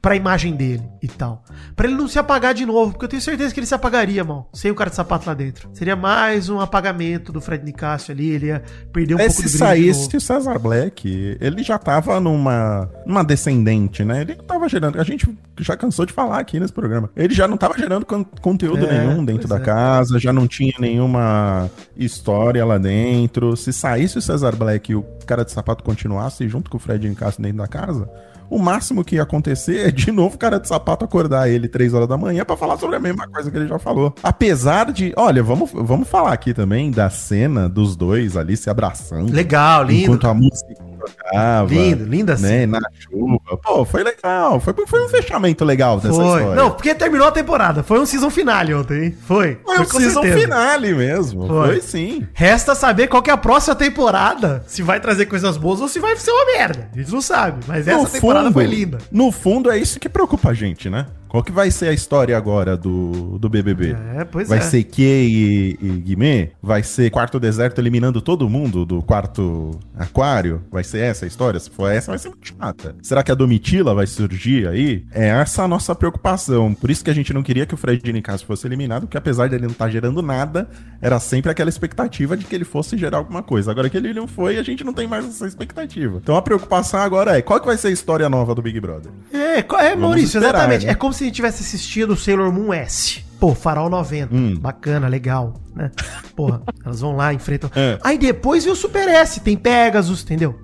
pra 0.02 0.16
imagem 0.18 0.54
dele 0.54 0.84
e 1.02 1.08
tal. 1.08 1.42
Pra 1.78 1.88
ele 1.88 1.96
não 1.96 2.08
se 2.10 2.20
apagar 2.20 2.54
de 2.54 2.66
novo, 2.66 2.92
porque 2.92 3.06
eu 3.06 3.10
tenho 3.10 3.22
certeza 3.22 3.54
que 3.54 3.60
ele 3.60 3.68
se 3.68 3.74
apagaria, 3.74 4.22
mal, 4.24 4.50
sem 4.54 4.70
o 4.70 4.76
cara 4.76 4.90
de 4.90 4.96
sapato 4.98 5.26
lá 5.28 5.34
dentro. 5.34 5.70
Seria 5.74 5.96
mais 5.96 6.50
um 6.50 6.60
apagamento 6.60 7.32
do 7.32 7.40
Fred 7.40 7.64
Nicásio 7.64 8.12
ali, 8.14 8.30
ele 8.32 8.48
ia 8.48 8.62
perder 8.92 9.16
um 9.16 9.20
É, 9.20 9.28
pouco 9.28 9.42
se 9.42 9.44
do 9.44 9.60
brilho 9.66 9.76
de 9.76 9.88
novo. 9.88 9.94
saísse 10.00 10.18
o 10.18 10.22
Cesar 10.22 10.60
Black, 10.60 11.38
ele 11.40 11.64
já 11.64 11.78
tava 11.78 12.20
numa, 12.20 12.90
numa 13.06 13.24
descendente, 13.24 14.04
né? 14.04 14.22
Ele 14.22 14.36
não 14.36 14.44
tava 14.44 14.68
gerando. 14.68 15.00
A 15.00 15.04
gente 15.06 15.26
já 15.60 15.78
cansou 15.78 16.06
de 16.06 16.12
falar 16.12 16.40
aqui 16.40 16.60
nesse 16.60 16.74
programa. 16.74 17.10
Ele 17.16 17.34
já 17.34 17.48
não 17.48 17.56
tava 17.56 17.78
gerando 17.78 18.06
con- 18.06 18.26
conteúdo 18.42 18.86
É, 18.88 19.06
nenhum 19.08 19.24
dentro 19.24 19.48
da 19.48 19.56
é. 19.56 19.60
casa, 19.62 20.20
já 20.20 20.34
não 20.34 20.48
tinha 20.48 20.74
nenhuma 20.80 21.70
história 21.96 22.66
lá 22.66 22.78
dentro. 22.78 23.56
Se 23.56 23.72
saísse 23.72 24.18
o 24.18 24.22
Cesar 24.22 24.56
Black 24.56 24.92
e 24.92 24.96
o 24.96 25.04
cara 25.26 25.46
de 25.46 25.52
sapato 25.54 25.82
continuasse 25.84 26.48
junto 26.50 26.70
com 26.70 26.76
o 26.76 26.80
Fred 26.80 27.08
Nicasso 27.08 27.42
dentro 27.42 27.58
da 27.60 27.68
casa. 27.68 28.10
O 28.50 28.60
máximo 28.60 29.04
que 29.04 29.16
ia 29.16 29.24
acontecer 29.24 29.88
é 29.88 29.92
de 29.92 30.12
novo 30.12 30.36
o 30.36 30.38
cara 30.38 30.60
de 30.60 30.68
sapato 30.68 31.04
acordar 31.04 31.50
ele 31.50 31.68
três 31.68 31.94
horas 31.94 32.08
da 32.08 32.18
manhã 32.18 32.46
pra 32.46 32.56
falar 32.56 32.78
sobre 32.78 32.96
a 32.96 33.00
mesma 33.00 33.28
coisa 33.28 33.52
que 33.52 33.58
ele 33.58 33.68
já 33.68 33.80
falou. 33.80 34.14
Apesar 34.24 34.92
de. 34.92 35.14
Olha, 35.18 35.44
vamos, 35.44 35.72
vamos 35.74 36.08
falar 36.08 36.34
aqui 36.34 36.54
também 36.54 36.92
da 36.92 37.10
cena 37.10 37.68
dos 37.68 37.96
dois 37.96 38.38
ali 38.38 38.56
se 38.56 38.70
abraçando. 38.70 39.34
Legal, 39.34 39.84
lindo. 39.84 40.04
Enquanto 40.04 40.28
a 40.28 40.34
música 40.34 40.87
tocava. 41.10 41.70
Lindo, 41.70 42.04
linda 42.06 42.36
né, 42.38 42.66
na 42.66 42.80
chuva. 43.00 43.58
Pô, 43.64 43.86
foi 43.86 44.04
legal. 44.04 44.60
Foi, 44.60 44.74
foi 44.86 45.06
um 45.06 45.10
fechamento 45.10 45.64
legal 45.66 46.00
dessa 46.00 46.16
Foi. 46.16 46.26
história. 46.26 46.56
Não, 46.56 46.72
porque 46.72 46.94
terminou 46.96 47.28
a 47.28 47.32
temporada. 47.32 47.84
Foi 47.84 48.00
um 48.00 48.06
season 48.06 48.30
finale 48.30 48.74
ontem, 48.74 49.06
hein? 49.06 49.18
Foi. 49.26 49.60
foi 49.64 49.80
um 49.80 49.86
season 49.86 50.22
certeza. 50.22 50.42
finale 50.42 50.94
mesmo. 50.94 51.48
Foi. 51.48 51.68
Foi, 51.68 51.82
sim. 51.82 52.28
Resta 52.34 52.76
saber 52.76 53.08
qual 53.08 53.22
que 53.22 53.30
é 53.30 53.34
a 53.34 53.38
próxima 53.38 53.76
temporada. 53.76 54.64
Se 54.68 54.82
vai 54.82 55.00
trazer 55.00 55.26
coisas 55.26 55.58
boas 55.58 55.82
ou 55.82 55.88
se 55.88 56.00
vai 56.00 56.16
ser 56.18 56.32
uma 56.32 56.46
merda. 56.46 56.90
A 56.94 56.98
gente 56.98 57.12
não 57.12 57.22
sabe. 57.22 57.64
Mas 57.68 57.88
essa 57.88 58.10
temporada 58.10 58.52
foi 58.52 58.66
linda. 58.66 58.98
No 59.12 59.32
fundo, 59.32 59.72
é 59.72 59.78
isso 59.78 60.00
que 60.00 60.10
preocupa 60.10 60.50
a 60.50 60.54
gente, 60.54 60.90
né? 60.90 61.06
Qual 61.28 61.44
que 61.44 61.52
vai 61.52 61.70
ser 61.72 61.90
a 61.90 61.94
história 61.94 62.38
agora 62.38 62.78
do, 62.78 63.38
do 63.38 63.50
BBB? 63.50 63.96
É, 64.16 64.24
pois 64.26 64.48
vai 64.48 64.60
é. 64.60 64.62
ser 64.62 64.84
Kay 64.84 65.28
e, 65.28 65.78
e 65.82 65.90
Guimê? 66.00 66.52
Vai 66.62 66.84
ser 66.84 67.10
quarto 67.10 67.40
deserto 67.40 67.80
eliminando 67.80 68.22
todo 68.22 68.50
mundo 68.50 68.86
do 68.86 69.02
quarto 69.02 69.72
aquário? 69.96 70.64
Vai 70.72 70.84
ser 70.84 71.00
essa 71.00 71.26
a 71.26 71.28
história? 71.28 71.60
Se 71.60 71.70
for 71.70 71.92
essa, 71.92 72.12
vai 72.12 72.20
ser 72.20 72.30
muito 72.30 72.48
chata. 72.48 72.96
Será 73.02 73.24
que 73.24 73.32
a 73.32 73.36
Domitila 73.36 73.94
vai 73.94 74.08
surgir 74.08 74.68
aí? 74.68 75.06
É 75.12 75.28
essa 75.28 75.64
a 75.64 75.68
nossa 75.68 75.94
preocupação. 75.94 76.74
Por 76.74 76.90
isso 76.90 77.04
que 77.04 77.10
a 77.10 77.14
gente 77.14 77.34
não 77.34 77.44
queria 77.44 77.66
que 77.66 77.74
o 77.74 77.78
Fred 77.78 78.12
Nicásio 78.12 78.48
fosse 78.48 78.66
eliminado, 78.68 79.02
porque 79.02 79.18
apesar 79.18 79.48
de 79.48 79.56
ele 79.56 79.66
não 79.66 79.72
estar 79.72 79.90
gerando 79.90 80.22
nada, 80.22 80.70
era 81.02 81.20
sempre 81.20 81.52
aquela 81.52 81.70
expectativa 81.70 82.38
de 82.38 82.46
que 82.46 82.56
ele 82.56 82.66
fosse 82.66 82.98
gerar 82.98 83.18
alguma 83.18 83.44
coisa. 83.44 83.72
Agora 83.72 83.90
que 83.90 83.98
ele 83.98 84.14
não 84.14 84.28
foi, 84.28 84.58
a 84.58 84.64
gente 84.64 84.84
não 84.84 84.94
tem 84.94 85.08
mais 85.08 85.26
essa 85.26 85.46
expectativa. 85.46 86.20
Então 86.22 86.36
a 86.36 86.42
preocupação 86.42 87.00
agora 87.00 87.38
é, 87.38 87.42
qual 87.42 87.60
que 87.60 87.66
vai 87.66 87.78
ser 87.78 87.90
a 87.90 87.92
história 87.92 88.30
nova 88.30 88.56
do 88.56 88.62
Big 88.62 88.80
Brother? 88.80 89.12
É, 89.34 89.60
é 89.60 89.64
Vamos 89.64 90.00
Maurício, 90.00 90.38
esperar, 90.38 90.60
exatamente. 90.60 90.86
né? 90.86 90.92
É 90.92 90.96
como 90.96 91.14
se 91.18 91.24
a 91.24 91.28
gente 91.28 91.36
tivesse 91.36 91.64
assistido 91.64 92.12
o 92.14 92.18
Sailor 92.18 92.52
Moon 92.52 92.74
S. 92.74 93.24
Pô, 93.40 93.54
Farol 93.54 93.90
90. 93.90 94.34
Hum. 94.34 94.56
Bacana, 94.60 95.08
legal, 95.08 95.54
né? 95.76 95.92
Porra, 96.36 96.62
elas 96.84 97.02
vão 97.02 97.16
lá, 97.16 97.34
enfrentam. 97.34 97.70
É. 97.76 98.00
Aí 98.04 98.18
depois 98.18 98.64
vem 98.64 98.74
o 98.74 98.76
Super 98.76 99.08
S, 99.08 99.40
tem 99.42 99.56
Pegasus, 99.56 100.24
entendeu? 100.24 100.58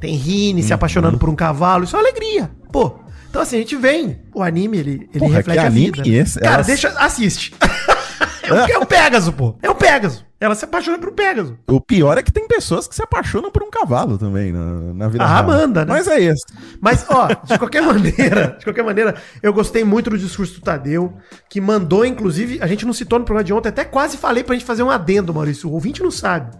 Tem 0.00 0.14
Rini 0.16 0.60
Uhum. 0.60 0.66
se 0.66 0.72
apaixonando 0.72 1.18
por 1.18 1.28
um 1.28 1.34
cavalo, 1.36 1.84
isso 1.84 1.96
é 1.96 1.98
uma 1.98 2.08
alegria. 2.08 2.50
Pô, 2.72 2.98
então 3.30 3.40
assim, 3.42 3.56
a 3.56 3.58
gente 3.60 3.76
vem, 3.76 4.18
o 4.34 4.42
anime, 4.42 4.78
ele, 4.78 4.90
ele 5.10 5.18
Porra, 5.18 5.36
reflete 5.36 5.58
que 5.58 5.64
a 5.64 5.66
anime 5.66 5.90
vida. 6.02 6.08
esse? 6.08 6.40
Cara, 6.40 6.54
Elas- 6.54 6.66
deixa, 6.66 6.88
assiste. 6.98 7.54
é, 8.42 8.52
um, 8.52 8.56
é 8.68 8.78
um 8.78 8.84
Pegasus, 8.86 9.34
pô. 9.34 9.56
É 9.62 9.70
um 9.70 9.74
Pegasus. 9.74 10.24
Ela 10.44 10.54
se 10.54 10.66
apaixona 10.66 10.98
por 10.98 11.08
um 11.08 11.14
Pegasus. 11.14 11.54
O 11.66 11.80
pior 11.80 12.18
é 12.18 12.22
que 12.22 12.30
tem 12.30 12.46
pessoas 12.46 12.86
que 12.86 12.94
se 12.94 13.02
apaixonam 13.02 13.50
por 13.50 13.62
um 13.62 13.70
cavalo 13.70 14.18
também 14.18 14.52
na, 14.52 14.92
na 14.92 15.08
vida 15.08 15.24
A 15.24 15.26
real. 15.26 15.38
Amanda, 15.38 15.86
né? 15.86 15.90
Mas 15.90 16.06
é 16.06 16.20
isso. 16.20 16.44
Mas, 16.82 17.06
ó, 17.08 17.28
de 17.28 17.58
qualquer 17.58 17.80
maneira, 17.86 18.54
de 18.58 18.64
qualquer 18.64 18.84
maneira, 18.84 19.14
eu 19.42 19.54
gostei 19.54 19.82
muito 19.84 20.10
do 20.10 20.18
discurso 20.18 20.56
do 20.56 20.60
Tadeu, 20.60 21.14
que 21.48 21.62
mandou, 21.62 22.04
inclusive, 22.04 22.58
a 22.60 22.66
gente 22.66 22.84
não 22.84 22.92
citou 22.92 23.18
no 23.18 23.24
programa 23.24 23.42
de 23.42 23.54
ontem, 23.54 23.70
até 23.70 23.86
quase 23.86 24.18
falei 24.18 24.44
pra 24.44 24.54
gente 24.54 24.66
fazer 24.66 24.82
um 24.82 24.90
adendo, 24.90 25.32
Maurício. 25.32 25.70
O 25.70 25.72
ouvinte 25.72 26.02
não 26.02 26.10
sabe. 26.10 26.54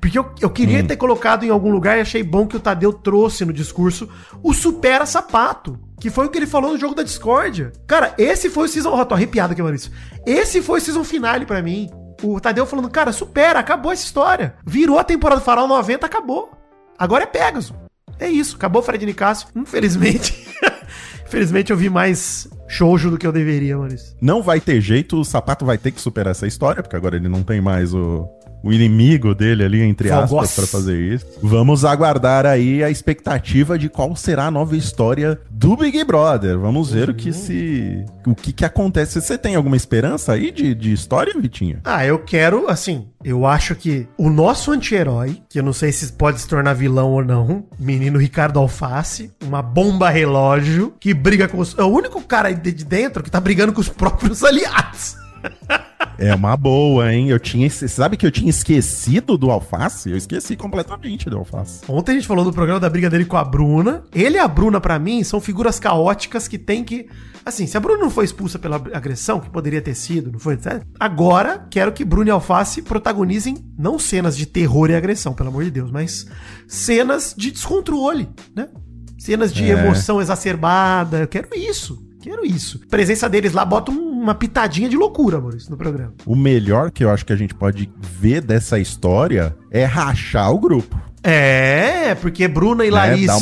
Porque 0.00 0.18
eu, 0.18 0.34
eu 0.40 0.50
queria 0.50 0.82
ter 0.82 0.96
colocado 0.96 1.44
em 1.44 1.50
algum 1.50 1.70
lugar 1.70 1.96
e 1.96 2.00
achei 2.00 2.24
bom 2.24 2.44
que 2.44 2.56
o 2.56 2.60
Tadeu 2.60 2.92
trouxe 2.92 3.44
no 3.44 3.52
discurso 3.52 4.08
o 4.42 4.52
supera 4.52 5.06
sapato. 5.06 5.78
Que 6.00 6.10
foi 6.10 6.26
o 6.26 6.28
que 6.28 6.38
ele 6.38 6.46
falou 6.46 6.72
no 6.72 6.78
jogo 6.78 6.94
da 6.94 7.04
discórdia. 7.04 7.72
Cara, 7.86 8.14
esse 8.18 8.50
foi 8.50 8.66
o 8.66 8.68
season. 8.68 8.90
Ó, 8.90 9.04
tô 9.04 9.14
arrepiado 9.14 9.52
aqui, 9.52 9.62
Maurício. 9.62 9.92
Esse 10.26 10.60
foi 10.60 10.78
o 10.78 10.82
season 10.82 11.04
finale 11.04 11.46
pra 11.46 11.62
mim. 11.62 11.88
O 12.22 12.40
Tadeu 12.40 12.66
falando, 12.66 12.90
cara, 12.90 13.12
supera, 13.12 13.60
acabou 13.60 13.92
essa 13.92 14.04
história. 14.04 14.54
Virou 14.66 14.98
a 14.98 15.04
temporada 15.04 15.40
do 15.40 15.44
Farol 15.44 15.68
90, 15.68 16.04
acabou. 16.04 16.50
Agora 16.98 17.24
é 17.24 17.26
Pegasus. 17.26 17.72
É 18.18 18.28
isso, 18.28 18.56
acabou 18.56 18.82
o 18.82 18.84
Fred 18.84 19.04
Nicásio. 19.06 19.48
Infelizmente. 19.54 20.48
Infelizmente 21.24 21.70
eu 21.70 21.76
vi 21.76 21.90
mais 21.90 22.48
shoujo 22.66 23.10
do 23.10 23.18
que 23.18 23.26
eu 23.26 23.32
deveria, 23.32 23.76
Maurício. 23.76 24.16
Não 24.20 24.42
vai 24.42 24.60
ter 24.60 24.80
jeito, 24.80 25.20
o 25.20 25.24
sapato 25.24 25.64
vai 25.64 25.76
ter 25.76 25.90
que 25.90 26.00
superar 26.00 26.30
essa 26.30 26.46
história, 26.46 26.82
porque 26.82 26.96
agora 26.96 27.16
ele 27.16 27.28
não 27.28 27.42
tem 27.42 27.60
mais 27.60 27.92
o, 27.92 28.26
o 28.62 28.72
inimigo 28.72 29.34
dele 29.34 29.64
ali, 29.64 29.82
entre 29.82 30.10
aspas, 30.10 30.54
pra 30.54 30.66
fazer 30.66 30.98
isso. 30.98 31.26
Vamos 31.42 31.84
aguardar 31.84 32.46
aí 32.46 32.82
a 32.82 32.90
expectativa 32.90 33.78
de 33.78 33.88
qual 33.88 34.14
será 34.16 34.46
a 34.46 34.50
nova 34.50 34.76
história 34.76 35.38
do 35.50 35.76
Big 35.76 36.02
Brother. 36.04 36.58
Vamos 36.58 36.90
ver 36.92 37.10
o 37.10 37.14
que 37.14 37.32
se. 37.32 38.04
O 38.26 38.34
que, 38.34 38.52
que 38.52 38.64
acontece. 38.64 39.20
Você 39.20 39.38
tem 39.38 39.54
alguma 39.54 39.76
esperança 39.76 40.32
aí 40.32 40.50
de, 40.50 40.74
de 40.74 40.92
história, 40.92 41.32
Vitinho? 41.38 41.80
Ah, 41.84 42.04
eu 42.04 42.18
quero, 42.18 42.68
assim, 42.68 43.06
eu 43.24 43.46
acho 43.46 43.74
que 43.74 44.06
o 44.16 44.28
nosso 44.28 44.70
anti-herói, 44.70 45.40
que 45.48 45.58
eu 45.58 45.62
não 45.62 45.72
sei 45.72 45.92
se 45.92 46.12
pode 46.12 46.40
se 46.40 46.48
tornar 46.48 46.74
vilão 46.74 47.12
ou 47.12 47.24
não, 47.24 47.64
menino 47.78 48.18
Ricardo 48.18 48.58
Alface, 48.58 49.32
uma 49.44 49.62
bomba 49.62 50.10
relógio, 50.10 50.94
que 51.00 51.14
briga 51.14 51.48
com 51.48 51.58
os. 51.58 51.76
É 51.78 51.82
o 51.82 51.88
único 51.88 52.20
cara 52.22 52.52
de 52.52 52.72
dentro 52.84 53.22
que 53.22 53.30
tá 53.30 53.40
brigando 53.40 53.72
com 53.72 53.80
os 53.80 53.88
próprios 53.88 54.42
aliados. 54.44 55.16
É 56.20 56.34
uma 56.34 56.56
boa, 56.56 57.12
hein? 57.12 57.28
Eu 57.30 57.38
tinha. 57.38 57.70
Sabe 57.70 58.16
que 58.16 58.26
eu 58.26 58.30
tinha 58.32 58.50
esquecido 58.50 59.38
do 59.38 59.52
alface? 59.52 60.10
Eu 60.10 60.16
esqueci 60.16 60.56
completamente 60.56 61.30
do 61.30 61.38
alface. 61.38 61.82
Ontem 61.88 62.10
a 62.10 62.14
gente 62.16 62.26
falou 62.26 62.44
do 62.44 62.52
programa 62.52 62.80
da 62.80 62.90
briga 62.90 63.08
dele 63.08 63.24
com 63.24 63.36
a 63.36 63.44
Bruna. 63.44 64.02
Ele 64.12 64.34
e 64.36 64.38
a 64.40 64.48
Bruna, 64.48 64.80
pra 64.80 64.98
mim, 64.98 65.22
são 65.22 65.40
figuras 65.40 65.78
caóticas 65.78 66.48
que 66.48 66.58
tem 66.58 66.82
que. 66.82 67.06
Assim, 67.46 67.68
se 67.68 67.76
a 67.76 67.80
Bruna 67.80 68.00
não 68.00 68.10
foi 68.10 68.24
expulsa 68.24 68.58
pela 68.58 68.76
agressão, 68.92 69.38
que 69.38 69.48
poderia 69.48 69.80
ter 69.80 69.94
sido, 69.94 70.32
não 70.32 70.40
foi, 70.40 70.54
etc. 70.54 70.82
Agora, 70.98 71.64
quero 71.70 71.92
que 71.92 72.04
Bruna 72.04 72.30
e 72.30 72.32
Alface 72.32 72.82
protagonizem 72.82 73.56
não 73.78 73.96
cenas 73.96 74.36
de 74.36 74.44
terror 74.44 74.90
e 74.90 74.96
agressão, 74.96 75.32
pelo 75.34 75.50
amor 75.50 75.62
de 75.62 75.70
Deus, 75.70 75.90
mas 75.92 76.26
cenas 76.66 77.32
de 77.36 77.52
descontrole, 77.52 78.28
né? 78.56 78.68
Cenas 79.16 79.54
de 79.54 79.64
É. 79.64 79.68
emoção 79.70 80.20
exacerbada. 80.20 81.20
Eu 81.20 81.28
quero 81.28 81.48
isso. 81.56 82.07
Quero 82.20 82.44
isso. 82.44 82.80
A 82.84 82.90
presença 82.90 83.28
deles 83.28 83.52
lá 83.52 83.64
bota 83.64 83.90
um- 83.92 84.08
uma 84.18 84.34
pitadinha 84.34 84.88
de 84.88 84.96
loucura, 84.96 85.40
Maurício, 85.40 85.70
no 85.70 85.76
programa. 85.76 86.12
O 86.26 86.34
melhor 86.34 86.90
que 86.90 87.04
eu 87.04 87.10
acho 87.10 87.24
que 87.24 87.32
a 87.32 87.36
gente 87.36 87.54
pode 87.54 87.90
ver 88.00 88.40
dessa 88.40 88.78
história 88.78 89.56
é 89.70 89.84
rachar 89.84 90.50
o 90.52 90.58
grupo. 90.58 91.00
É, 91.30 92.14
porque 92.14 92.48
Bruna 92.48 92.86
e 92.86 92.90
né? 92.90 92.96
Larissa. 92.96 93.34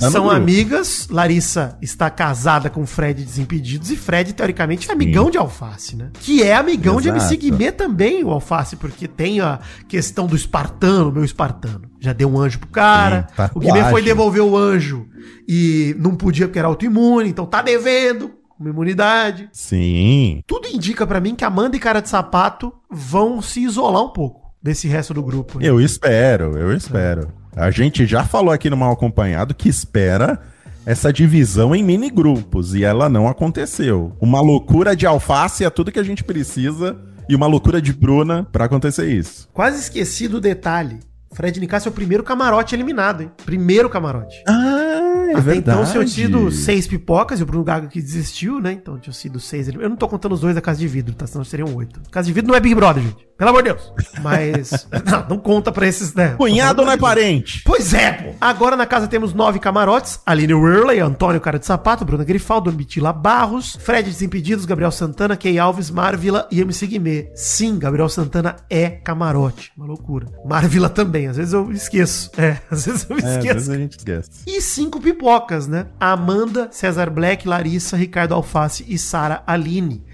No 0.00 0.10
São 0.10 0.28
amigas. 0.28 1.06
Larissa 1.08 1.78
está 1.80 2.10
casada 2.10 2.68
com 2.68 2.84
Fred 2.84 3.22
Desimpedidos 3.22 3.88
e 3.92 3.96
Fred, 3.96 4.32
teoricamente, 4.32 4.90
é 4.90 4.92
amigão 4.92 5.30
de 5.30 5.38
Alface, 5.38 5.94
né? 5.94 6.10
Que 6.14 6.42
é 6.42 6.56
amigão 6.56 7.00
de 7.00 7.08
Exato. 7.08 7.24
MC 7.24 7.36
Guimê 7.36 7.70
também, 7.70 8.24
o 8.24 8.30
Alface, 8.30 8.74
porque 8.74 9.06
tem 9.06 9.40
a 9.40 9.60
questão 9.86 10.26
do 10.26 10.34
espartano, 10.34 11.12
meu 11.12 11.24
espartano. 11.24 11.82
Já 12.00 12.12
deu 12.12 12.28
um 12.28 12.40
anjo 12.40 12.58
pro 12.58 12.68
cara. 12.68 13.28
Sim, 13.36 13.42
o 13.54 13.60
Guimê 13.60 13.84
foi 13.90 14.02
devolver 14.02 14.42
o 14.42 14.56
anjo 14.56 15.06
e 15.46 15.94
não 16.00 16.16
podia 16.16 16.48
porque 16.48 16.58
era 16.58 16.66
autoimune, 16.66 17.28
então 17.28 17.46
tá 17.46 17.62
devendo 17.62 18.32
uma 18.58 18.70
imunidade. 18.70 19.48
Sim. 19.52 20.42
Tudo 20.48 20.66
indica 20.66 21.06
pra 21.06 21.20
mim 21.20 21.36
que 21.36 21.44
Amanda 21.44 21.76
e 21.76 21.80
Cara 21.80 22.00
de 22.00 22.08
Sapato 22.08 22.72
vão 22.90 23.40
se 23.40 23.60
isolar 23.60 24.02
um 24.02 24.12
pouco 24.12 24.47
desse 24.62 24.88
resto 24.88 25.14
do 25.14 25.22
grupo. 25.22 25.58
né? 25.58 25.66
Eu 25.66 25.80
espero, 25.80 26.56
eu 26.56 26.72
espero. 26.72 27.28
A 27.56 27.70
gente 27.70 28.06
já 28.06 28.24
falou 28.24 28.52
aqui 28.52 28.70
no 28.70 28.76
Mal 28.76 28.92
Acompanhado 28.92 29.54
que 29.54 29.68
espera 29.68 30.40
essa 30.86 31.12
divisão 31.12 31.74
em 31.74 31.82
mini 31.82 32.08
grupos 32.10 32.74
e 32.74 32.84
ela 32.84 33.08
não 33.08 33.28
aconteceu. 33.28 34.12
Uma 34.20 34.40
loucura 34.40 34.96
de 34.96 35.06
alface 35.06 35.64
é 35.64 35.70
tudo 35.70 35.92
que 35.92 35.98
a 35.98 36.04
gente 36.04 36.24
precisa 36.24 36.96
e 37.28 37.34
uma 37.34 37.46
loucura 37.46 37.82
de 37.82 37.92
Bruna 37.92 38.46
pra 38.50 38.64
acontecer 38.64 39.06
isso. 39.08 39.48
Quase 39.52 39.80
esqueci 39.80 40.26
do 40.28 40.40
detalhe. 40.40 41.00
Fred 41.32 41.58
Nicasso 41.60 41.88
é 41.88 41.90
o 41.90 41.94
primeiro 41.94 42.22
camarote 42.22 42.74
eliminado, 42.74 43.22
hein? 43.22 43.30
Primeiro 43.44 43.88
camarote. 43.88 44.42
Ah, 44.48 45.28
é 45.28 45.32
Até 45.32 45.56
então 45.56 45.84
verdade. 45.84 45.92
tinham 45.92 46.06
sido 46.06 46.50
seis 46.50 46.86
pipocas 46.86 47.40
e 47.40 47.42
o 47.42 47.46
Bruno 47.46 47.64
Gaga 47.64 47.86
que 47.86 48.00
desistiu, 48.00 48.60
né? 48.60 48.72
Então 48.72 48.98
tinham 48.98 49.14
sido 49.14 49.38
seis. 49.38 49.68
Eu 49.68 49.88
não 49.88 49.96
tô 49.96 50.08
contando 50.08 50.32
os 50.32 50.40
dois 50.40 50.54
da 50.54 50.60
Casa 50.60 50.78
de 50.78 50.88
Vidro, 50.88 51.14
tá? 51.14 51.26
Senão 51.26 51.44
seriam 51.44 51.74
oito. 51.74 52.00
Casa 52.10 52.26
de 52.26 52.32
Vidro 52.32 52.48
não 52.50 52.56
é 52.56 52.60
Big 52.60 52.74
Brother, 52.74 53.02
gente. 53.02 53.28
Pelo 53.36 53.50
amor 53.50 53.62
de 53.62 53.72
Deus. 53.72 53.92
Mas. 54.20 54.86
não, 55.06 55.28
não 55.28 55.38
conta 55.38 55.70
pra 55.70 55.86
esses, 55.86 56.12
né? 56.14 56.34
Cunhado 56.36 56.84
não 56.84 56.92
é 56.92 56.96
parente. 56.96 57.62
Pois 57.64 57.94
é, 57.94 58.12
pô. 58.12 58.34
Agora 58.40 58.76
na 58.76 58.86
casa 58.86 59.06
temos 59.06 59.32
nove 59.32 59.58
camarotes. 59.58 60.20
Aline 60.26 60.54
Whirley, 60.54 61.00
Antônio 61.00 61.40
Cara 61.40 61.58
de 61.58 61.66
Sapato, 61.66 62.04
Bruna 62.04 62.24
Grifaldo, 62.24 62.72
Bitila 62.72 63.12
Barros, 63.12 63.76
Fred 63.80 64.08
Desimpedidos, 64.08 64.64
Gabriel 64.64 64.90
Santana, 64.90 65.36
Key 65.36 65.58
Alves, 65.58 65.90
Marvila 65.90 66.48
e 66.50 66.60
MC 66.60 66.86
Guimê. 66.86 67.30
Sim, 67.34 67.78
Gabriel 67.78 68.08
Santana 68.08 68.56
é 68.68 68.88
camarote. 68.88 69.72
Uma 69.76 69.86
loucura. 69.86 70.26
Marvila 70.44 70.88
também. 70.88 71.17
Às 71.26 71.36
vezes 71.36 71.52
eu 71.52 71.70
esqueço. 71.72 72.30
É, 72.38 72.58
às 72.70 72.86
vezes 72.86 73.06
eu 73.08 73.16
É, 73.18 73.20
às 73.20 73.30
esqueço. 73.36 73.54
vezes 73.54 73.68
a 73.70 73.76
gente 73.76 73.98
esquece. 73.98 74.30
E 74.46 74.60
cinco 74.60 75.00
pipocas, 75.00 75.66
né? 75.66 75.86
Amanda, 75.98 76.68
César 76.70 77.10
Black, 77.10 77.46
Larissa, 77.48 77.96
Ricardo 77.96 78.34
Alface 78.34 78.84
e 78.88 78.96
Sara 78.98 79.42
Aline. 79.46 80.04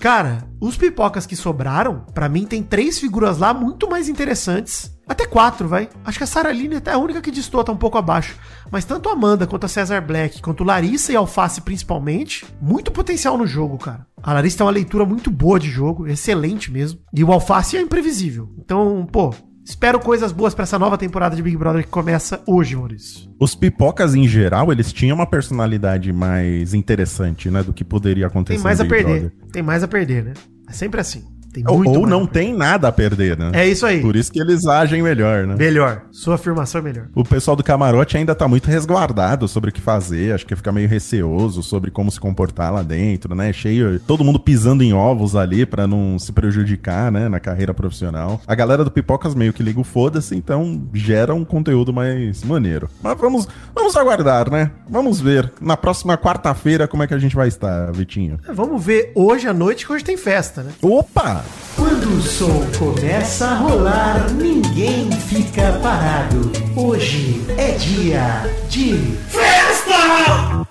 Cara, 0.00 0.44
os 0.60 0.76
pipocas 0.76 1.26
que 1.26 1.34
sobraram, 1.34 2.04
pra 2.14 2.28
mim 2.28 2.44
tem 2.46 2.62
três 2.62 3.00
figuras 3.00 3.38
lá 3.38 3.52
muito 3.52 3.90
mais 3.90 4.08
interessantes. 4.08 4.96
Até 5.08 5.26
quatro, 5.26 5.66
vai. 5.66 5.88
Acho 6.04 6.18
que 6.18 6.24
a 6.24 6.26
Sara 6.26 6.50
Aline 6.50 6.76
é 6.84 6.90
a 6.92 6.98
única 6.98 7.20
que 7.20 7.30
destoa, 7.32 7.64
tá 7.64 7.72
um 7.72 7.76
pouco 7.76 7.98
abaixo. 7.98 8.36
Mas 8.70 8.84
tanto 8.84 9.08
a 9.08 9.12
Amanda 9.12 9.46
quanto 9.46 9.64
a 9.64 9.68
César 9.68 10.00
Black, 10.02 10.40
quanto 10.40 10.62
Larissa 10.62 11.12
e 11.12 11.16
Alface 11.16 11.62
principalmente, 11.62 12.46
muito 12.60 12.92
potencial 12.92 13.36
no 13.36 13.46
jogo, 13.46 13.76
cara. 13.78 14.06
A 14.22 14.34
Larissa 14.34 14.58
tem 14.58 14.66
uma 14.66 14.72
leitura 14.72 15.04
muito 15.06 15.30
boa 15.30 15.58
de 15.58 15.68
jogo, 15.68 16.06
excelente 16.06 16.70
mesmo. 16.70 17.00
E 17.12 17.24
o 17.24 17.32
Alface 17.32 17.76
é 17.76 17.80
imprevisível. 17.80 18.50
Então, 18.58 19.08
pô, 19.10 19.34
espero 19.68 20.00
coisas 20.00 20.32
boas 20.32 20.54
pra 20.54 20.62
essa 20.62 20.78
nova 20.78 20.96
temporada 20.96 21.36
de 21.36 21.42
Big 21.42 21.56
Brother 21.56 21.84
que 21.84 21.90
começa 21.90 22.42
hoje, 22.46 22.74
Maurício. 22.74 23.28
Os 23.38 23.54
pipocas, 23.54 24.14
em 24.14 24.26
geral, 24.26 24.72
eles 24.72 24.92
tinham 24.92 25.14
uma 25.14 25.26
personalidade 25.26 26.12
mais 26.12 26.72
interessante, 26.72 27.50
né? 27.50 27.62
Do 27.62 27.72
que 27.72 27.84
poderia 27.84 28.26
acontecer 28.26 28.56
Tem 28.56 28.64
mais 28.64 28.78
no 28.78 28.86
a 28.86 28.88
perder. 28.88 29.20
Brother. 29.20 29.32
Tem 29.52 29.62
mais 29.62 29.82
a 29.82 29.88
perder, 29.88 30.24
né? 30.24 30.34
É 30.68 30.72
sempre 30.72 31.00
assim. 31.00 31.24
Tem 31.62 31.72
Ou, 31.72 31.78
muito 31.78 31.90
ou 31.90 32.00
mais 32.02 32.10
não 32.10 32.26
tem 32.26 32.54
nada 32.54 32.88
a 32.88 32.92
perder, 32.92 33.36
né? 33.38 33.50
É 33.54 33.66
isso 33.66 33.86
aí. 33.86 34.00
Por 34.00 34.16
isso 34.16 34.32
que 34.32 34.40
eles 34.40 34.66
agem 34.66 35.02
melhor, 35.02 35.46
né? 35.46 35.54
Melhor. 35.56 36.02
Sua 36.10 36.34
afirmação 36.36 36.80
é 36.80 36.84
melhor. 36.84 37.06
O 37.14 37.24
pessoal 37.24 37.56
do 37.56 37.62
camarote 37.62 38.16
ainda 38.16 38.34
tá 38.34 38.46
muito 38.48 38.68
resguardado 38.68 39.46
sobre 39.48 39.70
o 39.70 39.72
que 39.72 39.80
fazer, 39.80 40.34
acho 40.34 40.46
que 40.46 40.56
fica 40.56 40.72
meio 40.72 40.88
receoso 40.88 41.62
sobre 41.62 41.90
como 41.90 42.10
se 42.10 42.20
comportar 42.20 42.72
lá 42.72 42.82
dentro, 42.82 43.34
né? 43.34 43.52
Cheio, 43.52 44.00
todo 44.00 44.24
mundo 44.24 44.38
pisando 44.38 44.82
em 44.82 44.92
ovos 44.92 45.36
ali 45.36 45.66
pra 45.66 45.86
não 45.86 46.18
se 46.18 46.32
prejudicar, 46.32 47.10
né, 47.10 47.28
na 47.28 47.40
carreira 47.40 47.74
profissional. 47.74 48.40
A 48.46 48.54
galera 48.54 48.84
do 48.84 48.90
Pipocas 48.90 49.34
meio 49.34 49.52
que 49.52 49.62
liga 49.62 49.80
o 49.80 49.84
foda-se, 49.84 50.36
então 50.36 50.82
gera 50.92 51.34
um 51.34 51.44
conteúdo 51.44 51.92
mais 51.92 52.42
maneiro. 52.44 52.88
Mas 53.02 53.18
vamos, 53.18 53.48
vamos 53.74 53.96
aguardar, 53.96 54.50
né? 54.50 54.70
Vamos 54.88 55.20
ver 55.20 55.52
na 55.60 55.76
próxima 55.76 56.16
quarta-feira 56.16 56.88
como 56.88 57.02
é 57.02 57.06
que 57.06 57.14
a 57.14 57.18
gente 57.18 57.36
vai 57.36 57.48
estar, 57.48 57.90
Vitinho. 57.92 58.38
Vamos 58.52 58.84
ver 58.84 59.12
hoje 59.14 59.46
à 59.46 59.52
noite 59.52 59.86
que 59.86 59.92
hoje 59.92 60.04
tem 60.04 60.16
festa, 60.16 60.62
né? 60.62 60.72
Opa! 60.82 61.44
Quando 61.76 62.16
o 62.16 62.22
som 62.22 62.66
começa 62.78 63.46
a 63.46 63.54
rolar, 63.54 64.30
ninguém 64.32 65.10
fica 65.12 65.78
parado. 65.82 66.50
Hoje 66.76 67.44
é 67.56 67.72
dia 67.72 68.50
de 68.68 68.96
festa! 69.28 70.66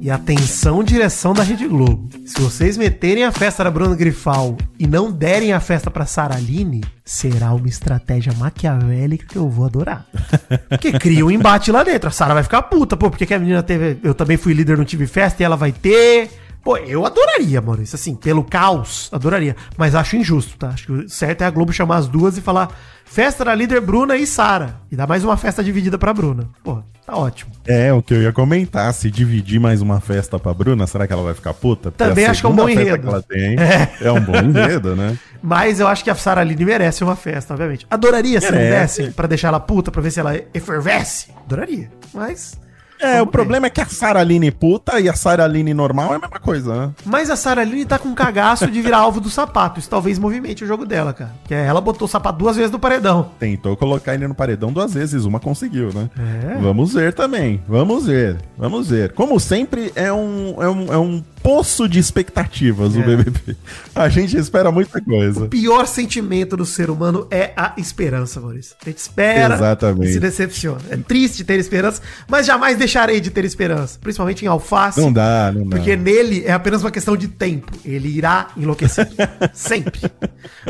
E 0.00 0.10
atenção, 0.10 0.82
direção 0.82 1.32
da 1.32 1.44
Rede 1.44 1.68
Globo. 1.68 2.08
Se 2.26 2.40
vocês 2.40 2.76
meterem 2.76 3.22
a 3.22 3.30
festa 3.30 3.62
da 3.62 3.70
Bruna 3.70 3.94
Grifal 3.94 4.56
e 4.76 4.84
não 4.84 5.12
derem 5.12 5.52
a 5.52 5.60
festa 5.60 5.92
pra 5.92 6.06
Sara 6.06 6.34
Aline, 6.34 6.82
será 7.04 7.52
uma 7.52 7.68
estratégia 7.68 8.32
maquiavélica 8.32 9.26
que 9.28 9.36
eu 9.36 9.48
vou 9.48 9.64
adorar. 9.64 10.04
Porque 10.68 10.90
cria 10.98 11.24
um 11.24 11.30
embate 11.30 11.70
lá 11.70 11.84
dentro. 11.84 12.08
A 12.08 12.10
Sara 12.10 12.34
vai 12.34 12.42
ficar 12.42 12.62
puta, 12.62 12.96
pô, 12.96 13.10
porque 13.10 13.24
que 13.24 13.32
a 13.32 13.38
menina 13.38 13.62
teve. 13.62 13.96
Eu 14.02 14.12
também 14.12 14.36
fui 14.36 14.52
líder 14.52 14.76
no 14.76 14.84
Tive 14.84 15.06
Festa 15.06 15.40
e 15.40 15.44
ela 15.44 15.56
vai 15.56 15.70
ter. 15.70 16.30
Pô, 16.62 16.76
eu 16.76 17.04
adoraria, 17.04 17.60
Maurício, 17.60 17.96
assim, 17.96 18.14
pelo 18.14 18.44
caos, 18.44 19.08
adoraria. 19.12 19.56
Mas 19.76 19.94
acho 19.96 20.16
injusto, 20.16 20.56
tá? 20.56 20.68
Acho 20.68 20.86
que 20.86 20.92
o 20.92 21.08
certo 21.08 21.42
é 21.42 21.44
a 21.46 21.50
Globo 21.50 21.72
chamar 21.72 21.96
as 21.96 22.06
duas 22.06 22.38
e 22.38 22.40
falar 22.40 22.70
festa 23.04 23.44
da 23.44 23.54
líder 23.54 23.80
Bruna 23.80 24.16
e 24.16 24.26
Sara. 24.26 24.76
E 24.90 24.94
dar 24.94 25.08
mais 25.08 25.24
uma 25.24 25.36
festa 25.36 25.62
dividida 25.62 25.98
pra 25.98 26.14
Bruna. 26.14 26.48
Pô, 26.62 26.80
tá 27.04 27.16
ótimo. 27.16 27.50
É, 27.66 27.92
o 27.92 28.00
que 28.00 28.14
eu 28.14 28.22
ia 28.22 28.32
comentar, 28.32 28.94
se 28.94 29.10
dividir 29.10 29.58
mais 29.58 29.82
uma 29.82 30.00
festa 30.00 30.38
pra 30.38 30.54
Bruna, 30.54 30.86
será 30.86 31.04
que 31.06 31.12
ela 31.12 31.24
vai 31.24 31.34
ficar 31.34 31.52
puta? 31.52 31.90
Porque 31.90 32.04
Também 32.04 32.26
acho 32.26 32.40
que 32.40 32.46
é 32.46 32.50
um 32.50 32.54
bom 32.54 32.68
enredo. 32.68 33.22
tem 33.24 33.56
É. 33.60 33.88
é. 34.00 34.12
um 34.12 34.20
bom 34.20 34.36
enredo, 34.36 34.94
né? 34.94 35.18
Mas 35.42 35.80
eu 35.80 35.88
acho 35.88 36.04
que 36.04 36.10
a 36.10 36.14
Sara 36.14 36.42
Aline 36.42 36.64
merece 36.64 37.02
uma 37.02 37.16
festa, 37.16 37.52
obviamente. 37.54 37.84
Adoraria 37.90 38.40
se 38.40 38.52
não 38.52 38.58
Merece. 38.58 39.02
desse 39.02 39.14
pra 39.14 39.26
deixar 39.26 39.48
ela 39.48 39.58
puta, 39.58 39.90
pra 39.90 40.00
ver 40.00 40.12
se 40.12 40.20
ela 40.20 40.40
efervesce. 40.54 41.26
Adoraria. 41.44 41.90
Mas. 42.14 42.61
É, 43.02 43.20
o 43.20 43.26
problema 43.26 43.66
é 43.66 43.70
que 43.70 43.80
a 43.80 43.86
Sara 43.86 44.20
Aline 44.20 44.50
puta 44.52 45.00
e 45.00 45.08
a 45.08 45.14
Sara 45.14 45.44
Aline 45.44 45.74
normal 45.74 46.12
é 46.12 46.16
a 46.16 46.18
mesma 46.20 46.38
coisa, 46.38 46.74
né? 46.74 46.90
Mas 47.04 47.30
a 47.30 47.36
Sara 47.36 47.60
Aline 47.62 47.84
tá 47.84 47.98
com 47.98 48.08
um 48.08 48.14
cagaço 48.14 48.70
de 48.70 48.80
virar 48.80 48.98
alvo 48.98 49.20
do 49.20 49.28
sapato. 49.28 49.80
Isso 49.80 49.90
talvez 49.90 50.18
movimente 50.18 50.62
o 50.62 50.66
jogo 50.66 50.86
dela, 50.86 51.12
cara. 51.12 51.32
Que 51.44 51.54
ela 51.54 51.80
botou 51.80 52.06
o 52.06 52.08
sapato 52.08 52.38
duas 52.38 52.56
vezes 52.56 52.70
no 52.70 52.78
paredão. 52.78 53.30
Tentou 53.38 53.76
colocar 53.76 54.14
ele 54.14 54.28
no 54.28 54.34
paredão 54.34 54.72
duas 54.72 54.94
vezes, 54.94 55.24
uma 55.24 55.40
conseguiu, 55.40 55.92
né? 55.92 56.08
É. 56.16 56.58
Vamos 56.60 56.94
ver 56.94 57.12
também, 57.12 57.60
vamos 57.68 58.06
ver, 58.06 58.38
vamos 58.56 58.88
ver. 58.88 59.12
Como 59.12 59.40
sempre, 59.40 59.92
é 59.96 60.12
um, 60.12 60.54
é 60.62 60.68
um, 60.68 60.92
é 60.92 60.98
um 60.98 61.24
poço 61.42 61.88
de 61.88 61.98
expectativas 61.98 62.94
o 62.94 63.00
É. 63.00 63.02
BBB. 63.02 63.56
A 63.94 64.08
gente 64.08 64.36
espera 64.36 64.70
muita 64.70 65.00
coisa. 65.00 65.44
O 65.44 65.48
pior 65.48 65.86
sentimento 65.86 66.56
do 66.56 66.64
ser 66.64 66.88
humano 66.90 67.26
é 67.30 67.52
a 67.56 67.74
esperança, 67.76 68.40
Maurício. 68.40 68.76
A 68.80 68.88
gente 68.88 68.98
espera 68.98 69.54
Exatamente. 69.54 70.10
e 70.10 70.12
se 70.14 70.20
decepciona. 70.20 70.80
É 70.90 70.96
triste 70.96 71.44
ter 71.44 71.58
esperança, 71.58 72.00
mas 72.28 72.46
jamais 72.46 72.76
deixarei 72.78 73.20
de 73.20 73.30
ter 73.30 73.44
esperança. 73.44 73.98
Principalmente 74.00 74.44
em 74.44 74.48
alface. 74.48 75.00
Não 75.00 75.12
dá, 75.12 75.52
não 75.54 75.66
dá. 75.68 75.76
Porque 75.76 75.96
nele 75.96 76.44
é 76.46 76.52
apenas 76.52 76.82
uma 76.82 76.90
questão 76.90 77.16
de 77.16 77.28
tempo. 77.28 77.72
Ele 77.84 78.08
irá 78.08 78.48
enlouquecer. 78.56 79.08
Sempre. 79.52 80.00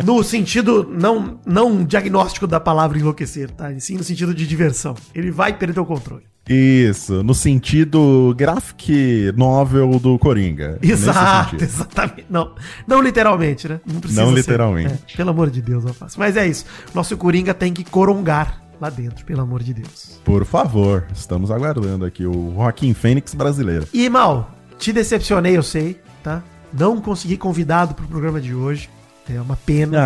No 0.05 0.23
sentido 0.25 0.89
não, 0.91 1.41
não 1.47 1.85
diagnóstico 1.85 2.47
da 2.47 2.59
palavra 2.61 2.99
enlouquecer, 2.99 3.51
tá? 3.51 3.71
E 3.73 3.81
sim 3.81 3.97
no 3.97 4.05
sentido 4.05 4.35
de 4.35 4.47
diversão. 4.47 4.95
Ele 5.15 5.31
vai 5.31 5.53
perder 5.57 5.81
o 5.81 5.85
controle. 5.87 6.25
Isso, 6.49 7.23
no 7.23 7.35
sentido 7.35 8.35
graphic 8.37 9.33
novel 9.37 9.99
do 10.01 10.19
Coringa. 10.19 10.79
Exato, 10.83 11.57
exatamente. 11.63 12.27
Não, 12.29 12.53
não 12.87 13.01
literalmente, 13.01 13.69
né? 13.69 13.81
Não 13.87 14.01
Não 14.11 14.31
ser. 14.31 14.35
literalmente. 14.35 14.93
É, 15.13 15.17
pelo 15.17 15.31
amor 15.31 15.51
de 15.51 15.63
Deus, 15.63 15.87
alface. 15.87 16.19
Mas 16.19 16.37
é 16.37 16.47
isso. 16.47 16.65
Nosso 16.95 17.17
Coringa 17.17 17.55
tem 17.55 17.73
que 17.73 17.85
corongar 17.85 18.61
lá 18.81 18.91
dentro, 18.91 19.25
pelo 19.25 19.41
amor 19.43 19.63
de 19.63 19.73
Deus. 19.73 20.21
Por 20.25 20.45
favor, 20.45 21.05
estamos 21.15 21.51
aguardando 21.53 22.05
aqui 22.05 22.27
o 22.27 22.53
Joaquim 22.57 22.93
Fênix 22.93 23.33
brasileiro. 23.35 23.87
E, 23.95 24.09
Mal, 24.11 24.51
te 24.79 24.93
decepcionei, 24.93 25.57
eu 25.57 25.63
sei, 25.63 26.01
tá? 26.25 26.43
Não 26.73 27.01
consegui 27.01 27.37
convidado 27.37 27.95
pro 27.95 28.07
programa 28.09 28.41
de 28.41 28.53
hoje. 28.53 28.91
É 29.31 29.41
uma 29.41 29.57
pena. 29.57 29.99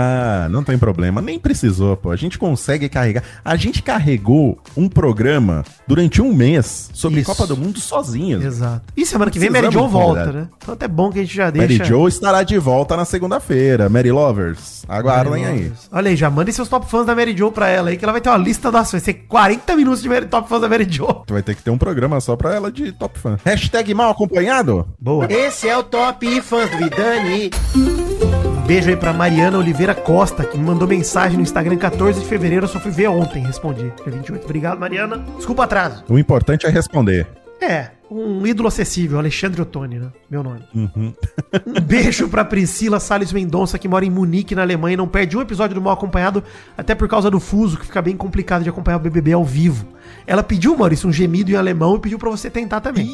Ah, 0.45 0.49
não 0.49 0.63
tem 0.63 0.77
problema, 0.79 1.23
nem 1.23 1.39
precisou, 1.39 1.97
pô. 1.97 2.11
A 2.11 2.17
gente 2.17 2.39
consegue 2.39 2.89
carregar. 2.89 3.23
A 3.45 3.57
gente 3.57 3.83
carregou 3.83 4.59
um 4.77 4.89
programa 4.89 5.65
durante 5.89 6.21
um 6.21 6.33
mês 6.35 6.91
sobre 6.93 7.21
Isso. 7.21 7.31
Copa 7.31 7.47
do 7.47 7.57
Mundo 7.57 7.81
sozinhos. 7.81 8.45
Exato. 8.45 8.83
E 8.97 9.07
semana 9.07 9.31
que 9.31 9.39
vem 9.39 9.49
Mary 9.51 9.63
Precisamos 9.67 9.91
Jo 9.91 9.99
volta, 9.99 10.33
né? 10.33 10.49
Então 10.59 10.75
até 10.75 10.87
bom 10.87 11.11
que 11.11 11.19
a 11.19 11.23
gente 11.23 11.35
já 11.35 11.51
deixa. 11.51 11.67
Mary 11.67 11.85
Jo 11.89 12.07
estará 12.07 12.43
de 12.43 12.59
volta 12.59 12.97
na 12.97 13.05
segunda-feira. 13.05 13.89
Mary 13.89 14.13
Lovers, 14.13 14.85
aguardem 14.89 15.47
aí. 15.47 15.73
Olha 15.91 16.11
aí, 16.11 16.17
já 16.17 16.29
mandem 16.31 16.53
seus 16.53 16.69
top 16.69 16.89
fãs 16.89 17.07
da 17.07 17.15
Mary 17.15 17.37
Jo 17.37 17.51
pra 17.51 17.69
ela 17.69 17.89
aí, 17.91 17.97
que 17.97 18.05
ela 18.05 18.13
vai 18.13 18.21
ter 18.21 18.29
uma 18.29 18.39
lista 18.39 18.71
das 18.71 18.93
Vai 18.93 19.01
ser 19.01 19.15
40 19.15 19.75
minutos 19.77 20.03
de 20.03 20.09
Mary- 20.09 20.27
top 20.27 20.49
fãs 20.49 20.61
da 20.61 20.69
Mary 20.69 20.87
Jo. 20.89 21.07
Tu 21.27 21.33
vai 21.33 21.43
ter 21.43 21.55
que 21.55 21.63
ter 21.63 21.71
um 21.71 21.79
programa 21.79 22.21
só 22.21 22.37
pra 22.37 22.55
ela 22.55 22.71
de 22.71 22.93
top 22.93 23.19
fã. 23.19 23.37
Hashtag 23.45 23.93
mal 23.95 24.11
acompanhado? 24.11 24.87
Boa. 25.01 25.27
Esse 25.33 25.69
é 25.69 25.77
o 25.77 25.83
Top 25.83 26.41
Fãs 26.43 26.71
do 26.71 26.77
Vidani. 26.79 27.51
Beijo 28.67 28.91
aí 28.91 28.97
pra 28.97 29.13
Mariana 29.13 29.59
Oliveira 29.59 29.95
Costa, 29.95 30.45
que 30.45 30.59
me 30.59 30.65
mandou 30.65 30.89
mensagem 30.89 31.37
no 31.37 31.43
Instagram 31.45 31.77
14 31.77 32.19
de 32.19 32.27
fevereiro. 32.27 32.65
Eu 32.65 32.69
só 32.69 32.81
fui 32.81 32.91
ver 32.91 33.07
ontem, 33.07 33.41
respondi. 33.45 33.93
Dia 34.03 34.13
28. 34.13 34.45
Obrigado, 34.45 34.81
Mariana. 34.81 35.25
Desculpa 35.37 35.63
o 35.63 35.65
atraso. 35.65 36.03
O 36.09 36.19
importante 36.19 36.67
é 36.67 36.69
responder. 36.69 37.29
É, 37.61 37.91
um 38.11 38.45
ídolo 38.45 38.67
acessível, 38.67 39.21
Alexandre 39.21 39.63
Ottoni, 39.63 40.01
né? 40.01 40.09
Meu 40.29 40.43
nome. 40.43 40.65
Uhum. 40.75 41.15
Um 41.65 41.81
beijo 41.81 42.29
pra 42.29 42.45
Priscila 42.45 42.99
Salles 42.99 43.33
Mendonça, 43.33 43.79
que 43.79 43.87
mora 43.87 44.05
em 44.05 44.11
Munique, 44.11 44.55
na 44.55 44.63
Alemanha, 44.63 44.95
e 44.95 44.97
não 44.97 45.07
perde 45.07 45.37
um 45.37 45.41
episódio 45.41 45.77
do 45.77 45.81
Mal 45.81 45.95
Acompanhado, 45.95 46.43
até 46.77 46.93
por 46.93 47.07
causa 47.07 47.31
do 47.31 47.39
fuso, 47.39 47.79
que 47.79 47.87
fica 47.87 48.03
bem 48.03 48.17
complicado 48.17 48.65
de 48.65 48.69
acompanhar 48.69 48.97
o 48.97 49.01
BBB 49.01 49.33
ao 49.33 49.45
vivo. 49.45 49.87
Ela 50.27 50.43
pediu, 50.43 50.77
Maurício, 50.77 51.09
um 51.09 51.13
gemido 51.13 51.53
em 51.53 51.55
alemão 51.55 51.95
e 51.95 52.01
pediu 52.01 52.19
pra 52.19 52.31
você 52.31 52.51
tentar 52.51 52.81
também. 52.81 53.09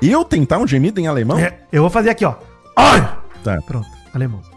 Eu 0.00 0.24
tentar 0.24 0.56
um 0.58 0.66
gemido 0.66 0.98
em 0.98 1.06
alemão? 1.06 1.38
É, 1.38 1.58
eu 1.70 1.82
vou 1.82 1.90
fazer 1.90 2.08
aqui, 2.08 2.24
ó. 2.24 2.34
Ai! 2.74 3.06
Tá. 3.44 3.60
Pronto, 3.62 3.86
alemão. 4.16 4.42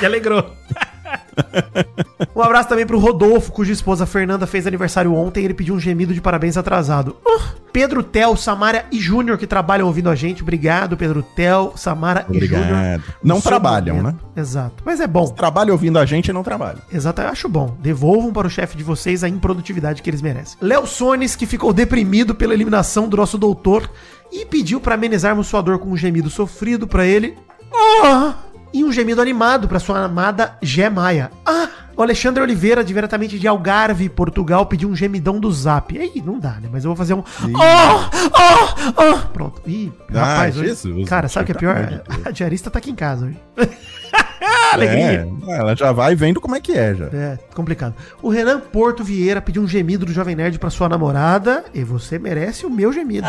Me 0.00 0.06
alegrou. 0.06 0.50
Um 2.34 2.42
abraço 2.42 2.68
também 2.68 2.86
pro 2.86 2.98
Rodolfo, 2.98 3.52
cuja 3.52 3.72
esposa 3.72 4.06
Fernanda 4.06 4.46
fez 4.46 4.66
aniversário 4.66 5.14
ontem. 5.14 5.44
Ele 5.44 5.54
pediu 5.54 5.74
um 5.74 5.80
gemido 5.80 6.14
de 6.14 6.20
parabéns 6.20 6.56
atrasado. 6.56 7.16
Uh, 7.26 7.40
Pedro 7.72 8.02
Tel, 8.02 8.36
Samara 8.36 8.86
e 8.92 8.98
Júnior 8.98 9.38
que 9.38 9.46
trabalham 9.46 9.86
ouvindo 9.86 10.08
a 10.08 10.14
gente. 10.14 10.42
Obrigado, 10.42 10.96
Pedro 10.96 11.22
Tel, 11.22 11.72
Samara 11.76 12.26
e 12.30 12.46
Júnior. 12.46 12.62
Obrigado. 12.62 13.02
Não 13.22 13.40
trabalham, 13.40 13.96
né? 13.96 14.02
momento. 14.02 14.24
Exato. 14.36 14.82
Mas 14.84 15.00
é 15.00 15.06
bom. 15.06 15.26
Trabalha 15.28 15.72
ouvindo 15.72 15.98
a 15.98 16.06
gente 16.06 16.28
e 16.28 16.32
não 16.32 16.42
trabalha. 16.42 16.78
Exato, 16.92 17.20
eu 17.20 17.28
acho 17.28 17.48
bom. 17.48 17.76
Devolvam 17.80 18.32
para 18.32 18.46
o 18.46 18.50
chefe 18.50 18.76
de 18.76 18.84
vocês 18.84 19.24
a 19.24 19.28
improdutividade 19.28 20.02
que 20.02 20.10
eles 20.10 20.22
merecem. 20.22 20.56
Léo 20.60 20.86
Sones, 20.86 21.36
que 21.36 21.46
ficou 21.46 21.72
deprimido 21.72 22.34
pela 22.34 22.54
eliminação 22.54 23.08
do 23.08 23.16
nosso 23.16 23.38
doutor 23.38 23.90
e 24.32 24.44
pediu 24.44 24.80
para 24.80 24.94
amenizarmos 24.94 25.46
sua 25.46 25.60
dor 25.60 25.78
com 25.78 25.90
um 25.90 25.96
gemido 25.96 26.30
sofrido 26.30 26.86
para 26.86 27.06
ele. 27.06 27.36
Ah! 27.72 28.34
E 28.72 28.84
um 28.84 28.92
gemido 28.92 29.20
animado 29.20 29.66
para 29.66 29.80
sua 29.80 30.04
amada 30.04 30.56
Gé 30.62 30.88
Maia. 30.88 31.30
Ah! 31.44 31.68
O 31.96 32.02
Alexandre 32.02 32.42
Oliveira, 32.42 32.82
diretamente 32.82 33.38
de 33.38 33.46
Algarve, 33.46 34.08
Portugal, 34.08 34.64
pediu 34.66 34.88
um 34.88 34.96
gemidão 34.96 35.38
do 35.38 35.50
zap. 35.52 35.98
Aí, 35.98 36.22
não 36.24 36.38
dá, 36.38 36.52
né? 36.52 36.68
Mas 36.72 36.84
eu 36.84 36.88
vou 36.90 36.96
fazer 36.96 37.14
um. 37.14 37.22
Ah! 37.60 38.10
Ah! 38.34 38.74
Ah! 38.96 39.28
Pronto. 39.32 39.60
Ih, 39.66 39.92
Ah, 40.14 40.24
rapaz, 40.24 40.54
Jesus, 40.54 41.08
cara, 41.08 41.28
sabe 41.28 41.44
o 41.44 41.46
que 41.46 41.52
é 41.52 41.54
pior? 41.54 42.02
A 42.24 42.30
diarista 42.30 42.70
tá 42.70 42.78
aqui 42.78 42.90
em 42.90 42.94
casa 42.94 43.26
hoje. 43.26 43.38
Alegria. 44.72 45.28
É, 45.48 45.56
ela 45.56 45.74
já 45.76 45.92
vai 45.92 46.14
vendo 46.14 46.40
como 46.40 46.54
é 46.54 46.60
que 46.60 46.72
é 46.72 46.94
já. 46.94 47.06
É, 47.06 47.38
complicado. 47.54 47.94
O 48.22 48.28
Renan 48.30 48.60
Porto 48.60 49.02
Vieira 49.02 49.40
pediu 49.40 49.62
um 49.62 49.68
gemido 49.68 50.06
do 50.06 50.12
Jovem 50.12 50.36
Nerd 50.36 50.58
pra 50.58 50.70
sua 50.70 50.88
namorada. 50.88 51.64
E 51.74 51.82
você 51.82 52.18
merece 52.18 52.64
o 52.64 52.70
meu 52.70 52.92
gemido. 52.92 53.26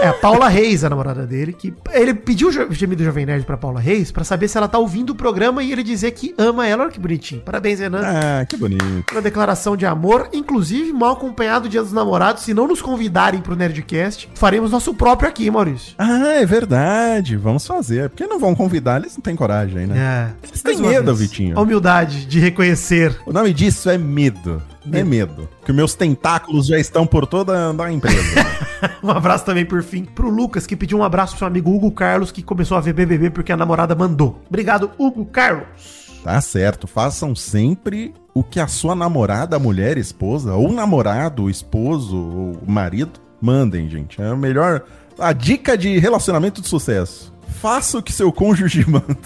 É 0.00 0.08
a 0.08 0.12
Paula 0.14 0.48
Reis, 0.48 0.82
a 0.82 0.90
namorada 0.90 1.24
dele, 1.26 1.52
que 1.52 1.72
ele 1.92 2.12
pediu 2.14 2.48
o 2.48 2.72
gemido 2.72 2.96
do 3.02 3.04
Jovem 3.04 3.24
Nerd 3.26 3.44
pra 3.44 3.56
Paula 3.56 3.78
Reis 3.80 4.10
pra 4.10 4.24
saber 4.24 4.48
se 4.48 4.58
ela 4.58 4.66
tá 4.66 4.78
ouvindo 4.78 5.10
o 5.10 5.14
programa 5.14 5.62
e 5.62 5.70
ele 5.70 5.82
dizer 5.82 6.10
que 6.12 6.34
ama 6.36 6.66
ela. 6.66 6.82
Olha 6.84 6.92
que 6.92 6.98
bonitinho. 6.98 7.42
Parabéns, 7.42 7.73
Renan. 7.80 8.02
Ah, 8.04 8.44
que 8.44 8.56
bonito. 8.56 9.12
Uma 9.12 9.22
declaração 9.22 9.76
de 9.76 9.86
amor, 9.86 10.28
inclusive 10.32 10.92
mal 10.92 11.12
acompanhado 11.12 11.68
do 11.68 11.70
Dia 11.70 11.82
dos 11.82 11.92
Namorados. 11.92 12.42
Se 12.42 12.54
não 12.54 12.66
nos 12.66 12.82
convidarem 12.82 13.40
pro 13.40 13.56
Nerdcast, 13.56 14.30
faremos 14.34 14.70
nosso 14.70 14.94
próprio 14.94 15.28
aqui, 15.28 15.50
Maurício. 15.50 15.94
Ah, 15.98 16.32
é 16.34 16.46
verdade. 16.46 17.36
Vamos 17.36 17.66
fazer. 17.66 18.10
Porque 18.10 18.26
não 18.26 18.38
vão 18.38 18.54
convidar, 18.54 19.00
eles 19.00 19.16
não 19.16 19.22
têm 19.22 19.36
coragem, 19.36 19.86
né? 19.86 20.34
É. 20.42 20.48
Eles 20.48 20.62
têm 20.62 20.76
medo, 20.78 21.14
vez. 21.14 21.30
Vitinho. 21.30 21.58
A 21.58 21.62
humildade 21.62 22.26
de 22.26 22.38
reconhecer 22.40 23.16
O 23.26 23.32
nome 23.32 23.52
disso 23.52 23.88
é 23.88 23.96
medo. 23.96 24.62
É 24.92 25.02
medo. 25.02 25.48
Que 25.64 25.72
meus 25.72 25.94
tentáculos 25.94 26.66
já 26.66 26.78
estão 26.78 27.06
por 27.06 27.26
toda 27.26 27.70
a 27.70 27.92
empresa. 27.92 28.44
Um 29.02 29.10
abraço 29.10 29.46
também, 29.46 29.64
por 29.64 29.82
fim, 29.82 30.04
pro 30.04 30.28
Lucas, 30.28 30.66
que 30.66 30.76
pediu 30.76 30.98
um 30.98 31.04
abraço 31.04 31.32
pro 31.32 31.38
seu 31.38 31.46
amigo 31.46 31.74
Hugo 31.74 31.90
Carlos, 31.90 32.30
que 32.30 32.42
começou 32.42 32.76
a 32.76 32.80
ver 32.82 32.92
BBB 32.92 33.30
porque 33.30 33.50
a 33.50 33.56
namorada 33.56 33.94
mandou. 33.94 34.42
Obrigado, 34.46 34.90
Hugo 34.98 35.24
Carlos. 35.24 36.03
Tá 36.24 36.40
certo. 36.40 36.86
Façam 36.86 37.36
sempre 37.36 38.14
o 38.32 38.42
que 38.42 38.58
a 38.58 38.66
sua 38.66 38.94
namorada, 38.94 39.58
mulher, 39.58 39.98
esposa, 39.98 40.54
ou 40.54 40.72
namorado, 40.72 41.50
esposo, 41.50 42.16
ou 42.16 42.58
marido, 42.66 43.20
mandem, 43.40 43.88
gente. 43.88 44.20
É 44.20 44.28
a 44.28 44.34
melhor. 44.34 44.82
A 45.18 45.32
dica 45.32 45.76
de 45.76 45.98
relacionamento 45.98 46.60
de 46.62 46.66
sucesso. 46.66 47.32
Faça 47.60 47.98
o 47.98 48.02
que 48.02 48.12
seu 48.12 48.32
cônjuge 48.32 48.84
manda. 48.88 49.16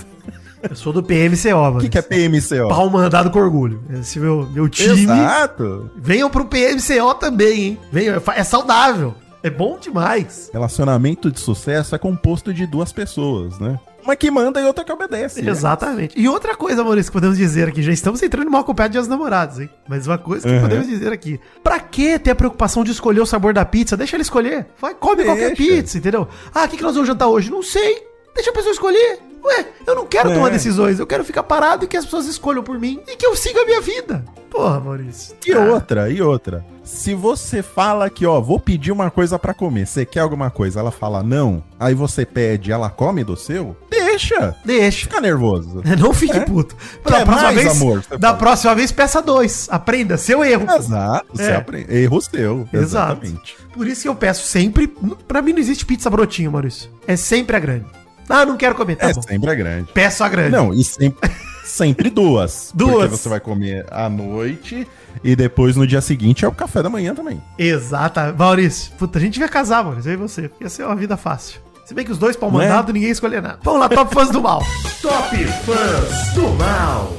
Eu 0.68 0.74
sou 0.74 0.92
do 0.92 1.04
PMCO, 1.04 1.56
mano. 1.56 1.78
O 1.78 1.80
que, 1.80 1.88
que 1.88 1.98
é 1.98 2.02
PMCO? 2.02 2.68
Pau 2.68 2.90
mandado 2.90 3.30
com 3.30 3.38
orgulho. 3.38 3.80
Esse 3.90 4.18
meu, 4.18 4.44
meu 4.50 4.68
time. 4.68 5.04
Exato. 5.04 5.88
Venham 5.96 6.28
pro 6.28 6.46
PMCO 6.46 7.14
também, 7.14 7.62
hein? 7.62 7.78
Venham, 7.92 8.16
é 8.16 8.40
é 8.40 8.42
saudável. 8.42 9.14
É 9.40 9.48
bom 9.48 9.78
demais. 9.78 10.50
Relacionamento 10.52 11.30
de 11.30 11.38
sucesso 11.38 11.94
é 11.94 11.98
composto 11.98 12.52
de 12.52 12.66
duas 12.66 12.92
pessoas, 12.92 13.56
né? 13.60 13.78
Uma 14.08 14.16
que 14.16 14.30
manda 14.30 14.58
e 14.58 14.64
outra 14.64 14.82
que 14.84 14.90
obedece. 14.90 15.42
né? 15.42 15.50
Exatamente. 15.50 16.18
E 16.18 16.26
outra 16.26 16.56
coisa, 16.56 16.82
Maurício, 16.82 17.12
que 17.12 17.16
podemos 17.18 17.36
dizer 17.36 17.68
aqui, 17.68 17.82
já 17.82 17.92
estamos 17.92 18.22
entrando 18.22 18.50
mal 18.50 18.62
acompanhado 18.62 18.92
de 18.92 18.94
Dias 18.94 19.06
dos 19.06 19.14
namorados, 19.14 19.60
hein? 19.60 19.68
Mas 19.86 20.06
uma 20.06 20.16
coisa 20.16 20.48
que 20.48 20.54
Uhum. 20.54 20.62
podemos 20.62 20.86
dizer 20.86 21.12
aqui. 21.12 21.38
Pra 21.62 21.78
que 21.78 22.18
ter 22.18 22.30
a 22.30 22.34
preocupação 22.34 22.82
de 22.82 22.90
escolher 22.90 23.20
o 23.20 23.26
sabor 23.26 23.52
da 23.52 23.66
pizza? 23.66 23.98
Deixa 23.98 24.16
ele 24.16 24.22
escolher. 24.22 24.66
Vai, 24.80 24.94
come 24.94 25.24
qualquer 25.24 25.54
Deixa. 25.54 25.62
pizza, 25.74 25.98
entendeu? 25.98 26.26
Ah, 26.54 26.64
o 26.64 26.68
que, 26.68 26.78
que 26.78 26.82
nós 26.82 26.94
vamos 26.94 27.06
jantar 27.06 27.26
hoje? 27.28 27.50
Não 27.50 27.62
sei. 27.62 28.02
Deixa 28.34 28.50
a 28.50 28.54
pessoa 28.54 28.72
escolher. 28.72 29.18
Ué, 29.44 29.66
eu 29.86 29.94
não 29.94 30.06
quero 30.06 30.30
É. 30.30 30.34
tomar 30.34 30.48
decisões. 30.50 30.98
Eu 30.98 31.06
quero 31.06 31.22
ficar 31.22 31.42
parado 31.42 31.84
e 31.84 31.88
que 31.88 31.96
as 31.96 32.04
pessoas 32.06 32.26
escolham 32.26 32.62
por 32.62 32.78
mim 32.78 33.00
e 33.06 33.14
que 33.14 33.26
eu 33.26 33.36
siga 33.36 33.60
a 33.60 33.66
minha 33.66 33.80
vida. 33.82 34.24
Porra, 34.50 34.80
Maurício. 34.80 35.36
E 35.46 35.52
Ah, 35.52 35.60
outra, 35.66 36.08
e 36.10 36.22
outra. 36.22 36.64
Se 36.82 37.14
você 37.14 37.62
fala 37.62 38.08
que, 38.08 38.24
ó, 38.26 38.40
vou 38.40 38.58
pedir 38.58 38.90
uma 38.90 39.10
coisa 39.10 39.38
pra 39.38 39.52
comer, 39.52 39.86
você 39.86 40.06
quer 40.06 40.20
alguma 40.20 40.50
coisa, 40.50 40.80
ela 40.80 40.90
fala 40.90 41.22
não, 41.22 41.62
aí 41.78 41.92
você 41.94 42.24
pede, 42.24 42.72
ela 42.72 42.88
come 42.88 43.22
do 43.22 43.36
seu, 43.36 43.76
deixa. 44.18 44.56
Deixa. 44.64 45.00
Fica 45.06 45.20
nervoso. 45.20 45.82
Não 45.98 46.12
fique 46.12 46.36
É? 46.36 46.40
puto. 46.40 46.76
Quer 47.06 47.24
mais, 47.26 47.66
amor, 47.66 48.02
você 48.02 48.16
da 48.18 48.34
próxima 48.34 48.74
vez, 48.74 48.90
peça 48.92 49.22
dois. 49.22 49.68
Aprenda, 49.70 50.16
seu 50.16 50.44
erro. 50.44 50.66
Exato, 50.76 51.26
você 51.32 51.50
É. 51.50 51.56
aprende. 51.56 51.94
Erro 51.94 52.20
seu. 52.20 52.68
Exato. 52.72 53.24
Exatamente. 53.24 53.56
Por 53.72 53.86
isso 53.86 54.02
que 54.02 54.08
eu 54.08 54.14
peço 54.14 54.46
sempre. 54.46 54.88
Pra 55.26 55.40
mim 55.40 55.52
não 55.52 55.60
existe 55.60 55.86
pizza 55.86 56.10
brotinho, 56.10 56.50
Maurício. 56.52 56.90
É 57.06 57.16
sempre 57.16 57.56
a 57.56 57.60
grande. 57.60 57.86
Ah, 58.28 58.44
não 58.44 58.56
quero 58.56 58.74
comer. 58.74 58.96
Tá 58.96 59.08
é 59.08 59.12
bom. 59.14 59.22
sempre 59.22 59.50
é 59.50 59.54
grande. 59.54 59.88
Peço 59.94 60.22
a 60.22 60.28
grande. 60.28 60.50
Não, 60.50 60.74
e 60.74 60.84
sempre, 60.84 61.30
sempre 61.64 62.10
duas. 62.10 62.72
Duas. 62.76 62.92
Porque 63.08 63.16
você 63.16 63.28
vai 63.28 63.40
comer 63.40 63.86
à 63.90 64.08
noite 64.08 64.86
e 65.24 65.34
depois 65.34 65.76
no 65.76 65.86
dia 65.86 66.00
seguinte 66.02 66.44
é 66.44 66.48
o 66.48 66.52
café 66.52 66.82
da 66.82 66.90
manhã 66.90 67.14
também. 67.14 67.40
Exata. 67.56 68.34
Maurício, 68.36 68.92
puta, 68.98 69.18
a 69.18 69.22
gente 69.22 69.40
ia 69.40 69.48
casar, 69.48 69.82
Maurício. 69.82 70.10
Eu 70.10 70.14
e 70.14 70.16
você. 70.16 70.50
Ia 70.60 70.68
ser 70.68 70.84
uma 70.84 70.94
vida 70.96 71.16
fácil. 71.16 71.60
Se 71.88 71.94
bem 71.94 72.04
que 72.04 72.12
os 72.12 72.18
dois 72.18 72.36
pau 72.36 72.50
é? 72.50 72.52
mandado, 72.52 72.92
ninguém 72.92 73.08
ia 73.08 73.12
escolher 73.12 73.40
nada. 73.40 73.60
Vamos 73.62 73.80
lá, 73.80 73.88
top 73.88 74.12
fãs 74.12 74.28
do 74.28 74.42
mal. 74.42 74.62
Top 75.00 75.36
Fãs 75.64 76.34
do 76.34 76.48
Mal. 76.50 77.16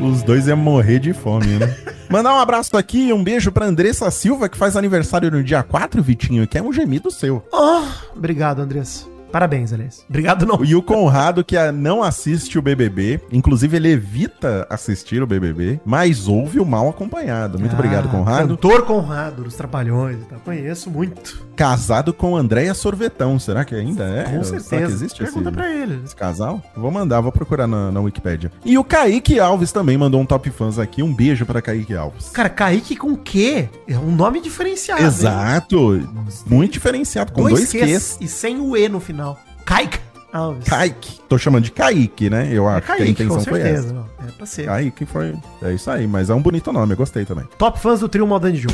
Os 0.00 0.22
dois 0.22 0.46
iam 0.46 0.56
morrer 0.56 0.98
de 0.98 1.12
fome, 1.12 1.58
né? 1.58 1.76
Mandar 2.08 2.34
um 2.34 2.38
abraço 2.38 2.78
aqui 2.78 3.08
e 3.08 3.12
um 3.12 3.22
beijo 3.22 3.52
pra 3.52 3.66
Andressa 3.66 4.10
Silva, 4.10 4.48
que 4.48 4.56
faz 4.56 4.74
aniversário 4.74 5.30
no 5.30 5.44
dia 5.44 5.62
4, 5.62 6.02
Vitinho, 6.02 6.48
que 6.48 6.56
é 6.56 6.62
um 6.62 6.72
gemido 6.72 7.10
seu. 7.10 7.44
Oh, 7.52 7.82
obrigado, 8.16 8.62
Andressa. 8.62 9.09
Parabéns, 9.30 9.72
aliás. 9.72 10.04
Obrigado, 10.08 10.44
não. 10.46 10.64
E 10.64 10.74
o 10.74 10.82
Conrado, 10.82 11.44
que 11.44 11.56
não 11.72 12.02
assiste 12.02 12.58
o 12.58 12.62
BBB, 12.62 13.20
inclusive 13.32 13.76
ele 13.76 13.88
evita 13.92 14.66
assistir 14.68 15.22
o 15.22 15.26
BBB, 15.26 15.80
mas 15.84 16.26
ouve 16.28 16.58
o 16.60 16.64
mal 16.66 16.88
acompanhado. 16.88 17.58
Muito 17.58 17.72
Ah, 17.72 17.78
obrigado, 17.78 18.08
Conrado. 18.08 18.48
Cantor 18.48 18.82
Conrado, 18.84 19.44
dos 19.44 19.54
Trapalhões 19.54 20.18
e 20.22 20.24
tal. 20.24 20.40
Conheço 20.40 20.90
muito. 20.90 21.42
Casado 21.56 22.12
com 22.12 22.36
Andréia 22.36 22.72
Sorvetão, 22.74 23.38
será 23.38 23.64
que 23.64 23.74
ainda 23.74 24.04
é? 24.04 24.24
Com 24.24 24.42
Será 24.42 24.60
certeza. 24.60 24.86
que 24.86 24.92
existe 24.92 25.22
esse, 25.22 25.32
Pergunta 25.32 25.52
pra 25.52 25.70
ele. 25.70 26.00
esse 26.04 26.16
casal? 26.16 26.62
Vou 26.76 26.90
mandar, 26.90 27.20
vou 27.20 27.30
procurar 27.30 27.66
na, 27.66 27.92
na 27.92 28.00
Wikipédia. 28.00 28.50
E 28.64 28.78
o 28.78 28.84
Kaique 28.84 29.38
Alves 29.38 29.70
também 29.70 29.96
mandou 29.98 30.20
um 30.20 30.26
top 30.26 30.50
fãs 30.50 30.78
aqui. 30.78 31.02
Um 31.02 31.12
beijo 31.14 31.44
pra 31.44 31.60
Kaique 31.60 31.94
Alves. 31.94 32.30
Cara, 32.30 32.48
Kaique 32.48 32.96
com 32.96 33.14
Q 33.16 33.68
é 33.86 33.98
um 33.98 34.10
nome 34.10 34.40
diferenciado. 34.40 35.00
hein? 35.02 35.06
Exato, 35.08 36.08
muito 36.46 36.72
diferenciado, 36.72 37.32
com 37.32 37.42
dois, 37.48 37.70
Qs 37.70 37.80
Qs. 37.80 38.18
e 38.20 38.28
sem 38.28 38.58
o 38.60 38.76
E 38.76 38.88
no 38.88 38.98
final. 39.00 39.19
Kaique 39.64 39.98
Alves. 40.32 40.64
Kaique. 40.68 41.20
Tô 41.28 41.36
chamando 41.36 41.64
de 41.64 41.72
Kaique, 41.72 42.30
né? 42.30 42.48
Eu 42.52 42.68
É 42.68 42.74
acho 42.76 42.86
que 42.86 42.92
a 42.92 42.96
Kaique, 42.96 43.10
intenção 43.12 43.36
com 43.38 43.44
foi 43.44 43.60
certeza. 43.60 43.84
essa. 43.86 43.92
Não, 43.94 44.06
é 44.28 44.30
pra 44.32 44.46
ser. 44.46 44.66
Kaique 44.66 45.04
foi. 45.06 45.34
É 45.62 45.72
isso 45.72 45.90
aí, 45.90 46.06
mas 46.06 46.30
é 46.30 46.34
um 46.34 46.40
bonito 46.42 46.72
nome, 46.72 46.92
eu 46.92 46.96
gostei 46.96 47.24
também. 47.24 47.44
Top 47.58 47.78
fãs 47.80 48.00
do 48.00 48.08
trio 48.08 48.26
Maldani 48.26 48.56
Joe. 48.56 48.72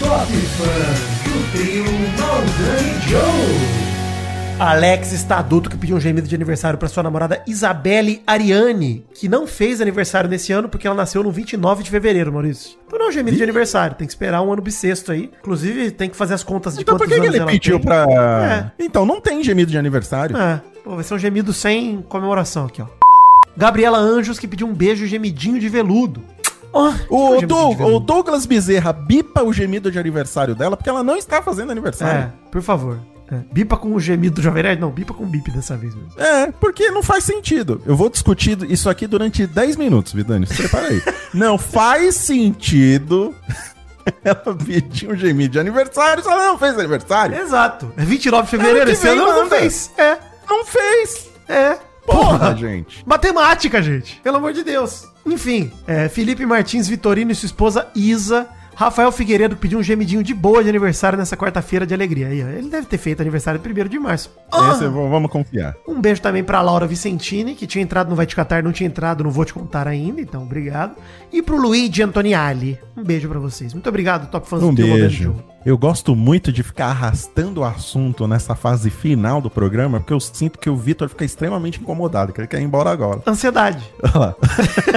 Top 0.00 0.32
Fãs 0.32 1.32
do 1.32 1.52
trio 1.52 1.84
Maldani 2.18 3.00
Joe. 3.08 3.83
Alex 4.58 5.12
está 5.12 5.38
adulto 5.38 5.68
que 5.68 5.76
pediu 5.76 5.96
um 5.96 6.00
gemido 6.00 6.28
de 6.28 6.34
aniversário 6.34 6.78
para 6.78 6.88
sua 6.88 7.02
namorada 7.02 7.42
Isabelle 7.46 8.22
Ariane, 8.24 9.04
que 9.12 9.28
não 9.28 9.48
fez 9.48 9.80
aniversário 9.80 10.30
nesse 10.30 10.52
ano 10.52 10.68
porque 10.68 10.86
ela 10.86 10.94
nasceu 10.96 11.24
no 11.24 11.32
29 11.32 11.82
de 11.82 11.90
fevereiro, 11.90 12.32
Maurício. 12.32 12.78
Então 12.86 12.98
não 12.98 13.06
é 13.06 13.08
um 13.08 13.12
gemido 13.12 13.36
de 13.36 13.42
aniversário, 13.42 13.96
tem 13.96 14.06
que 14.06 14.12
esperar 14.12 14.40
um 14.42 14.52
ano 14.52 14.62
bissexto 14.62 15.10
aí. 15.10 15.30
Inclusive, 15.40 15.90
tem 15.90 16.08
que 16.08 16.16
fazer 16.16 16.34
as 16.34 16.44
contas 16.44 16.76
de 16.76 16.82
Então 16.82 16.96
por 16.96 17.06
que, 17.08 17.14
ele 17.14 17.44
pediu 17.44 17.78
tem. 17.78 17.84
pra. 17.84 18.72
Então 18.78 19.04
não 19.04 19.20
tem 19.20 19.42
gemido 19.42 19.72
de 19.72 19.76
aniversário. 19.78 20.36
É, 20.36 20.60
pô, 20.84 20.94
vai 20.94 21.02
ser 21.02 21.14
um 21.14 21.18
gemido 21.18 21.52
sem 21.52 22.00
comemoração 22.08 22.66
aqui, 22.66 22.80
ó. 22.80 22.86
Gabriela 23.56 23.98
Anjos 23.98 24.38
que 24.38 24.46
pediu 24.48 24.68
um 24.68 24.74
beijo 24.74 25.04
gemidinho 25.06 25.58
de 25.58 25.68
veludo. 25.68 26.22
Oh, 26.72 26.92
O, 27.08 27.34
é 27.36 27.46
Doug- 27.46 27.80
o? 27.80 28.00
Douglas 28.00 28.46
Bezerra 28.46 28.92
bipa 28.92 29.42
o 29.44 29.52
gemido 29.52 29.90
de 29.92 29.98
aniversário 29.98 30.54
dela 30.56 30.76
porque 30.76 30.88
ela 30.90 31.04
não 31.04 31.16
está 31.16 31.42
fazendo 31.42 31.70
aniversário. 31.70 32.20
É, 32.22 32.32
por 32.50 32.62
favor. 32.62 32.98
É. 33.34 33.52
Bipa 33.52 33.76
com 33.76 33.92
o 33.94 34.00
gemido 34.00 34.36
do 34.36 34.42
Jovem 34.42 34.62
Nerd? 34.62 34.80
Não, 34.80 34.90
bipa 34.90 35.12
com 35.14 35.24
bip 35.26 35.50
dessa 35.50 35.76
vez 35.76 35.94
mesmo. 35.94 36.10
É, 36.18 36.50
porque 36.52 36.90
não 36.90 37.02
faz 37.02 37.24
sentido. 37.24 37.80
Eu 37.86 37.96
vou 37.96 38.08
discutir 38.10 38.58
isso 38.70 38.88
aqui 38.88 39.06
durante 39.06 39.46
10 39.46 39.76
minutos, 39.76 40.12
Vidani. 40.12 40.46
Se 40.46 40.54
prepara 40.54 40.88
aí. 40.88 41.02
não 41.34 41.56
faz 41.58 42.14
sentido 42.16 43.34
ela 44.22 44.54
pedir 44.64 45.10
um 45.10 45.16
gemido 45.16 45.52
de 45.52 45.58
aniversário 45.58 46.22
ela 46.26 46.48
não 46.48 46.58
fez 46.58 46.78
aniversário. 46.78 47.36
Exato. 47.40 47.92
É 47.96 48.04
29 48.04 48.44
de 48.44 48.50
fevereiro, 48.50 48.90
esse 48.90 49.08
ano 49.08 49.24
não 49.26 49.42
manda. 49.44 49.56
fez. 49.56 49.90
É, 49.96 50.18
Não 50.48 50.64
fez. 50.64 51.28
é. 51.48 51.78
Porra, 52.06 52.54
gente. 52.54 53.02
Matemática, 53.06 53.80
gente. 53.80 54.20
Pelo 54.22 54.36
amor 54.36 54.52
de 54.52 54.62
Deus. 54.62 55.08
Enfim, 55.24 55.72
é, 55.86 56.06
Felipe 56.06 56.44
Martins 56.44 56.86
Vitorino 56.86 57.32
e 57.32 57.34
sua 57.34 57.46
esposa 57.46 57.88
Isa 57.94 58.46
Rafael 58.74 59.10
Figueiredo 59.12 59.56
pediu 59.56 59.78
um 59.78 59.82
gemidinho 59.82 60.22
de 60.22 60.34
boa 60.34 60.62
de 60.62 60.68
aniversário 60.68 61.18
nessa 61.18 61.36
quarta-feira 61.36 61.86
de 61.86 61.94
alegria. 61.94 62.28
Aí, 62.28 62.40
ele 62.40 62.68
deve 62.68 62.86
ter 62.86 62.98
feito 62.98 63.20
aniversário 63.20 63.60
1 63.60 63.88
de 63.88 63.98
março. 63.98 64.30
Ah! 64.52 64.70
Esse, 64.72 64.80
v- 64.84 64.88
vamos 64.90 65.30
confiar. 65.30 65.74
Um 65.86 66.00
beijo 66.00 66.20
também 66.20 66.42
pra 66.44 66.60
Laura 66.60 66.86
Vicentini, 66.86 67.54
que 67.54 67.66
tinha 67.66 67.82
entrado 67.82 68.08
no 68.10 68.16
Vai 68.16 68.26
Te 68.26 68.34
Catar, 68.36 68.62
não 68.62 68.72
tinha 68.72 68.86
entrado, 68.86 69.22
não 69.24 69.30
vou 69.30 69.44
te 69.44 69.54
contar 69.54 69.86
ainda, 69.88 70.20
então 70.20 70.42
obrigado. 70.42 70.96
E 71.32 71.40
pro 71.42 71.56
Luigi 71.56 72.02
Antoniali. 72.02 72.78
Um 72.96 73.02
beijo 73.04 73.28
pra 73.28 73.38
vocês. 73.38 73.72
Muito 73.72 73.88
obrigado, 73.88 74.30
Top 74.30 74.48
Fãs 74.48 74.62
Um 74.62 74.66
Moderno 74.70 74.94
beijo. 74.94 75.24
Show. 75.24 75.53
Eu 75.64 75.78
gosto 75.78 76.14
muito 76.14 76.52
de 76.52 76.62
ficar 76.62 76.88
arrastando 76.88 77.62
o 77.62 77.64
assunto 77.64 78.28
nessa 78.28 78.54
fase 78.54 78.90
final 78.90 79.40
do 79.40 79.48
programa, 79.48 79.98
porque 79.98 80.12
eu 80.12 80.20
sinto 80.20 80.58
que 80.58 80.68
o 80.68 80.76
Vitor 80.76 81.08
fica 81.08 81.24
extremamente 81.24 81.80
incomodado, 81.80 82.34
que 82.34 82.40
ele 82.40 82.46
quer 82.46 82.60
ir 82.60 82.64
embora 82.64 82.90
agora. 82.90 83.22
Ansiedade. 83.26 83.82
Olha 84.04 84.18
lá. 84.18 84.36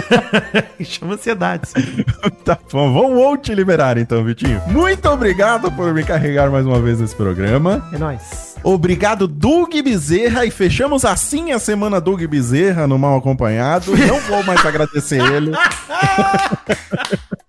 Chama 0.84 1.13
ansiedade. 1.13 1.72
tá 2.43 2.59
bom, 2.70 2.93
vamos 2.93 3.39
te 3.41 3.55
liberar 3.55 3.97
então, 3.97 4.24
Vitinho. 4.26 4.61
Muito 4.68 5.07
obrigado 5.07 5.72
por 5.72 5.93
me 5.93 6.03
carregar 6.03 6.51
mais 6.51 6.65
uma 6.65 6.82
vez 6.82 6.99
nesse 6.99 7.15
programa. 7.15 7.88
É 7.93 7.97
nóis. 7.97 8.57
Obrigado, 8.61 9.26
Doug 9.26 9.74
Bezerra. 9.82 10.45
E 10.45 10.51
fechamos 10.51 11.05
assim 11.05 11.53
a 11.53 11.59
semana 11.59 12.01
Doug 12.01 12.22
Bezerra 12.24 12.86
no 12.88 12.99
Mal 12.99 13.18
Acompanhado. 13.18 13.95
Não 13.95 14.20
vou 14.22 14.43
mais 14.43 14.65
agradecer 14.65 15.22
ele. 15.22 15.51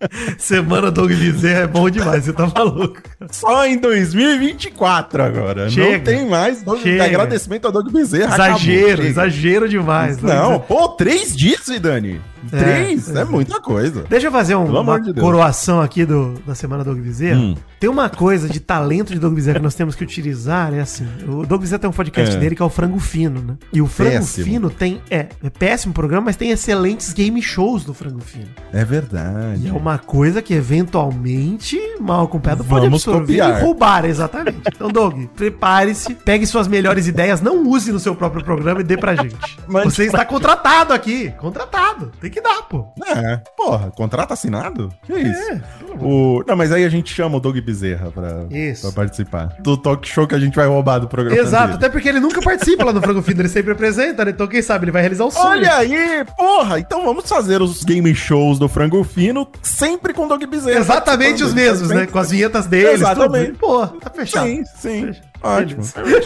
Semana 0.39 0.91
Doug 0.91 1.11
Bezerra 1.13 1.61
é 1.63 1.67
bom 1.67 1.91
demais, 1.91 2.25
você 2.25 2.33
tá 2.33 2.47
maluco. 2.55 3.01
Só 3.31 3.67
em 3.67 3.77
2024 3.79 5.23
agora. 5.23 5.69
Chega. 5.69 5.99
Não 5.99 6.05
tem 6.05 6.27
mais 6.29 6.63
Doug- 6.63 6.81
Chega. 6.81 7.05
agradecimento 7.05 7.67
a 7.69 7.71
Doug 7.71 7.91
Bezerra. 7.91 8.35
Exagero, 8.35 8.87
acabou, 8.89 9.05
exagero 9.07 9.69
demais. 9.69 10.19
Não, 10.23 10.61
pô, 10.61 10.89
três 10.91 11.37
dias, 11.37 11.67
Dani. 11.81 12.21
É, 12.53 12.59
Três? 12.59 13.15
É, 13.15 13.21
é. 13.21 13.25
muita 13.25 13.61
coisa. 13.61 14.05
Deixa 14.09 14.27
eu 14.27 14.33
fazer 14.33 14.55
um- 14.55 14.81
uma 14.81 15.01
de 15.01 15.13
coroação 15.15 15.81
aqui 15.81 16.05
do, 16.05 16.35
da 16.47 16.55
semana 16.55 16.83
Doug 16.85 16.99
Bezerra. 16.99 17.39
Hum. 17.41 17.55
Tem 17.81 17.89
uma 17.89 18.09
coisa 18.09 18.49
de 18.49 18.59
talento 18.61 19.13
de 19.13 19.19
Doug 19.21 19.35
Bezerra 19.35 19.59
que 19.59 19.63
nós 19.65 19.75
temos 19.75 19.95
que 19.95 20.03
utilizar, 20.03 20.73
é 20.75 20.81
assim. 20.81 21.07
O 21.29 21.47
Doug 21.47 21.61
Bezerra 21.61 21.79
tem 21.81 21.91
um 21.91 21.93
podcast 21.93 22.37
É. 22.37 22.39
dele 22.39 22.57
que 22.57 22.63
é 22.63 22.65
o 22.65 22.69
Frango 22.69 22.99
Fino, 22.99 23.41
né? 23.41 23.57
E 23.73 23.81
o 23.81 23.87
Frango 23.87 24.11
Péssimo. 24.13 24.47
Fino 24.47 24.71
tem. 24.71 25.01
É, 25.11 25.27
é 25.43 25.51
péssimo 25.51 25.93
programa, 25.95 26.27
mas 26.27 26.37
tem 26.37 26.51
excelentes 26.51 27.13
game 27.13 27.41
shows 27.41 27.85
do 27.85 27.95
Frango 27.95 28.21
Fino. 28.21 28.49
É 28.73 28.85
verdade. 28.85 29.63
E 29.65 29.69
é 29.69 29.73
uma 29.73 29.99
coisa 29.99 30.43
que 30.43 30.55
eventualmente, 30.55 31.79
mal 32.01 32.25
acompanhado, 32.25 32.65
pode 32.65 32.87
absorver 32.87 33.21
copiar. 33.39 33.59
e 33.59 33.63
roubar, 33.63 34.05
exatamente. 34.05 34.59
Então, 34.75 34.89
Doug, 34.89 35.25
prepare-se, 35.37 36.15
pegue 36.15 36.47
suas 36.47 36.67
melhores 36.69 37.07
ideias, 37.07 37.41
não 37.41 37.67
use 37.67 37.93
no 37.93 37.99
seu 38.01 38.15
próprio 38.15 38.45
programa 38.45 38.81
e 38.81 38.85
dê 38.85 38.97
pra 38.97 39.15
gente. 39.15 39.37
Mande 39.67 39.91
Você 39.95 40.05
está 40.05 40.25
contratado 40.25 40.93
aqui. 40.93 41.33
Contratado. 41.39 42.11
Tem 42.21 42.31
que 42.31 42.38
dar, 42.41 42.63
pô. 42.63 42.87
É, 43.07 43.41
porra, 43.57 43.91
contrato 43.91 44.33
assinado? 44.33 44.93
Que 45.03 45.15
isso? 45.15 45.61
O... 46.01 46.45
Não, 46.47 46.57
mas 46.57 46.73
aí 46.73 46.85
a 46.85 46.89
gente 46.89 47.13
chama 47.13 47.37
o 47.37 47.41
Doug 47.41 47.57
Bezerra 47.59 48.11
pra, 48.11 48.47
pra 48.81 48.93
participar. 48.93 49.57
Do 49.61 49.77
talk 49.77 50.07
show 50.07 50.27
que 50.27 50.35
a 50.35 50.39
gente 50.39 50.55
vai 50.55 50.67
roubar 50.67 50.99
do 50.99 51.09
programa. 51.09 51.37
Exato, 51.37 51.67
dele. 51.67 51.77
até 51.77 51.89
porque 51.89 52.09
ele 52.09 52.21
nunca 52.21 52.41
participa 52.41 52.85
lá 52.85 52.93
no 52.93 53.01
Frango 53.01 53.23
Fino, 53.23 53.41
ele 53.41 53.49
sempre 53.49 53.73
apresenta, 53.73 54.25
né? 54.25 54.31
Então 54.31 54.47
quem 54.47 54.63
sabe 54.63 54.85
ele 54.85 54.93
vai 54.93 55.03
realizar 55.03 55.25
o 55.25 55.31
sonho. 55.31 55.49
Olha 55.49 55.77
aí, 55.77 56.25
porra! 56.37 56.79
Então 56.79 57.05
vamos 57.05 57.29
fazer 57.29 57.61
os 57.63 57.83
game 57.85 58.15
shows 58.15 58.59
do 58.59 58.69
Frango 58.69 59.03
Fino 59.05 59.49
sempre 59.63 60.13
com 60.13 60.27
o 60.27 60.29
Doug 60.29 60.45
Bezerra. 60.45 60.79
Exatamente 60.79 61.43
os 61.43 61.55
mesmos, 61.55 61.89
né? 61.89 62.07
Com 62.07 62.19
as 62.19 62.31
vinhetas 62.31 62.67
deles. 62.67 62.95
Exatamente. 62.95 63.53
Tudo. 63.53 63.59
Pô, 63.59 63.87
tá 63.87 64.11
fechado. 64.11 64.47
Sim, 64.47 64.65
sim. 64.77 65.13
Ótimo. 65.43 65.83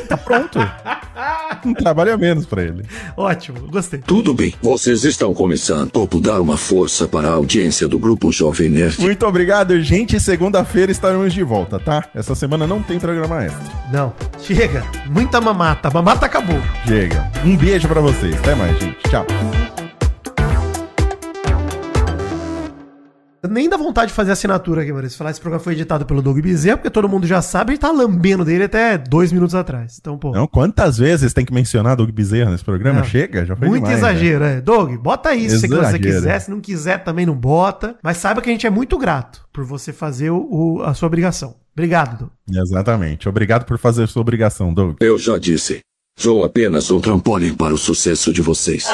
Tá 0.08 0.16
pronto. 0.16 0.58
Um 1.64 1.74
trabalho 1.74 2.12
a 2.12 2.16
menos 2.16 2.44
pra 2.44 2.62
ele. 2.64 2.84
Ótimo, 3.16 3.68
gostei. 3.68 4.00
Tudo 4.00 4.34
bem, 4.34 4.54
vocês 4.60 5.04
estão 5.04 5.32
começando. 5.32 5.90
Topo 5.90 6.20
dar 6.20 6.40
uma 6.40 6.56
força 6.56 7.06
para 7.06 7.28
a 7.28 7.32
audiência 7.34 7.86
do 7.86 7.98
Grupo 7.98 8.32
Jovem 8.32 8.68
Nerd. 8.68 9.00
Muito 9.00 9.24
obrigado, 9.26 9.80
gente. 9.80 10.18
Segunda-feira 10.18 10.90
estaremos 10.90 11.32
de 11.32 11.42
volta, 11.44 11.78
tá? 11.78 12.04
Essa 12.14 12.34
semana 12.34 12.66
não 12.66 12.82
tem 12.82 12.98
programa 12.98 13.44
extra. 13.44 13.62
Não, 13.92 14.12
chega. 14.40 14.84
Muita 15.06 15.40
mamata. 15.40 15.88
A 15.88 15.90
mamata 15.90 16.26
acabou. 16.26 16.60
Chega. 16.86 17.30
Um 17.44 17.56
beijo 17.56 17.86
pra 17.86 18.00
vocês. 18.00 18.34
Até 18.36 18.54
mais, 18.54 18.76
gente. 18.80 18.98
Tchau. 19.08 19.26
Nem 23.50 23.68
dá 23.68 23.76
vontade 23.76 24.08
de 24.08 24.14
fazer 24.14 24.30
assinatura 24.32 24.82
aqui, 24.82 24.92
Maurício. 24.92 25.18
Falar 25.18 25.30
esse 25.32 25.40
programa 25.40 25.62
foi 25.62 25.72
editado 25.72 26.06
pelo 26.06 26.22
Doug 26.22 26.38
Bezerra, 26.40 26.76
porque 26.76 26.90
todo 26.90 27.08
mundo 27.08 27.26
já 27.26 27.42
sabe, 27.42 27.70
a 27.70 27.74
gente 27.74 27.80
tá 27.80 27.90
lambendo 27.90 28.44
dele 28.44 28.64
até 28.64 28.96
dois 28.96 29.32
minutos 29.32 29.54
atrás. 29.54 29.96
Então, 30.00 30.16
pô. 30.16 30.30
Não, 30.32 30.46
quantas 30.46 30.96
vezes 30.98 31.32
tem 31.32 31.44
que 31.44 31.52
mencionar 31.52 31.96
Doug 31.96 32.10
Bezerra 32.10 32.50
nesse 32.52 32.64
programa? 32.64 33.00
Não. 33.00 33.04
Chega, 33.06 33.44
já 33.44 33.56
foi 33.56 33.68
Muito 33.68 33.84
demais, 33.84 34.00
né? 34.02 34.10
exagero, 34.12 34.44
é. 34.44 34.60
Doug, 34.60 34.94
bota 34.96 35.30
aí 35.30 35.50
se 35.50 35.66
você 35.68 35.98
quiser. 35.98 36.38
Se 36.40 36.50
não 36.50 36.60
quiser, 36.60 37.02
também 37.02 37.26
não 37.26 37.34
bota. 37.34 37.96
Mas 38.02 38.18
saiba 38.18 38.40
que 38.40 38.48
a 38.48 38.52
gente 38.52 38.66
é 38.66 38.70
muito 38.70 38.96
grato 38.96 39.42
por 39.52 39.64
você 39.64 39.92
fazer 39.92 40.30
o, 40.30 40.36
o- 40.78 40.82
a 40.84 40.94
sua 40.94 41.08
obrigação. 41.08 41.56
Obrigado, 41.74 42.18
Doug. 42.18 42.30
Exatamente. 42.64 43.28
Obrigado 43.28 43.64
por 43.64 43.76
fazer 43.78 44.06
sua 44.06 44.22
obrigação, 44.22 44.72
Doug. 44.72 44.96
Eu 45.00 45.18
já 45.18 45.36
disse. 45.36 45.80
Sou 46.16 46.44
apenas 46.44 46.90
um 46.90 47.00
trampolim 47.00 47.54
para 47.54 47.72
o 47.74 47.78
sucesso 47.78 48.32
de 48.32 48.42
vocês. 48.42 48.86